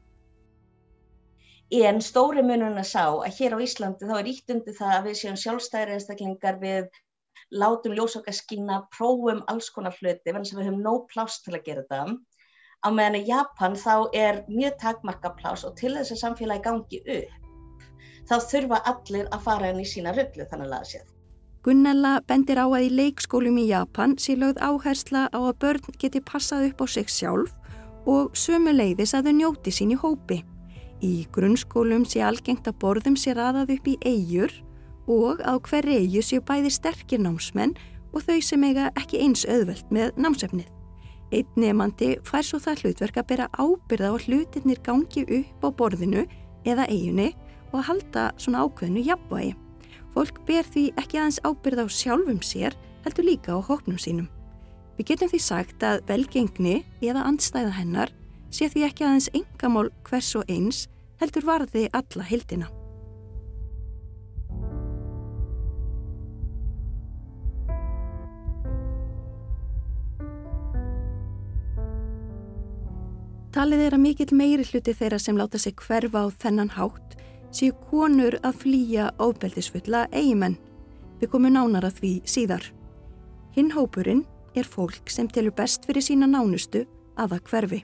En 1.73 2.03
stóri 2.05 2.43
munurinn 2.45 2.79
að 2.79 2.91
sá 2.91 3.05
að 3.09 3.39
hér 3.39 3.55
á 3.57 3.63
Íslandi 3.65 4.07
þá 4.07 4.13
er 4.19 4.29
ítt 4.29 4.53
undir 4.53 4.75
það 4.77 4.93
að 4.97 5.07
við 5.07 5.17
séum 5.21 5.39
sjálfstæðri 5.43 5.95
einstaklingar 5.97 6.59
við 6.61 6.91
látum 7.53 7.95
ljósokka 7.97 8.33
skína, 8.33 8.83
prófum 8.95 9.41
alls 9.51 9.69
konar 9.73 9.95
hluti, 9.97 10.29
verðan 10.29 10.45
sem 10.49 10.59
við 10.59 10.69
höfum 10.69 10.83
nóg 10.85 11.07
pláss 11.13 11.41
til 11.45 11.55
að 11.57 11.65
gera 11.67 11.85
þetta. 11.89 12.17
Á 12.83 12.87
meðan 12.91 13.19
í 13.19 13.23
Japan 13.29 13.77
þá 13.79 13.95
er 14.19 14.43
mjög 14.49 14.77
takmarka 14.81 15.33
pláss 15.39 15.65
og 15.67 15.75
til 15.79 15.93
þess 15.97 16.15
að 16.15 16.21
samfélagi 16.23 16.65
gangi 16.67 17.01
upp, 17.17 17.89
þá 18.29 18.35
þurfa 18.51 18.81
allir 18.93 19.29
að 19.31 19.45
fara 19.49 19.73
inn 19.73 19.83
í 19.83 19.87
sína 19.87 20.15
rullu 20.17 20.47
þannig 20.51 20.77
að 20.79 20.89
séð. 20.93 21.12
Gunnella 21.63 22.17
bendir 22.27 22.59
á 22.59 22.67
að 22.67 22.89
í 22.89 22.91
leikskólum 22.91 23.55
í 23.61 23.69
Japan 23.69 24.17
sé 24.19 24.33
lögð 24.35 24.57
áhersla 24.59 25.29
á 25.31 25.39
að 25.39 25.59
börn 25.63 25.95
geti 25.95 26.19
passað 26.19 26.65
upp 26.73 26.83
á 26.83 26.85
sig 26.91 27.07
sjálf 27.07 27.53
og 28.03 28.35
sömu 28.35 28.73
leiðis 28.75 29.13
að 29.15 29.29
þau 29.29 29.35
njóti 29.37 29.71
sín 29.71 29.93
í 29.95 29.99
hópi. 30.01 30.41
Í 30.99 31.23
grunnskólum 31.31 32.03
sé 32.03 32.19
algengt 32.19 32.67
að 32.67 32.81
borðum 32.83 33.15
sé 33.15 33.31
raðað 33.37 33.77
upp 33.77 33.87
í 33.87 33.95
eigjur 34.03 34.51
og 35.07 35.39
á 35.39 35.55
hverri 35.55 36.01
eigju 36.03 36.25
séu 36.27 36.43
bæði 36.43 36.75
sterkir 36.75 37.23
námsmenn 37.23 37.77
og 38.11 38.27
þau 38.27 38.39
sem 38.43 38.67
eiga 38.67 38.91
ekki 38.99 39.23
eins 39.23 39.47
auðvelt 39.47 39.87
með 39.87 40.19
námsefnið. 40.19 40.67
Einn 41.31 41.57
nefandi 41.63 42.17
fær 42.27 42.43
svo 42.43 42.59
það 42.59 42.83
hlutverk 42.83 43.23
að 43.23 43.29
bera 43.31 43.51
ábyrða 43.55 44.11
á 44.11 44.15
hlutirnir 44.19 44.83
gangi 44.83 45.23
upp 45.39 45.63
á 45.63 45.69
borðinu 45.79 46.27
eða 46.67 46.91
eiginni 46.91 47.31
og 47.71 47.87
halda 47.87 48.33
svona 48.35 48.67
ákveðinu 48.67 49.07
jafnvægi. 49.07 49.62
Fólk 50.13 50.43
ber 50.45 50.67
því 50.69 50.91
ekki 51.01 51.17
aðeins 51.17 51.39
ábyrða 51.41 51.85
á 51.85 51.89
sjálfum 51.89 52.41
sér, 52.45 52.75
heldur 53.01 53.25
líka 53.25 53.57
á 53.57 53.59
hóknum 53.65 53.97
sínum. 53.97 54.29
Við 54.97 55.09
getum 55.09 55.31
því 55.31 55.39
sagt 55.41 55.81
að 55.81 56.03
velgengni 56.05 56.83
eða 57.01 57.25
andstæða 57.25 57.73
hennar 57.79 58.13
sé 58.53 58.69
því 58.69 58.85
ekki 58.85 59.07
aðeins 59.07 59.31
engamál 59.33 59.89
hvers 60.05 60.29
og 60.37 60.45
eins, 60.53 60.85
heldur 61.17 61.47
varði 61.49 61.87
alla 61.97 62.27
hildina. 62.29 62.69
Talið 73.53 73.81
er 73.85 73.97
að 73.97 74.01
mikill 74.01 74.33
meiri 74.33 74.63
hluti 74.65 74.93
þeirra 74.97 75.17
sem 75.21 75.37
láta 75.37 75.57
sig 75.61 75.73
hverfa 75.77 76.25
á 76.25 76.27
þennan 76.41 76.73
hátt 76.73 77.17
séu 77.53 77.73
konur 77.89 78.39
að 78.41 78.61
flýja 78.63 79.09
óbeldisfulla 79.21 80.07
eigimenn. 80.11 80.57
Við 81.21 81.31
komum 81.31 81.53
nánar 81.53 81.85
að 81.87 81.99
því 82.01 82.13
síðar. 82.27 82.65
Hinn 83.53 83.71
hópurinn 83.75 84.23
er 84.57 84.67
fólk 84.67 85.11
sem 85.13 85.29
telur 85.29 85.53
best 85.55 85.85
fyrir 85.87 86.03
sína 86.05 86.29
nánustu 86.29 86.83
að 87.17 87.35
það 87.35 87.49
hverfi. 87.51 87.81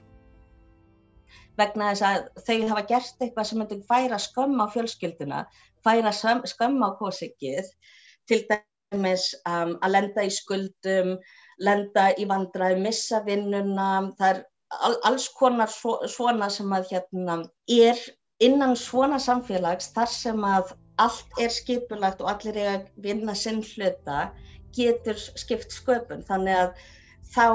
Vegna 1.60 1.90
þess 1.92 2.04
að 2.08 2.44
þau 2.46 2.68
hafa 2.72 2.84
gert 2.88 3.24
eitthvað 3.24 3.48
sem 3.48 3.60
myndi 3.60 3.80
færa 3.86 4.18
skömm 4.22 4.62
á 4.62 4.66
fjölskylduna, 4.74 5.40
færa 5.84 6.12
skömm 6.14 6.82
á 6.82 6.88
kósikið, 6.98 7.68
til 8.26 8.40
dæmis 8.50 9.30
um, 9.46 9.76
að 9.82 9.94
lenda 9.94 10.24
í 10.26 10.30
skuldum, 10.34 11.16
lenda 11.60 12.10
í 12.18 12.26
vandræði, 12.30 12.80
missa 12.82 13.20
vinnuna, 13.26 13.90
það 14.18 14.32
er 14.32 14.42
al, 14.78 14.94
alls 15.10 15.28
konar 15.36 15.70
svo, 15.70 15.98
svona 16.08 16.48
sem 16.52 16.72
að 16.72 16.88
hérna 16.94 17.42
er 17.70 18.00
innan 18.44 18.76
svona 18.76 19.18
samfélags 19.20 19.90
þar 19.94 20.12
sem 20.12 20.46
að 20.46 20.72
allt 21.00 21.40
er 21.40 21.52
skipulagt 21.52 22.22
og 22.24 22.30
allir 22.32 22.56
eiga 22.56 22.72
að 22.78 22.88
vinna 23.04 23.34
sinn 23.36 23.60
hluta 23.64 24.30
getur 24.76 25.18
skipt 25.18 25.72
sköpun 25.74 26.24
þannig 26.28 26.58
að 26.62 26.82
þá 27.34 27.46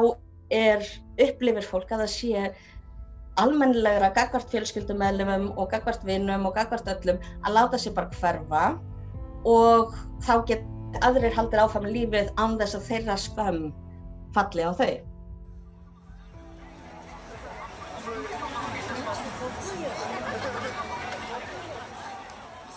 er 0.53 0.87
upplifir 1.25 1.65
fólk 1.65 1.93
að 1.93 2.05
það 2.05 2.13
sé 2.15 2.45
almennilegra 3.41 4.11
gagvart 4.15 4.51
fjölskyldumæðlumum 4.53 5.49
og 5.59 5.71
gagvart 5.73 6.05
vinnum 6.07 6.45
og 6.47 6.55
gagvart 6.55 6.87
öllum 6.93 7.19
að 7.43 7.57
láta 7.57 7.81
sér 7.81 7.95
bara 7.97 8.19
hverfa 8.19 8.63
og 9.45 9.97
þá 10.25 10.35
get 10.51 11.01
aðrir 11.03 11.35
haldir 11.35 11.63
áfram 11.65 11.89
lífið 11.89 12.31
án 12.39 12.55
þess 12.61 12.77
að 12.77 12.87
þeirra 12.91 13.17
skömm 13.19 13.65
falli 14.35 14.63
á 14.63 14.71
þau. 14.77 15.14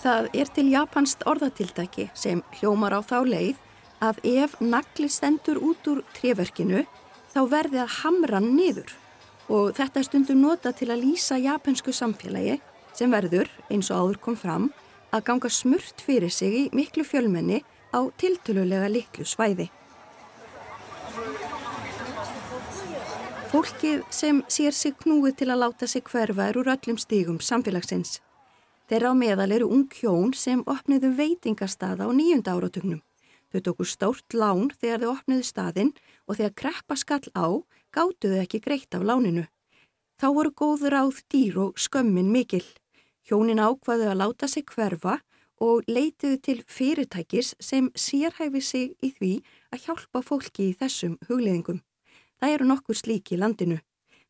Það 0.08 0.26
er 0.40 0.48
til 0.56 0.70
japanst 0.72 1.24
orðatildæki 1.28 2.06
sem 2.16 2.38
hljómar 2.56 2.94
á 2.96 3.04
þá 3.04 3.18
leið 3.28 3.56
að 4.00 4.20
ef 4.30 4.54
nagli 4.64 5.08
stendur 5.12 5.58
út 5.60 5.88
úr 5.90 5.98
tréverkinu 6.16 6.86
þá 7.34 7.40
verði 7.50 7.82
að 7.82 7.90
hamra 7.98 8.38
niður 8.40 8.94
og 9.52 9.74
þetta 9.76 10.00
er 10.00 10.06
stundum 10.06 10.38
nota 10.40 10.72
til 10.72 10.88
að 10.88 11.02
lýsa 11.02 11.36
japansku 11.42 11.92
samfélagi 11.92 12.54
sem 12.96 13.12
verður, 13.12 13.50
eins 13.68 13.90
og 13.92 14.00
áður 14.00 14.20
kom 14.22 14.38
fram, 14.40 14.70
að 15.12 15.26
ganga 15.26 15.50
smurt 15.52 16.00
fyrir 16.00 16.32
sig 16.32 16.56
í 16.56 16.62
miklu 16.72 17.04
fjölmenni 17.04 17.58
á 17.92 18.00
tiltölulega 18.16 18.88
litlu 18.88 19.26
svæði. 19.28 19.66
Fólkið 23.52 24.08
sem 24.08 24.40
sér 24.48 24.72
sig 24.72 24.96
knúið 25.04 25.36
til 25.42 25.50
að 25.52 25.62
láta 25.66 25.90
sig 25.90 26.08
hverfa 26.08 26.48
er 26.48 26.60
úr 26.62 26.72
öllum 26.78 26.96
stígum 26.96 27.42
samfélagsins. 27.44 28.22
Þeirra 28.88 29.12
á 29.12 29.20
meðal 29.20 29.52
eru 29.52 29.66
ung 29.68 29.90
hjón 29.92 30.30
sem 30.32 30.62
opniðu 30.64 31.10
veitingastaða 31.18 32.08
á 32.08 32.10
nýjunda 32.16 32.54
áratugnum. 32.56 33.02
Þau 33.52 33.60
tóku 33.66 33.84
stórt 33.84 34.32
lán 34.32 34.70
þegar 34.80 35.02
þau 35.02 35.10
opniðu 35.12 35.44
staðinn 35.44 35.92
og 36.24 36.38
þegar 36.38 36.54
kreppa 36.56 36.96
skall 36.96 37.28
á 37.36 37.48
gáttuðu 37.92 38.40
ekki 38.40 38.62
greitt 38.64 38.96
af 38.96 39.04
láninu. 39.04 39.44
Þá 40.16 40.26
voru 40.32 40.54
góður 40.56 40.96
áð 41.02 41.20
dýr 41.28 41.60
og 41.66 41.76
skömmin 41.76 42.32
mikil. 42.32 42.64
Hjónin 43.28 43.60
ákvaðu 43.60 44.08
að 44.08 44.20
láta 44.22 44.48
sig 44.48 44.64
hverfa 44.64 45.20
og 45.60 45.84
leitiðu 45.84 46.40
til 46.40 46.58
fyrirtækis 46.64 47.54
sem 47.60 47.92
sérhæfi 47.92 48.62
sig 48.64 48.96
í 49.04 49.12
því 49.12 49.32
að 49.68 49.84
hjálpa 49.84 50.24
fólki 50.24 50.70
í 50.70 50.76
þessum 50.80 51.20
hugliðingum. 51.28 51.82
Það 52.40 52.54
eru 52.56 52.72
nokkur 52.72 52.96
slíki 52.96 53.36
í 53.36 53.42
landinu. 53.44 53.82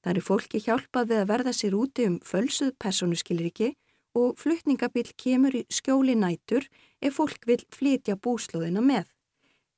Það 0.02 0.12
eru 0.16 0.22
fólki 0.24 0.66
hjálpað 0.66 1.12
við 1.12 1.22
að 1.22 1.30
verða 1.30 1.52
sér 1.54 1.78
úti 1.78 2.06
um 2.10 2.18
fölsuð 2.26 2.74
personuskilriki 2.80 3.76
og 4.18 4.36
flutningabill 4.40 5.14
kemur 5.22 5.54
í 5.54 5.64
skjóli 5.72 6.16
nætur 6.18 6.66
ef 7.00 7.18
fólk 7.20 7.46
vil 7.46 7.62
flytja 7.74 8.18
búslóðina 8.18 8.82
með. 8.84 9.06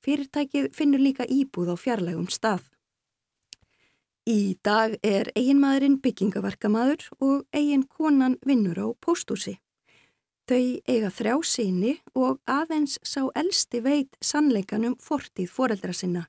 Fyrirtækið 0.01 0.71
finnur 0.77 1.03
líka 1.05 1.27
íbúð 1.29 1.75
á 1.75 1.77
fjarlægum 1.77 2.29
stað. 2.33 2.65
Í 4.29 4.57
dag 4.65 4.97
er 5.05 5.31
eiginmaðurinn 5.37 5.99
byggingaverkamaður 6.05 7.09
og 7.25 7.45
eigin 7.57 7.87
konan 7.89 8.39
vinnur 8.47 8.79
á 8.81 8.89
póstúsi. 9.05 9.59
Þau 10.51 10.81
eiga 10.91 11.11
þrjá 11.15 11.35
síni 11.47 11.93
og 12.19 12.41
aðeins 12.51 12.99
sá 13.07 13.23
elsti 13.39 13.81
veit 13.85 14.17
sannleikanum 14.21 14.97
fortíð 14.99 15.51
foreldra 15.55 15.95
sinna. 15.95 16.25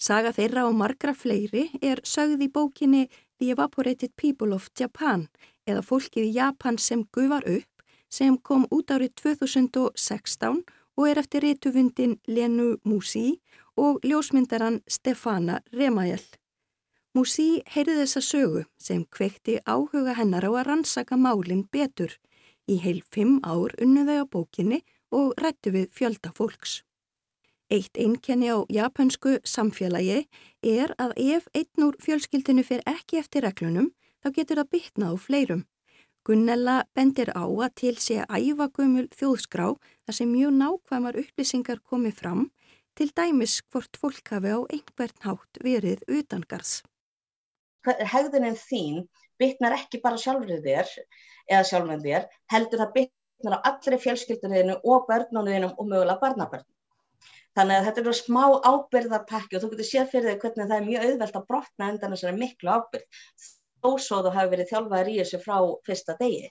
Saga 0.00 0.32
þeirra 0.32 0.68
og 0.68 0.76
margra 0.78 1.12
fleiri 1.12 1.66
er 1.82 2.00
sögð 2.08 2.46
í 2.46 2.48
bókinni 2.48 3.08
The 3.40 3.50
Evaporated 3.52 4.14
People 4.16 4.54
of 4.56 4.70
Japan 4.78 5.26
eða 5.68 5.82
fólkið 5.84 6.28
í 6.28 6.34
Japan 6.36 6.78
sem 6.78 7.04
gufar 7.12 7.46
upp 7.48 7.84
sem 8.10 8.36
kom 8.38 8.66
út 8.74 8.90
árið 8.90 9.14
2016 9.22 10.62
og 10.98 11.08
er 11.08 11.20
eftir 11.22 11.44
reytuvundin 11.46 12.18
Lenu 12.28 12.76
Musi 12.84 13.40
og 13.76 14.00
ljósmyndaran 14.04 14.80
Stefana 14.88 15.60
Remael. 15.72 16.22
Musi 17.14 17.62
heyrði 17.66 18.02
þessa 18.02 18.22
sögu 18.22 18.64
sem 18.78 19.04
kvekti 19.10 19.58
áhuga 19.66 20.14
hennar 20.18 20.46
á 20.46 20.50
að 20.50 20.66
rannsaka 20.68 21.16
málinn 21.18 21.64
betur. 21.72 22.12
Í 22.70 22.76
heil 22.84 23.00
fimm 23.10 23.40
ár 23.42 23.74
unnu 23.82 24.04
þau 24.06 24.20
á 24.22 24.26
bókinni 24.30 24.82
og 25.10 25.34
rættu 25.42 25.72
við 25.74 25.88
fjölda 25.96 26.30
fólks. 26.36 26.82
Eitt 27.70 27.98
einkenni 27.98 28.50
á 28.50 28.62
japansku 28.70 29.38
samfélagi 29.46 30.26
er 30.62 30.94
að 30.98 31.14
ef 31.16 31.48
einn 31.54 31.86
úr 31.86 31.98
fjölskyldinu 32.02 32.62
fyrir 32.66 32.86
ekki 32.86 33.18
eftir 33.22 33.46
reglunum 33.46 33.90
þá 34.22 34.28
getur 34.36 34.60
það 34.60 34.72
bytnað 34.76 35.12
á 35.12 35.16
fleirum. 35.26 35.62
Gunnella 36.28 36.76
bendir 36.94 37.30
á 37.32 37.44
að 37.48 37.74
til 37.80 37.94
sé 37.96 38.20
æfagumul 38.28 39.06
þjóðskrá 39.16 39.66
þar 40.04 40.16
sem 40.16 40.28
mjög 40.28 40.52
nákvæmar 40.60 41.18
upplýsingar 41.22 41.80
komi 41.80 42.12
fram 42.12 42.50
til 42.98 43.08
dæmis 43.16 43.60
hvort 43.72 43.96
fólk 44.02 44.28
hafi 44.34 44.52
á 44.52 44.60
einhvern 44.74 45.22
hátt 45.24 45.60
verið 45.64 46.02
utangars. 46.18 46.82
Hegðunin 47.86 48.58
þín 48.60 49.06
bytnar 49.40 49.78
ekki 49.78 50.02
bara 50.04 50.20
sjálfur 50.20 50.60
þér 50.66 50.90
eða 51.48 51.62
sjálfur 51.70 52.02
þér, 52.04 52.26
heldur 52.52 52.82
það 52.82 52.92
bytnar 52.98 53.56
á 53.56 53.64
allri 53.70 53.98
fjölskylduninu 54.04 54.76
og 54.84 55.08
börnunum 55.08 55.72
og 55.72 55.88
mögulega 55.88 56.20
barnabörn. 56.20 56.66
Þannig 57.56 57.78
að 57.78 57.86
þetta 57.88 58.04
er 58.04 58.18
smá 58.18 58.44
ábyrðarpakki 58.68 59.56
og 59.56 59.64
þú 59.64 59.70
getur 59.72 59.88
séð 59.88 60.12
fyrir 60.12 60.28
þig 60.34 60.44
hvernig 60.44 60.68
það 60.68 60.76
er 60.76 60.86
mjög 60.90 61.06
auðvelt 61.06 61.40
að 61.40 61.48
brotna 61.48 61.88
endan 61.94 62.14
þessari 62.14 62.42
miklu 62.44 62.76
ábyrð 62.76 63.24
þú 63.82 64.32
hafi 64.34 64.50
verið 64.54 64.70
þjálfaður 64.70 65.10
í 65.10 65.16
þessu 65.20 65.40
frá 65.44 65.56
fyrsta 65.86 66.16
degi. 66.20 66.50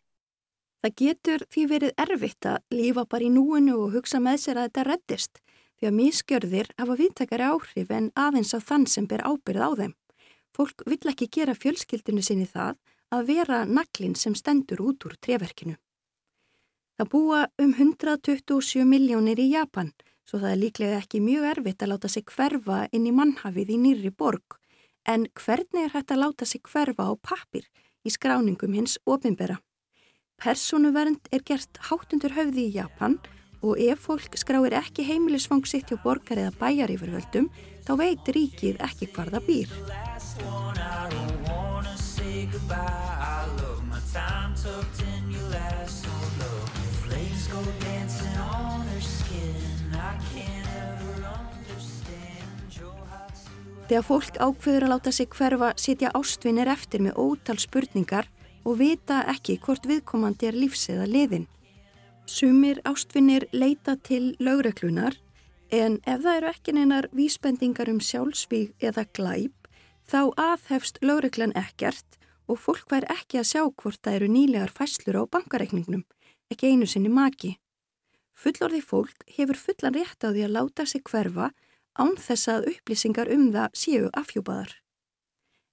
Það 0.79 0.95
getur 1.01 1.43
því 1.51 1.63
verið 1.73 1.95
erfitt 1.99 2.45
að 2.47 2.59
lífa 2.71 3.05
bara 3.05 3.25
í 3.27 3.29
núinu 3.29 3.75
og 3.83 3.95
hugsa 3.97 4.19
með 4.23 4.37
sér 4.43 4.59
að 4.59 4.69
þetta 4.69 4.85
reddist 4.87 5.41
því 5.79 5.87
að 5.89 5.97
mískjörðir 5.97 6.69
hafa 6.79 6.95
viðtakari 6.99 7.49
áhrif 7.49 7.91
en 7.91 8.11
aðeins 8.15 8.53
á 8.55 8.59
þann 8.59 8.85
sem 8.87 9.07
ber 9.07 9.23
ábyrð 9.27 9.65
á 9.65 9.69
þeim. 9.79 9.93
Fólk 10.55 10.83
vill 10.87 11.11
ekki 11.11 11.27
gera 11.31 11.55
fjölskyldinu 11.55 12.23
sinni 12.23 12.47
það 12.47 12.79
að 13.11 13.25
vera 13.27 13.65
naglinn 13.65 14.15
sem 14.15 14.35
stendur 14.35 14.81
út 14.83 15.05
úr 15.07 15.17
treverkinu. 15.19 15.75
Það 16.99 17.11
búa 17.11 17.41
um 17.59 17.73
127 17.75 18.87
miljónir 18.87 19.39
í 19.39 19.51
Japan 19.53 19.91
svo 20.29 20.39
það 20.39 20.51
er 20.53 20.61
líklega 20.63 20.97
ekki 21.01 21.21
mjög 21.25 21.45
erfitt 21.55 21.83
að 21.83 21.93
láta 21.93 22.09
sig 22.11 22.25
hverfa 22.29 22.83
inn 22.93 23.07
í 23.09 23.13
mannhafið 23.15 23.71
í 23.73 23.77
nýri 23.81 24.11
borg 24.13 24.58
En 25.09 25.25
hvernig 25.33 25.87
er 25.87 25.93
hægt 25.95 26.11
að 26.13 26.21
láta 26.21 26.45
sig 26.45 26.61
hverfa 26.69 27.07
á 27.09 27.13
pappir 27.17 27.65
í 28.05 28.11
skráningum 28.13 28.75
hins 28.77 28.99
ofinbera? 29.09 29.57
Personuvernd 30.37 31.31
er 31.33 31.41
gert 31.41 31.79
háttundur 31.89 32.35
höfði 32.37 32.67
í 32.67 32.75
Japan 32.75 33.17
og 33.65 33.81
ef 33.81 34.05
fólk 34.05 34.37
skráir 34.37 34.77
ekki 34.77 35.07
heimilisfang 35.07 35.65
sitt 35.65 35.89
hjá 35.89 35.97
borgar 36.03 36.37
eða 36.43 36.53
bæjar 36.61 36.93
yfirvöldum 36.93 37.49
þá 37.87 37.91
veit 38.03 38.31
ríkið 38.37 38.77
ekki 38.85 39.09
hvar 39.15 39.33
það 39.33 39.49
býr. 39.49 39.73
Þegar 53.89 54.03
fólk 54.05 54.35
ákveður 54.37 54.83
að 54.85 54.91
láta 54.91 55.11
sig 55.17 55.31
hverfa 55.33 55.67
sitja 55.81 56.09
ástvinnir 56.13 56.69
eftir 56.69 57.01
með 57.01 57.15
ótal 57.17 57.55
spurningar 57.57 58.27
og 58.61 58.75
vita 58.77 59.23
ekki 59.31 59.55
hvort 59.63 59.87
viðkomandi 59.89 60.45
er 60.45 60.57
lífseða 60.61 61.07
liðin. 61.09 61.47
Sumir 62.29 62.83
ástvinnir 62.85 63.47
leita 63.49 63.95
til 64.05 64.35
lögreglunar 64.37 65.17
en 65.73 65.97
ef 66.05 66.21
það 66.21 66.37
eru 66.37 66.49
ekki 66.51 66.75
neinar 66.77 67.07
vísbendingar 67.17 67.89
um 67.89 67.97
sjálfsvíg 67.97 68.75
eða 68.77 69.07
glæp 69.17 69.71
þá 70.05 70.21
aðhefst 70.37 71.01
lögreglan 71.01 71.55
ekkert 71.57 72.19
og 72.45 72.61
fólk 72.61 72.85
vær 72.93 73.09
ekki 73.09 73.41
að 73.41 73.49
sjá 73.55 73.63
hvort 73.65 74.03
það 74.05 74.19
eru 74.19 74.27
nýlegar 74.35 74.69
fæslur 74.69 75.17
á 75.17 75.23
bankareikningnum, 75.33 76.05
ekki 76.53 76.69
einu 76.75 76.85
sinni 76.85 77.09
maki. 77.09 77.55
Fullorði 78.37 78.83
fólk 78.85 79.25
hefur 79.33 79.57
fullan 79.57 79.97
rétt 79.97 80.21
á 80.21 80.29
því 80.29 80.45
að 80.45 80.55
láta 80.59 80.85
sig 80.85 81.01
hverfa 81.09 81.49
án 81.99 82.15
þess 82.17 82.49
að 82.53 82.69
upplýsingar 82.73 83.29
um 83.35 83.49
það 83.53 83.75
séu 83.81 84.09
afhjúpaðar. 84.21 84.71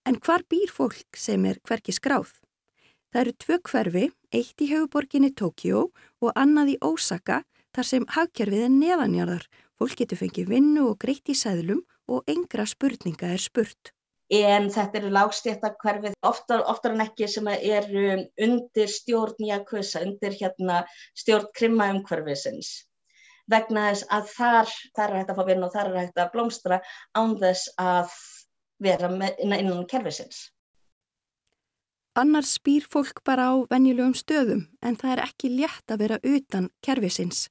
En 0.07 0.19
hvar 0.23 0.45
býr 0.51 0.71
fólk 0.71 1.19
sem 1.19 1.45
er 1.51 1.59
hverki 1.67 1.95
skráð? 1.95 2.31
Það 3.11 3.21
eru 3.23 3.35
tvö 3.43 3.59
hverfi, 3.71 4.05
eitt 4.35 4.63
í 4.63 4.71
höfuborginni 4.71 5.33
Tókjó 5.39 5.87
og 6.23 6.31
annað 6.39 6.75
í 6.75 6.79
Ósaka 6.85 7.43
þar 7.75 7.89
sem 7.91 8.07
hagkerfið 8.15 8.67
er 8.67 8.73
neðanjarðar. 8.75 9.45
Fólk 9.77 9.99
getur 10.01 10.21
fengið 10.23 10.51
vinnu 10.55 10.87
og 10.91 10.99
greitt 11.03 11.31
í 11.31 11.37
sæðlum 11.37 11.83
og 12.11 12.27
engra 12.31 12.67
spurninga 12.67 13.33
er 13.35 13.43
spurt. 13.43 13.93
En 14.33 14.67
þetta 14.75 14.99
eru 15.01 15.13
lágstétta 15.15 15.71
hverfið 15.83 16.17
oftar, 16.27 16.65
oftar 16.67 16.97
en 16.97 17.05
ekki 17.05 17.29
sem 17.31 17.47
er 17.53 17.87
undir 18.43 18.91
stjórn 18.91 19.47
Jakusa, 19.47 20.03
undir 20.03 20.35
hérna, 20.35 20.83
stjórn 21.15 21.53
krimma 21.55 21.93
umhverfisins 21.95 22.86
vegna 23.51 23.91
þess 23.91 24.09
að 24.13 24.33
þar, 24.35 24.75
þar 24.97 25.11
er 25.11 25.19
hægt 25.21 25.33
að 25.33 25.39
fá 25.39 25.47
vinna 25.51 25.69
og 25.69 25.75
þar 25.75 25.91
er 25.91 25.99
hægt 26.01 26.21
að 26.21 26.33
blómstra 26.35 26.81
án 27.15 27.35
þess 27.41 27.73
að 27.81 28.15
vera 28.83 29.11
með, 29.11 29.41
innan 29.45 29.87
kerfisins. 29.91 30.47
Annars 32.17 32.55
spýr 32.57 32.87
fólk 32.89 33.21
bara 33.29 33.51
á 33.53 33.55
venjulegum 33.69 34.15
stöðum 34.17 34.65
en 34.81 34.97
það 34.97 35.13
er 35.13 35.23
ekki 35.27 35.53
létt 35.53 35.93
að 35.93 36.03
vera 36.05 36.19
utan 36.25 36.71
kerfisins. 36.85 37.47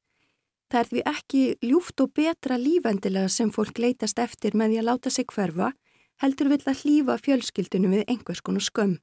Það 0.74 0.80
er 0.80 0.88
því 0.90 1.02
ekki 1.12 1.42
ljúft 1.70 2.02
og 2.02 2.14
betra 2.18 2.58
lífendilega 2.58 3.30
sem 3.30 3.52
fólk 3.54 3.78
leitast 3.78 4.18
eftir 4.20 4.58
með 4.58 4.74
því 4.74 4.80
að 4.82 4.88
láta 4.90 5.14
sig 5.14 5.30
hverfa 5.30 5.70
heldur 6.24 6.50
vill 6.50 6.64
að 6.66 6.82
hlýfa 6.82 7.18
fjölskyldunum 7.22 7.94
við 7.94 8.08
einhvers 8.10 8.42
konar 8.42 8.66
skömm. 8.66 8.96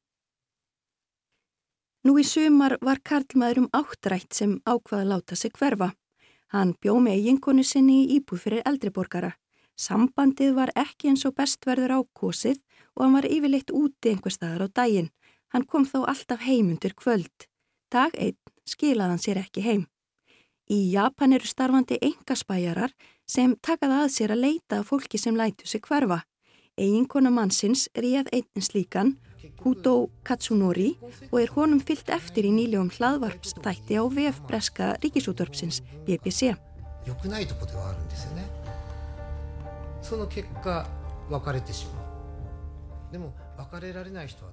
Nú 2.03 2.17
í 2.19 2.25
sumar 2.27 2.75
var 2.83 2.99
Karlmaður 3.07 3.63
um 3.63 3.69
áttrætt 3.79 4.35
sem 4.35 4.57
ákvaða 4.67 5.07
láta 5.07 5.39
sig 5.39 5.55
hverfa. 5.55 5.93
Hann 6.53 6.75
bjó 6.81 6.99
með 7.01 7.17
eiginkonu 7.19 7.65
sinni 7.65 8.03
í 8.03 8.19
íbúð 8.19 8.43
fyrir 8.45 8.67
eldriborgara. 8.69 9.31
Sambandið 9.79 10.53
var 10.59 10.73
ekki 10.77 11.09
eins 11.09 11.25
og 11.25 11.33
bestverður 11.39 11.95
ákosið 11.97 12.59
og 12.93 13.05
hann 13.07 13.17
var 13.17 13.29
yfirleitt 13.29 13.73
úti 13.73 14.13
einhver 14.13 14.35
staðar 14.35 14.67
á 14.67 14.75
daginn. 14.81 15.09
Hann 15.53 15.65
kom 15.65 15.87
þó 15.89 16.05
alltaf 16.13 16.45
heimundur 16.45 16.93
kvöld. 16.93 17.49
Dag 17.89 18.13
einn 18.21 18.37
skilaði 18.69 19.15
hann 19.15 19.25
sér 19.25 19.41
ekki 19.41 19.65
heim. 19.65 19.87
Í 20.69 20.93
Japan 20.93 21.33
eru 21.33 21.49
starfandi 21.49 21.99
engaspæjarar 22.05 22.93
sem 23.29 23.57
takaði 23.65 23.99
að 24.05 24.13
sér 24.15 24.37
að 24.37 24.45
leita 24.45 24.85
fólki 24.85 25.19
sem 25.19 25.37
lætu 25.37 25.67
sig 25.67 25.83
hverfa. 25.89 26.23
Eiginkona 26.77 27.33
mannsins 27.33 27.89
réð 27.97 28.29
einn 28.33 28.65
slíkan 28.65 29.17
Hútó 29.63 30.11
Katsunori 30.27 30.97
og 31.31 31.39
er 31.41 31.53
honum 31.55 31.81
fyllt 31.81 32.11
eftir 32.11 32.49
í 32.49 32.53
nýlegum 32.55 32.91
hlaðvarpsþætti 32.97 33.99
á 33.99 34.05
VF 34.11 34.43
Breska 34.49 34.93
Ríkisútvarpsins 35.03 35.83
BBC. 36.07 36.53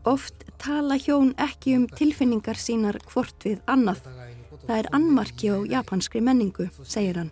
Oft 0.06 0.46
tala 0.60 0.98
hjón 1.00 1.34
ekki 1.40 1.76
um 1.78 1.86
tilfinningar 1.88 2.60
sínar 2.60 3.00
hvort 3.10 3.46
við 3.48 3.62
annað. 3.66 4.04
Það 4.68 4.76
er 4.78 4.90
annmarki 4.94 5.50
á 5.50 5.58
japanskri 5.78 6.22
menningu, 6.22 6.68
segir 6.84 7.18
hann. 7.22 7.32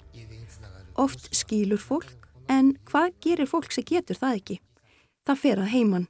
Oft 0.97 1.29
skýlur 1.35 1.81
fólk, 1.81 2.29
en 2.49 2.73
hvað 2.89 3.11
gerir 3.21 3.49
fólk 3.49 3.69
sem 3.75 3.85
getur 3.85 4.17
það 4.17 4.39
ekki? 4.39 4.61
Það 5.27 5.41
fer 5.43 5.61
að 5.61 5.73
heiman. 5.75 6.07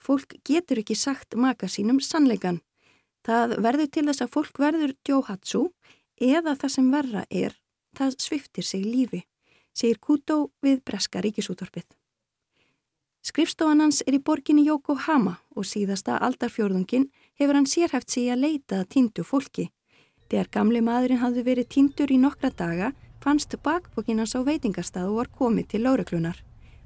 Fólk 0.00 0.34
getur 0.44 0.80
ekki 0.80 0.96
sagt 0.96 1.36
maka 1.36 1.68
sínum 1.68 2.00
sannleikan. 2.00 2.60
Það 3.26 3.58
verður 3.60 3.90
til 3.92 4.06
þess 4.08 4.24
að 4.24 4.34
fólk 4.36 4.60
verður 4.62 4.94
djóhatsu 5.04 5.66
eða 6.20 6.56
það 6.56 6.74
sem 6.74 6.92
verra 6.92 7.24
er, 7.28 7.56
það 7.96 8.16
sviftir 8.24 8.64
sig 8.64 8.84
lífi, 8.84 9.24
segir 9.76 10.00
Kuto 10.00 10.38
við 10.64 10.80
Breska 10.84 11.20
ríkisútorpið. 11.20 11.84
Skrifstofan 13.20 13.82
hans 13.84 14.00
er 14.08 14.16
í 14.16 14.22
borginni 14.24 14.64
Yokohama 14.64 15.34
og 15.52 15.66
síðasta 15.68 16.16
aldarfjörðungin 16.24 17.10
hefur 17.36 17.58
hann 17.58 17.68
sérhæft 17.68 18.08
sig 18.08 18.30
að 18.32 18.46
leita 18.46 18.80
týndu 18.88 19.24
fólki. 19.28 19.68
Þegar 20.30 20.48
gamli 20.56 20.80
maðurinn 20.80 21.20
hafði 21.20 21.44
verið 21.44 21.68
týndur 21.74 22.12
í 22.14 22.16
nokkra 22.22 22.48
daga 22.56 22.94
fannst 23.20 23.56
bakbókin 23.60 24.22
hans 24.22 24.32
á 24.32 24.40
veitingastað 24.40 25.10
og 25.10 25.18
var 25.20 25.30
komið 25.36 25.68
til 25.74 25.82
lauruklunar. 25.84 26.38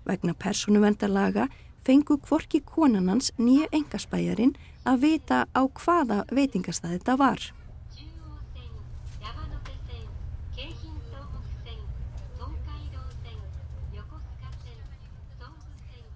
Vegna 0.04 0.34
persónuvendarlaga 0.34 1.46
fengu 1.84 2.16
kvorki 2.18 2.60
konan 2.64 3.10
hans 3.12 3.32
nýju 3.38 3.68
engaspæjarinn 3.72 4.56
að 4.84 5.04
vita 5.04 5.44
á 5.52 5.62
hvaða 5.68 6.24
veitingastað 6.32 6.96
þetta 6.96 7.16
var. 7.20 7.40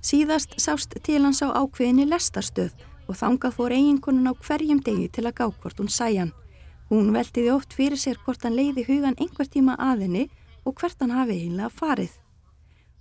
Síðast 0.09 0.55
sást 0.57 0.95
til 1.05 1.19
hans 1.21 1.43
á 1.45 1.53
ákveðinni 1.53 2.07
lestarstöð 2.09 2.73
og 3.09 3.17
þangað 3.19 3.57
fór 3.57 3.75
eiginkonan 3.77 4.31
á 4.31 4.35
hverjum 4.41 4.79
degi 4.85 5.09
til 5.13 5.27
að 5.29 5.35
gá 5.41 5.47
hvort 5.51 5.81
hún 5.83 5.91
sæjan. 5.93 6.31
Hún 6.89 7.11
veltiði 7.13 7.51
oft 7.53 7.75
fyrir 7.77 8.01
sér 8.01 8.17
hvort 8.25 8.47
hann 8.47 8.57
leiði 8.57 8.87
hugan 8.89 9.19
einhver 9.21 9.51
tíma 9.53 9.75
að 9.77 10.07
henni 10.07 10.25
og 10.65 10.79
hvert 10.81 10.97
hann 11.03 11.13
hafi 11.13 11.37
einlega 11.43 11.69
farið. 11.69 12.15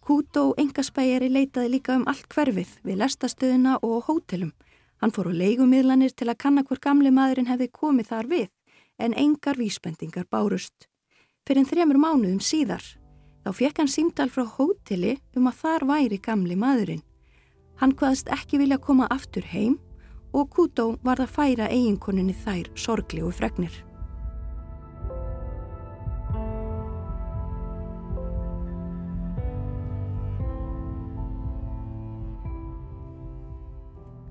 Kútó 0.07 0.53
engaspæjari 0.55 1.27
leitaði 1.27 1.67
líka 1.73 1.97
um 1.99 2.05
allt 2.07 2.29
hverfið 2.31 2.69
við 2.87 3.01
lestastöðuna 3.01 3.73
og 3.83 4.05
hótelum. 4.07 4.53
Hann 5.03 5.11
fór 5.11 5.27
á 5.27 5.33
leigumiðlanir 5.35 6.13
til 6.15 6.29
að 6.31 6.37
kanna 6.43 6.63
hvort 6.63 6.79
gamli 6.85 7.11
maðurinn 7.11 7.49
hefði 7.49 7.67
komið 7.75 8.07
þar 8.13 8.29
við 8.31 8.45
en 9.03 9.15
engar 9.19 9.59
vísbendingar 9.59 10.29
bárust. 10.31 10.87
Fyrir 11.43 11.67
þremur 11.67 11.99
mánuðum 11.99 12.39
síðar 12.39 12.85
þá 13.43 13.51
fekk 13.59 13.81
hann 13.83 13.91
símdal 13.91 14.29
frá 14.31 14.45
hóteli 14.47 15.17
um 15.35 15.51
að 15.51 15.59
þar 15.65 15.87
væri 15.91 16.21
gamli 16.23 16.55
maðurinn. 16.55 17.03
Hann 17.83 17.91
hvaðast 17.99 18.31
ekki 18.31 18.61
vilja 18.63 18.79
koma 18.79 19.11
aftur 19.11 19.43
heim 19.51 19.75
og 20.31 20.47
Kútó 20.55 20.93
var 21.03 21.19
að 21.19 21.35
færa 21.35 21.67
eiginkoninni 21.67 22.37
þær 22.45 22.71
sorglegu 22.79 23.35
fregnir. 23.35 23.86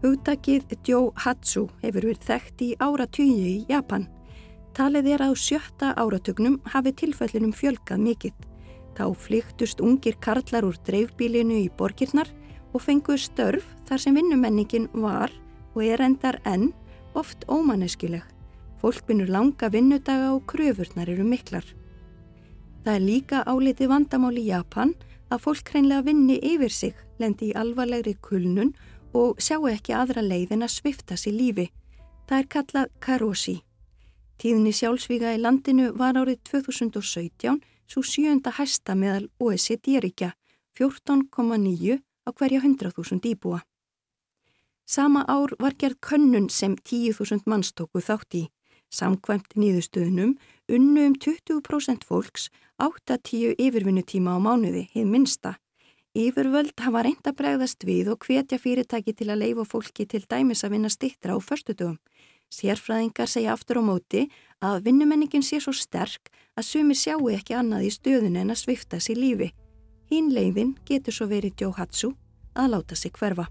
Hugtakið 0.07 0.71
Djóhatsu 0.87 1.65
hefur 1.81 2.05
verið 2.07 2.27
þekkt 2.29 2.61
í 2.63 2.67
áratugi 2.79 3.47
í 3.51 3.55
Japan. 3.67 4.05
Talið 4.79 5.09
er 5.17 5.25
að 5.25 5.35
sjötta 5.43 5.89
áratugnum 5.99 6.61
hafi 6.71 6.93
tilfællinum 7.01 7.51
fjölgað 7.51 8.05
mikill. 8.05 8.37
Þá 8.95 9.11
flyktust 9.19 9.83
ungir 9.83 10.15
karlar 10.23 10.69
úr 10.69 10.79
dreifbílinu 10.87 11.59
í 11.59 11.67
borgirnar 11.75 12.31
og 12.71 12.85
fenguð 12.87 13.19
störf 13.25 13.67
þar 13.89 14.05
sem 14.05 14.15
vinnumenningin 14.15 14.87
var 14.95 15.35
og 15.75 15.83
er 15.83 16.07
endar 16.07 16.39
enn 16.47 16.71
oft 17.19 17.43
ómanneskileg. 17.51 18.23
Fólk 18.79 19.11
vinnur 19.11 19.33
langa 19.33 19.73
vinnudaga 19.75 20.37
og 20.37 20.47
kröfurnar 20.47 21.11
eru 21.11 21.27
miklar. 21.27 21.67
Það 22.85 22.95
er 22.95 23.09
líka 23.11 23.43
áliti 23.43 23.91
vandamál 23.91 24.39
í 24.39 24.53
Japan 24.53 24.95
að 25.35 25.49
fólk 25.49 25.73
hreinlega 25.75 26.07
vinni 26.07 26.39
yfir 26.39 26.71
sig, 26.71 26.95
lendi 27.19 27.51
í 27.51 27.57
alvarlegri 27.59 28.15
kulnun 28.23 28.71
og 28.71 28.87
sjáu 29.39 29.69
ekki 29.71 29.95
aðra 29.97 30.25
leið 30.25 30.57
en 30.57 30.67
að 30.67 30.75
svifta 30.77 31.17
sér 31.21 31.37
lífi. 31.37 31.67
Það 32.27 32.39
er 32.39 32.49
kallað 32.55 32.91
karosi. 33.05 33.57
Tíðinni 34.37 34.73
sjálfsvíga 34.77 35.33
í 35.37 35.41
landinu 35.41 35.93
var 35.97 36.19
árið 36.21 36.43
2017 36.51 37.61
svo 37.89 38.03
sjönda 38.03 38.53
hæsta 38.57 38.97
meðal 38.99 39.29
OECD-ríkja 39.41 40.35
14,9 40.77 42.01
á 42.27 42.31
hverja 42.37 42.61
100.000 42.61 43.31
íbúa. 43.33 43.63
Sama 44.87 45.25
ár 45.27 45.57
var 45.59 45.75
gerð 45.79 45.99
könnun 46.01 46.49
sem 46.51 46.77
10.000 46.77 47.47
manns 47.47 47.73
tóku 47.73 48.03
þátt 48.03 48.35
í. 48.35 48.45
Samkvæmt 48.93 49.57
nýðustöðunum 49.59 50.37
unnu 50.71 51.07
um 51.09 51.15
20% 51.19 52.05
fólks 52.07 52.51
8-10 52.79 53.57
yfirvinnutíma 53.59 54.37
á 54.37 54.39
mánuði, 54.39 54.87
hið 54.93 55.09
minsta. 55.11 55.57
Yfirvöld 56.17 56.73
hafa 56.81 57.03
reynd 57.05 57.27
að 57.29 57.35
bregðast 57.37 57.85
við 57.85 58.07
og 58.15 58.23
hvetja 58.25 58.57
fyrirtæki 58.57 59.13
til 59.13 59.27
að 59.29 59.43
leifa 59.43 59.67
fólki 59.69 60.07
til 60.09 60.23
dæmis 60.25 60.65
að 60.65 60.73
vinna 60.73 60.89
stittra 60.89 61.37
á 61.37 61.39
förstutugum. 61.45 61.99
Sérfræðingar 62.49 63.29
segja 63.29 63.53
aftur 63.53 63.83
á 63.83 63.85
móti 63.85 64.23
að 64.65 64.87
vinnumenningin 64.87 65.45
sé 65.45 65.61
svo 65.61 65.75
sterk 65.77 66.31
að 66.57 66.69
sumir 66.71 66.97
sjáu 66.97 67.29
ekki 67.37 67.59
annað 67.59 67.91
í 67.91 67.93
stöðun 67.93 68.41
en 68.41 68.55
að 68.55 68.63
svifta 68.63 68.97
sér 68.97 69.21
lífi. 69.21 69.51
Hinn 70.09 70.33
leiðin 70.33 70.73
getur 70.89 71.13
svo 71.13 71.29
verið 71.29 71.59
Djóhatsu 71.61 72.15
að 72.57 72.73
láta 72.73 72.97
sig 72.97 73.13
hverfa. 73.13 73.51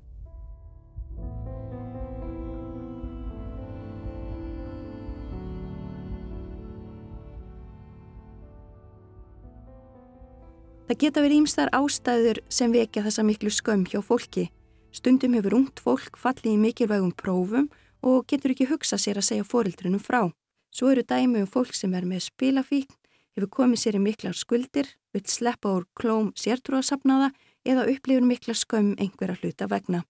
Það 10.86 11.00
geta 11.02 11.22
verið 11.24 11.40
ímstar 11.42 11.72
ástæður 11.74 12.40
sem 12.54 12.70
vekja 12.70 13.02
þessa 13.08 13.24
miklu 13.26 13.50
skömm 13.50 13.88
hjá 13.90 14.04
fólki. 14.06 14.52
Stundum 14.94 15.34
hefur 15.34 15.56
ungt 15.58 15.80
fólk 15.82 16.20
fallið 16.22 16.52
í 16.52 16.60
mikilvægum 16.62 17.16
prófum 17.18 17.72
og 18.06 18.28
getur 18.30 18.54
ekki 18.54 18.68
hugsa 18.70 19.00
sér 19.02 19.18
að 19.18 19.26
segja 19.32 19.48
fórildrunum 19.50 20.04
frá. 20.04 20.28
Svo 20.70 20.92
eru 20.94 21.02
dæmi 21.02 21.42
um 21.42 21.50
fólk 21.50 21.74
sem 21.74 21.96
er 21.98 22.06
með 22.06 22.28
spilafíkn, 22.28 22.94
hefur 23.34 23.50
komið 23.58 23.82
sér 23.82 23.98
í 23.98 24.02
miklar 24.04 24.38
skuldir, 24.38 24.92
vill 25.10 25.26
sleppa 25.26 25.72
úr 25.74 25.88
klóm 25.98 26.30
sértrúasafnaða 26.38 27.32
eða 27.66 27.88
upplifur 27.96 28.30
mikla 28.30 28.54
skömm 28.54 28.94
einhverja 29.02 29.40
hluta 29.42 29.66
vegna. 29.72 30.04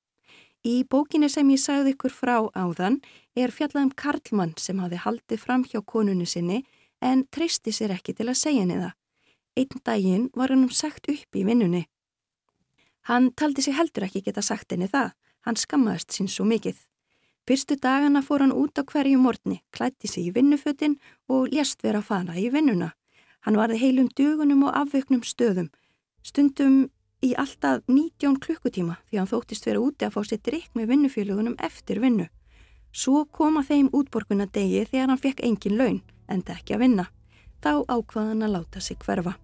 Í 0.68 0.84
bókinni 0.92 1.32
sem 1.32 1.56
ég 1.56 1.64
sagði 1.64 1.96
ykkur 1.96 2.12
frá 2.12 2.36
áðan 2.52 3.00
er 3.32 3.56
fjallað 3.56 3.88
um 3.88 3.96
Karlmann 3.96 4.54
sem 4.60 4.84
hafi 4.84 5.00
haldið 5.00 5.40
fram 5.40 5.64
hjá 5.64 5.80
konunni 5.88 6.28
sinni 6.28 6.66
en 7.00 7.24
treysti 7.32 7.72
sér 7.72 7.96
ekki 7.96 8.18
til 8.18 8.28
að 8.28 8.42
segja 8.44 8.68
það. 8.68 8.94
Einn 9.56 9.80
daginn 9.88 10.30
var 10.36 10.52
hann 10.52 10.66
um 10.68 10.72
sagt 10.72 11.08
upp 11.08 11.38
í 11.38 11.46
vinnunni. 11.48 11.86
Hann 13.08 13.30
taldi 13.40 13.62
sig 13.62 13.78
heldur 13.78 14.04
ekki 14.08 14.24
geta 14.26 14.42
sagt 14.44 14.74
henni 14.74 14.90
það, 14.92 15.14
hann 15.46 15.56
skammaðist 15.56 16.12
sín 16.12 16.28
svo 16.28 16.44
mikið. 16.50 16.76
Fyrstu 17.48 17.78
dagana 17.78 18.24
fór 18.26 18.42
hann 18.42 18.52
út 18.52 18.76
á 18.76 18.84
hverju 18.84 19.20
morgni, 19.22 19.62
klætti 19.72 20.10
sig 20.10 20.28
í 20.28 20.34
vinnufötin 20.34 20.98
og 21.30 21.54
lést 21.54 21.86
vera 21.86 22.02
að 22.02 22.10
fara 22.10 22.36
í 22.42 22.50
vinnuna. 22.50 22.92
Hann 23.46 23.60
varði 23.62 23.78
heilum 23.84 24.10
dugunum 24.18 24.66
og 24.66 24.74
afvöknum 24.76 25.22
stöðum, 25.22 25.70
stundum 26.26 26.90
í 27.22 27.32
alltaf 27.38 27.86
19 27.88 28.42
klukkutíma 28.42 28.98
því 29.06 29.22
hann 29.22 29.30
þóttist 29.30 29.70
vera 29.70 29.84
úti 29.86 30.08
að 30.08 30.18
fá 30.18 30.26
sér 30.26 30.42
drikk 30.42 30.74
með 30.74 30.92
vinnufélugunum 30.96 31.56
eftir 31.70 32.02
vinnu. 32.04 32.28
Svo 32.92 33.24
koma 33.32 33.64
þeim 33.64 33.88
útborguna 33.94 34.50
degi 34.52 34.84
þegar 34.90 35.14
hann 35.14 35.22
fekk 35.22 35.46
engin 35.46 35.78
laun, 35.80 36.02
enda 36.28 36.58
ekki 36.58 36.76
að 36.76 36.88
vinna. 36.88 37.10
Þá 37.62 37.86
ákvaðan 37.88 38.48
að 38.50 38.56
láta 38.58 38.82
sig 38.82 38.98
hverfa. 39.00 39.38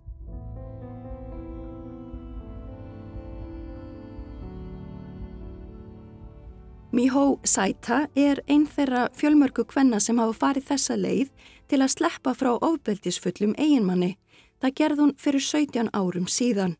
Miho 6.92 7.40
Saita 7.48 8.10
er 8.20 8.42
einn 8.52 8.66
þeirra 8.68 9.06
fjölmörgu 9.16 9.64
kvenna 9.64 10.02
sem 10.04 10.18
hafa 10.20 10.34
farið 10.36 10.66
þessa 10.74 10.96
leið 11.00 11.30
til 11.72 11.78
að 11.80 11.94
sleppa 11.94 12.34
frá 12.36 12.50
ofbeldisfullum 12.58 13.54
eiginmanni. 13.56 14.18
Það 14.60 14.74
gerð 14.76 15.00
hún 15.00 15.14
fyrir 15.16 15.46
17 15.46 15.88
árum 15.96 16.26
síðan. 16.28 16.74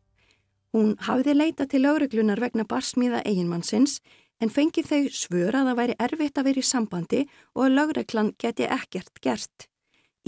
Hún 0.76 0.98
hafiði 1.06 1.32
leita 1.38 1.64
til 1.64 1.80
lögreglunar 1.86 2.42
vegna 2.44 2.66
barsmíða 2.68 3.22
eiginmannsins 3.24 4.02
en 4.44 4.52
fengi 4.52 4.84
þau 4.84 5.08
svör 5.16 5.56
að 5.56 5.70
það 5.70 5.78
væri 5.80 5.96
erfitt 6.06 6.40
að 6.42 6.48
vera 6.50 6.60
í 6.60 6.68
sambandi 6.68 7.22
og 7.54 7.62
að 7.64 7.76
lögreglan 7.78 8.32
geti 8.36 8.68
ekkert 8.68 9.22
gert. 9.24 9.66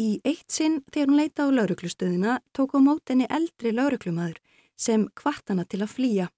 Í 0.01 0.23
eitt 0.25 0.49
sinn 0.49 0.79
þegar 0.95 1.13
hún 1.13 1.21
leita 1.21 1.45
á 1.45 1.53
lögreglustöðina 1.59 2.39
tók 2.57 2.73
á 2.73 2.81
mótenni 2.81 3.29
eldri 3.29 3.75
lögreglumadur 3.77 4.41
sem 4.81 5.05
kvartana 5.13 5.69
til 5.69 5.83
að 5.85 5.93
flýja. 5.93 6.31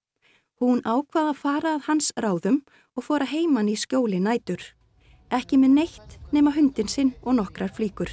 Hún 0.59 0.83
ákvaða 0.83 1.31
að 1.31 1.39
fara 1.39 1.73
að 1.77 1.87
hans 1.87 2.11
ráðum 2.17 2.59
og 2.97 3.05
fóra 3.05 3.27
heiman 3.29 3.69
í 3.69 3.77
skjóli 3.77 4.19
nætur. 4.19 4.59
Ekki 5.29 5.59
með 5.61 5.73
neitt 5.77 6.17
nema 6.33 6.53
hundin 6.55 6.89
sinn 6.89 7.13
og 7.21 7.37
nokkrar 7.37 7.71
flíkur. 7.77 8.09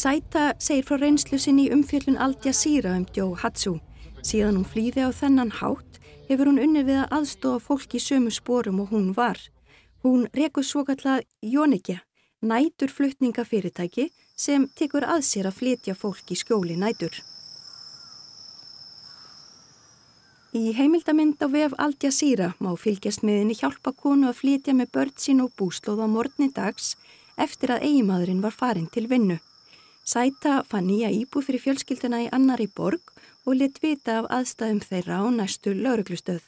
Saita 0.00 0.44
segir 0.56 0.86
frá 0.88 0.96
reynslu 0.96 1.38
sinni 1.38 1.66
í 1.68 1.72
umfjöllun 1.74 2.16
Aldja 2.16 2.54
Sýra 2.56 2.94
um 2.96 3.04
Djó 3.04 3.34
Hatsu. 3.36 3.76
Síðan 4.24 4.60
hún 4.60 4.68
flýði 4.68 5.04
á 5.04 5.10
þennan 5.12 5.52
hátt 5.60 5.98
hefur 6.30 6.48
hún 6.48 6.62
unni 6.62 6.84
við 6.86 7.02
að 7.02 7.18
aðstofa 7.18 7.60
fólk 7.66 7.96
í 7.98 8.00
sömu 8.00 8.32
sporum 8.32 8.80
og 8.84 8.94
hún 8.94 9.10
var. 9.16 9.36
Hún 10.00 10.28
rekuð 10.32 10.64
svo 10.64 10.84
kallað 10.88 11.26
Jónikja, 11.44 11.98
næturflutningafyrirtæki 12.40 14.08
sem 14.40 14.64
tekur 14.78 15.04
að 15.04 15.26
sér 15.28 15.50
að 15.50 15.58
flytja 15.60 15.94
fólk 16.02 16.32
í 16.32 16.38
skjóli 16.40 16.78
nætur. 16.80 17.18
Í 20.56 20.72
heimildamind 20.74 21.38
á 21.44 21.46
vef 21.46 21.74
Al 21.78 21.92
Jazeera 22.02 22.48
má 22.58 22.72
fylgjast 22.74 23.22
með 23.22 23.36
henni 23.40 23.54
hjálpa 23.54 23.92
konu 23.94 24.30
að 24.30 24.40
flytja 24.40 24.72
með 24.74 24.88
börn 24.96 25.12
sín 25.24 25.42
og 25.44 25.52
búslóð 25.60 26.02
á 26.02 26.08
morgni 26.10 26.48
dags 26.56 26.96
eftir 27.36 27.70
að 27.70 27.84
eigimadurinn 27.86 28.42
var 28.42 28.56
farin 28.56 28.88
til 28.90 29.06
vinnu. 29.12 29.36
Sæta 30.02 30.64
fann 30.66 30.88
nýja 30.88 31.12
íbú 31.14 31.42
fyrir 31.44 31.62
fjölskylduna 31.62 32.24
í 32.24 32.30
annari 32.34 32.66
borg 32.66 33.12
og 33.46 33.60
lit 33.60 33.78
vita 33.84 34.16
af 34.22 34.30
aðstæðum 34.38 34.80
þeirra 34.88 35.20
á 35.22 35.26
næstu 35.30 35.74
lauruglustöð. 35.76 36.42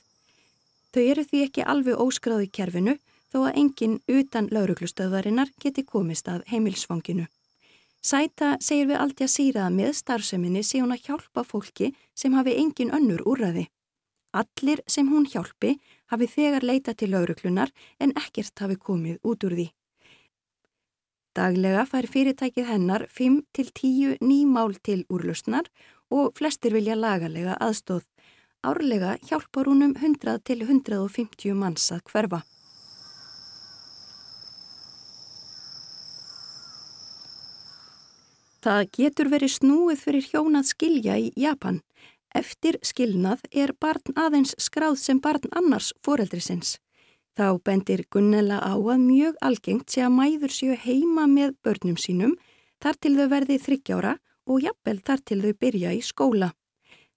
Þau 0.92 1.02
eru 1.02 1.24
því 1.28 1.44
ekki 1.46 1.68
alveg 1.74 2.02
óskráði 2.02 2.48
kerfinu 2.58 2.96
þó 3.30 3.38
að 3.44 3.60
enginn 3.62 4.00
utan 4.08 4.50
lauruglustöðvarinnar 4.50 5.54
geti 5.62 5.86
komist 5.86 6.26
að 6.28 6.42
heimilsfanginu. 6.50 7.28
Sæta 8.02 8.56
segir 8.58 8.88
við 8.90 8.98
aldrei 8.98 9.28
að 9.28 9.34
síra 9.36 9.66
að 9.68 9.76
með 9.76 9.92
starfseminni 9.94 10.64
sé 10.66 10.80
hún 10.82 10.94
að 10.94 11.04
hjálpa 11.06 11.44
fólki 11.46 11.92
sem 12.18 12.34
hafi 12.34 12.56
engin 12.58 12.90
önnur 12.90 13.22
úrraði. 13.22 13.68
Allir 14.34 14.82
sem 14.90 15.06
hún 15.12 15.28
hjálpi 15.28 15.76
hafi 16.10 16.26
þegar 16.26 16.66
leita 16.66 16.94
til 16.98 17.12
lauruglunar 17.12 17.70
en 18.00 18.14
ekkert 18.18 18.58
hafi 18.64 18.78
komið 18.88 19.20
út 19.22 19.46
úr 19.46 19.54
því. 19.58 19.68
Daglega 21.32 21.84
fær 21.88 22.08
fyrirtækið 22.12 22.66
hennar 22.68 23.06
5-10 23.08 24.18
ný 24.20 24.38
mál 24.50 24.74
til 24.82 25.04
úrlustnar 25.08 25.70
og 26.10 26.34
flestir 26.36 26.74
vilja 26.74 26.96
lagalega 26.98 27.54
aðstóð. 27.56 28.02
Árlega 28.66 29.14
hjálpar 29.28 29.70
hún 29.70 29.86
um 29.86 29.94
100-150 29.94 31.54
manns 31.54 31.86
að 31.94 32.02
hverfa. 32.10 32.42
Það 38.62 38.82
getur 38.94 39.28
verið 39.32 39.52
snúið 39.56 40.02
fyrir 40.04 40.28
hjón 40.30 40.58
að 40.58 40.68
skilja 40.70 41.16
í 41.18 41.32
Japan. 41.34 41.80
Eftir 42.30 42.78
skilnað 42.86 43.42
er 43.50 43.74
barn 43.74 44.14
aðeins 44.14 44.54
skráð 44.62 45.00
sem 45.02 45.18
barn 45.20 45.50
annars 45.50 45.90
foreldrisins. 46.06 46.78
Þá 47.34 47.58
bendir 47.64 48.04
Gunnela 48.12 48.60
á 48.62 48.76
að 48.76 49.02
mjög 49.02 49.36
algengt 49.42 49.90
sé 49.90 50.04
að 50.06 50.14
mæður 50.14 50.54
séu 50.54 50.76
heima 50.78 51.26
með 51.26 51.56
börnum 51.64 51.98
sínum 51.98 52.36
þar 52.82 52.98
til 53.00 53.14
þau 53.18 53.26
verði 53.34 53.58
þryggjára 53.66 54.14
og 54.46 54.62
jafnvel 54.62 54.98
þar 55.00 55.24
til 55.26 55.40
þau 55.42 55.52
byrja 55.64 55.92
í 55.96 56.02
skóla. 56.04 56.52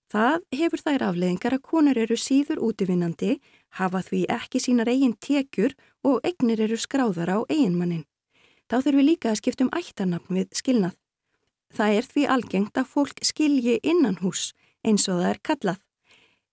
Það 0.09 0.41
hefur 0.55 0.81
þær 0.85 1.07
afleðingar 1.11 1.57
að 1.57 1.65
konur 1.65 1.97
eru 1.97 2.17
síður 2.17 2.61
útivinnandi, 2.63 3.39
hafa 3.77 4.01
því 4.05 4.25
ekki 4.33 4.61
sínar 4.61 4.89
eigin 4.89 5.17
tekjur 5.17 5.73
og 6.05 6.21
eignir 6.25 6.61
eru 6.67 6.77
skráðar 6.77 7.33
á 7.35 7.37
eiginmannin. 7.49 8.05
Þá 8.69 8.77
þurfum 8.81 9.05
líka 9.05 9.31
að 9.31 9.41
skiptum 9.41 9.73
ættarnafn 9.75 10.39
við 10.39 10.53
skilnað. 10.55 10.95
Það 11.75 11.97
er 11.97 12.05
því 12.07 12.23
algengt 12.31 12.77
að 12.79 12.87
fólk 12.87 13.17
skilji 13.27 13.79
innan 13.83 14.15
hús 14.21 14.53
eins 14.87 15.09
og 15.11 15.19
það 15.19 15.29
er 15.33 15.39
kallað. 15.49 15.81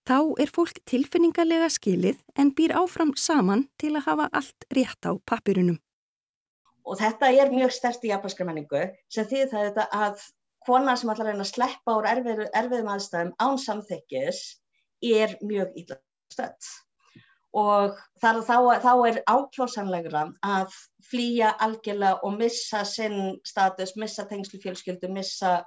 Þá 0.03 0.17
er 0.43 0.51
fólk 0.51 0.81
tilfinningarlega 0.91 1.69
skilið 1.71 2.19
en 2.43 2.51
býr 2.59 2.75
áfram 2.75 3.13
saman 3.15 3.69
til 3.79 3.93
að 3.95 4.07
hafa 4.09 4.27
allt 4.35 4.67
rétt 4.75 5.07
á 5.07 5.15
pappirunum. 5.31 5.79
Og 6.83 6.99
þetta 6.99 7.31
er 7.31 7.55
mjög 7.55 7.71
stert 7.77 8.03
í 8.03 8.11
japanskri 8.11 8.49
menningu 8.49 8.83
sem 9.15 9.29
þýðir 9.31 9.53
það 9.53 9.67
þetta 9.69 9.87
að 10.07 10.25
kona 10.67 10.97
sem 10.99 11.13
að 11.13 11.23
reyna 11.29 11.47
að 11.47 11.53
sleppa 11.53 11.95
úr 12.01 12.09
erfið, 12.11 12.43
erfiðum 12.51 12.91
aðstæðum 12.97 13.33
án 13.39 13.61
samþykkis 13.63 14.43
er 15.07 15.37
mjög 15.39 15.79
illa 15.79 16.01
stödd. 16.35 16.73
Og 17.53 17.99
þar, 18.23 18.39
þá, 18.49 18.57
þá 18.81 18.93
er 19.09 19.19
ákjósanlegra 19.29 20.23
að 20.47 20.77
flýja 21.05 21.51
algjörlega 21.61 22.23
og 22.25 22.39
missa 22.39 22.81
sinn 22.89 23.37
status, 23.45 23.93
missa 24.01 24.25
tengslu 24.31 24.61
fjölskyldu, 24.63 25.11
missa 25.13 25.59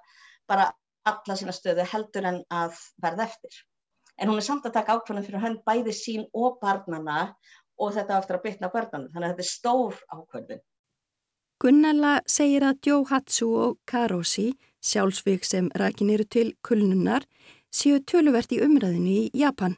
bara 0.50 0.72
alla 1.06 1.38
sína 1.38 1.54
stöðu 1.54 1.86
heldur 1.92 2.26
en 2.26 2.42
að 2.50 2.80
verða 3.02 3.28
eftir. 3.30 3.60
En 4.18 4.32
hún 4.32 4.40
er 4.40 4.48
samt 4.48 4.66
að 4.66 4.80
taka 4.80 4.96
ákvörðan 4.96 5.28
fyrir 5.28 5.44
hönd 5.44 5.62
bæði 5.68 5.94
sín 5.94 6.26
og 6.34 6.58
barnana 6.62 7.36
og 7.78 7.94
þetta 7.94 8.18
aftur 8.18 8.40
að 8.40 8.46
bytna 8.48 8.72
barnana. 8.74 9.12
Þannig 9.14 9.28
að 9.28 9.34
þetta 9.34 9.46
er 9.46 9.52
stór 9.52 10.00
ákvörðun. 10.10 10.64
Gunnela 11.62 12.14
segir 12.28 12.66
að 12.68 12.82
Johatsu 12.90 13.48
og 13.68 13.78
Karoshi, 13.88 14.56
sjálfsvík 14.84 15.46
sem 15.48 15.70
rækin 15.80 16.12
eru 16.12 16.26
til 16.28 16.50
kulnunar, 16.66 17.24
séu 17.72 18.02
töluvert 18.04 18.52
í 18.56 18.62
umræðinu 18.64 19.14
í 19.14 19.30
Japan. 19.40 19.78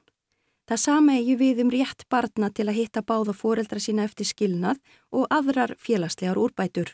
Það 0.67 0.79
sama 0.81 1.13
eigi 1.15 1.35
við 1.39 1.59
um 1.63 1.69
rétt 1.71 2.03
barna 2.11 2.49
til 2.51 2.65
að 2.67 2.75
hitta 2.81 3.03
báða 3.07 3.31
foreldra 3.31 3.79
sína 3.79 4.03
eftir 4.03 4.27
skilnað 4.27 4.81
og 5.15 5.29
aðrar 5.31 5.77
félagslegar 5.79 6.39
úrbætur. 6.41 6.89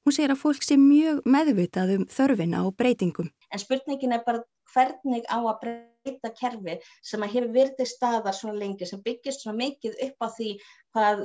Hún 0.00 0.14
segir 0.16 0.32
að 0.32 0.40
fólk 0.40 0.64
sé 0.64 0.78
mjög 0.80 1.20
meðvitað 1.28 1.92
um 1.98 2.06
þörfina 2.08 2.62
og 2.64 2.78
breytingum. 2.80 3.28
En 3.52 3.60
spurningin 3.60 4.16
er 4.16 4.22
bara 4.24 4.40
hvernig 4.72 5.28
á 5.28 5.36
að 5.36 5.60
breyta 5.66 6.30
kerfi 6.38 6.78
sem 7.04 7.20
að 7.20 7.34
hefur 7.34 7.52
verið 7.58 7.90
staðar 7.90 8.38
svona 8.38 8.56
lengi, 8.62 8.88
sem 8.88 9.02
byggist 9.04 9.44
svona 9.44 9.60
mikið 9.66 10.00
upp 10.06 10.24
á 10.24 10.28
því 10.38 10.48
hvað 10.96 11.22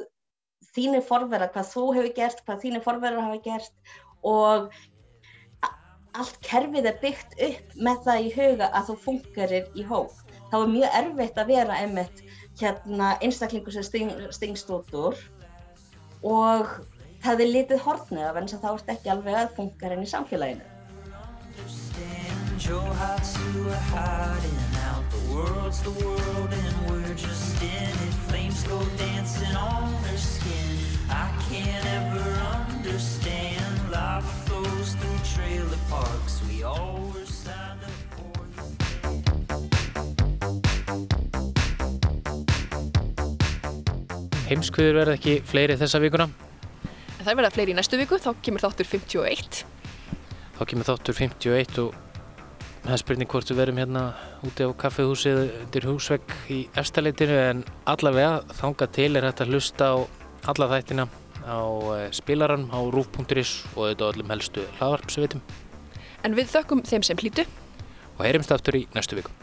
þínir 0.75 1.07
forverðar, 1.07 1.53
hvað 1.55 1.71
þú 1.71 1.85
hefur 1.95 2.13
gert, 2.19 2.43
hvað 2.43 2.61
þínir 2.65 2.83
forverðar 2.83 3.29
hafa 3.29 3.41
gert 3.47 3.95
og 4.25 4.67
allt 6.15 6.43
kerfið 6.43 6.91
er 6.91 6.99
byggt 6.99 7.39
upp 7.47 7.79
með 7.87 8.05
það 8.09 8.27
í 8.27 8.35
huga 8.35 8.71
að 8.75 8.91
þú 8.91 9.01
fungerir 9.07 9.71
í 9.79 9.87
hóp. 9.87 10.24
Þá 10.51 10.57
er 10.61 10.73
mjög 10.73 10.97
erfitt 11.01 11.39
að 11.41 11.51
vera 11.53 11.79
einmitt 11.81 12.21
hérna, 12.59 13.15
einstaklingu 13.25 13.73
sem 13.73 13.85
sting, 13.85 14.11
stingst 14.35 14.69
út 14.71 14.93
úr 14.95 15.17
og 16.25 16.77
það 17.25 17.41
er 17.45 17.51
litið 17.51 17.83
hortnið 17.85 18.29
af 18.29 18.39
eins 18.39 18.55
að 18.55 18.63
þá 18.63 18.69
ert 18.73 18.93
ekki 18.95 19.11
alveg 19.13 19.41
að 19.41 19.55
fungera 19.57 19.97
inn 19.97 20.05
í 20.05 20.13
samfélaginu. 20.13 20.71
Heimskviður 44.55 44.99
verða 45.01 45.15
ekki 45.17 45.33
fleiri 45.43 45.75
þessa 45.75 45.99
vikuna. 45.99 46.29
Það 47.25 47.37
verða 47.41 47.51
fleiri 47.51 47.73
í 47.73 47.75
næstu 47.75 47.97
viku, 47.99 48.19
þá 48.21 48.29
kemur 48.45 48.63
þáttur 48.63 48.87
51. 48.87 49.63
Þá 50.55 50.61
kemur 50.71 50.87
þáttur 50.87 51.17
51 51.17 51.79
og 51.83 51.97
það 52.85 52.93
er 52.95 53.01
spurning 53.01 53.31
hvort 53.33 53.51
við 53.51 53.59
verum 53.59 53.81
hérna 53.81 54.03
úti 54.47 54.63
á 54.63 54.71
kaffehúsið 54.85 55.41
undir 55.65 55.89
húsvegg 55.89 56.35
í 56.53 56.61
efstaleitinu 56.77 57.35
en 57.41 57.65
allavega 57.89 58.39
þanga 58.61 58.87
til 58.95 59.09
er 59.17 59.27
hægt 59.27 59.43
að 59.43 59.51
hlusta 59.55 59.91
á 59.91 59.95
alla 60.53 60.69
þættina 60.71 61.09
á 61.43 61.59
eh, 61.97 62.07
spilaran 62.15 62.69
á 62.71 62.79
rúf.is 62.93 63.57
og 63.73 63.89
auðvitað 63.89 64.05
á 64.05 64.11
öllum 64.13 64.33
helstu 64.37 64.67
hlaðvarpsveitum 64.79 65.43
En 66.25 66.33
við 66.37 66.49
þökkum 66.55 66.81
þeim 66.85 67.03
sem 67.05 67.19
hlýtu. 67.21 67.45
og 68.15 68.25
heyrimst 68.25 68.53
aftur 68.55 68.79
í 68.79 68.87
næstu 68.95 69.19
viku. 69.19 69.33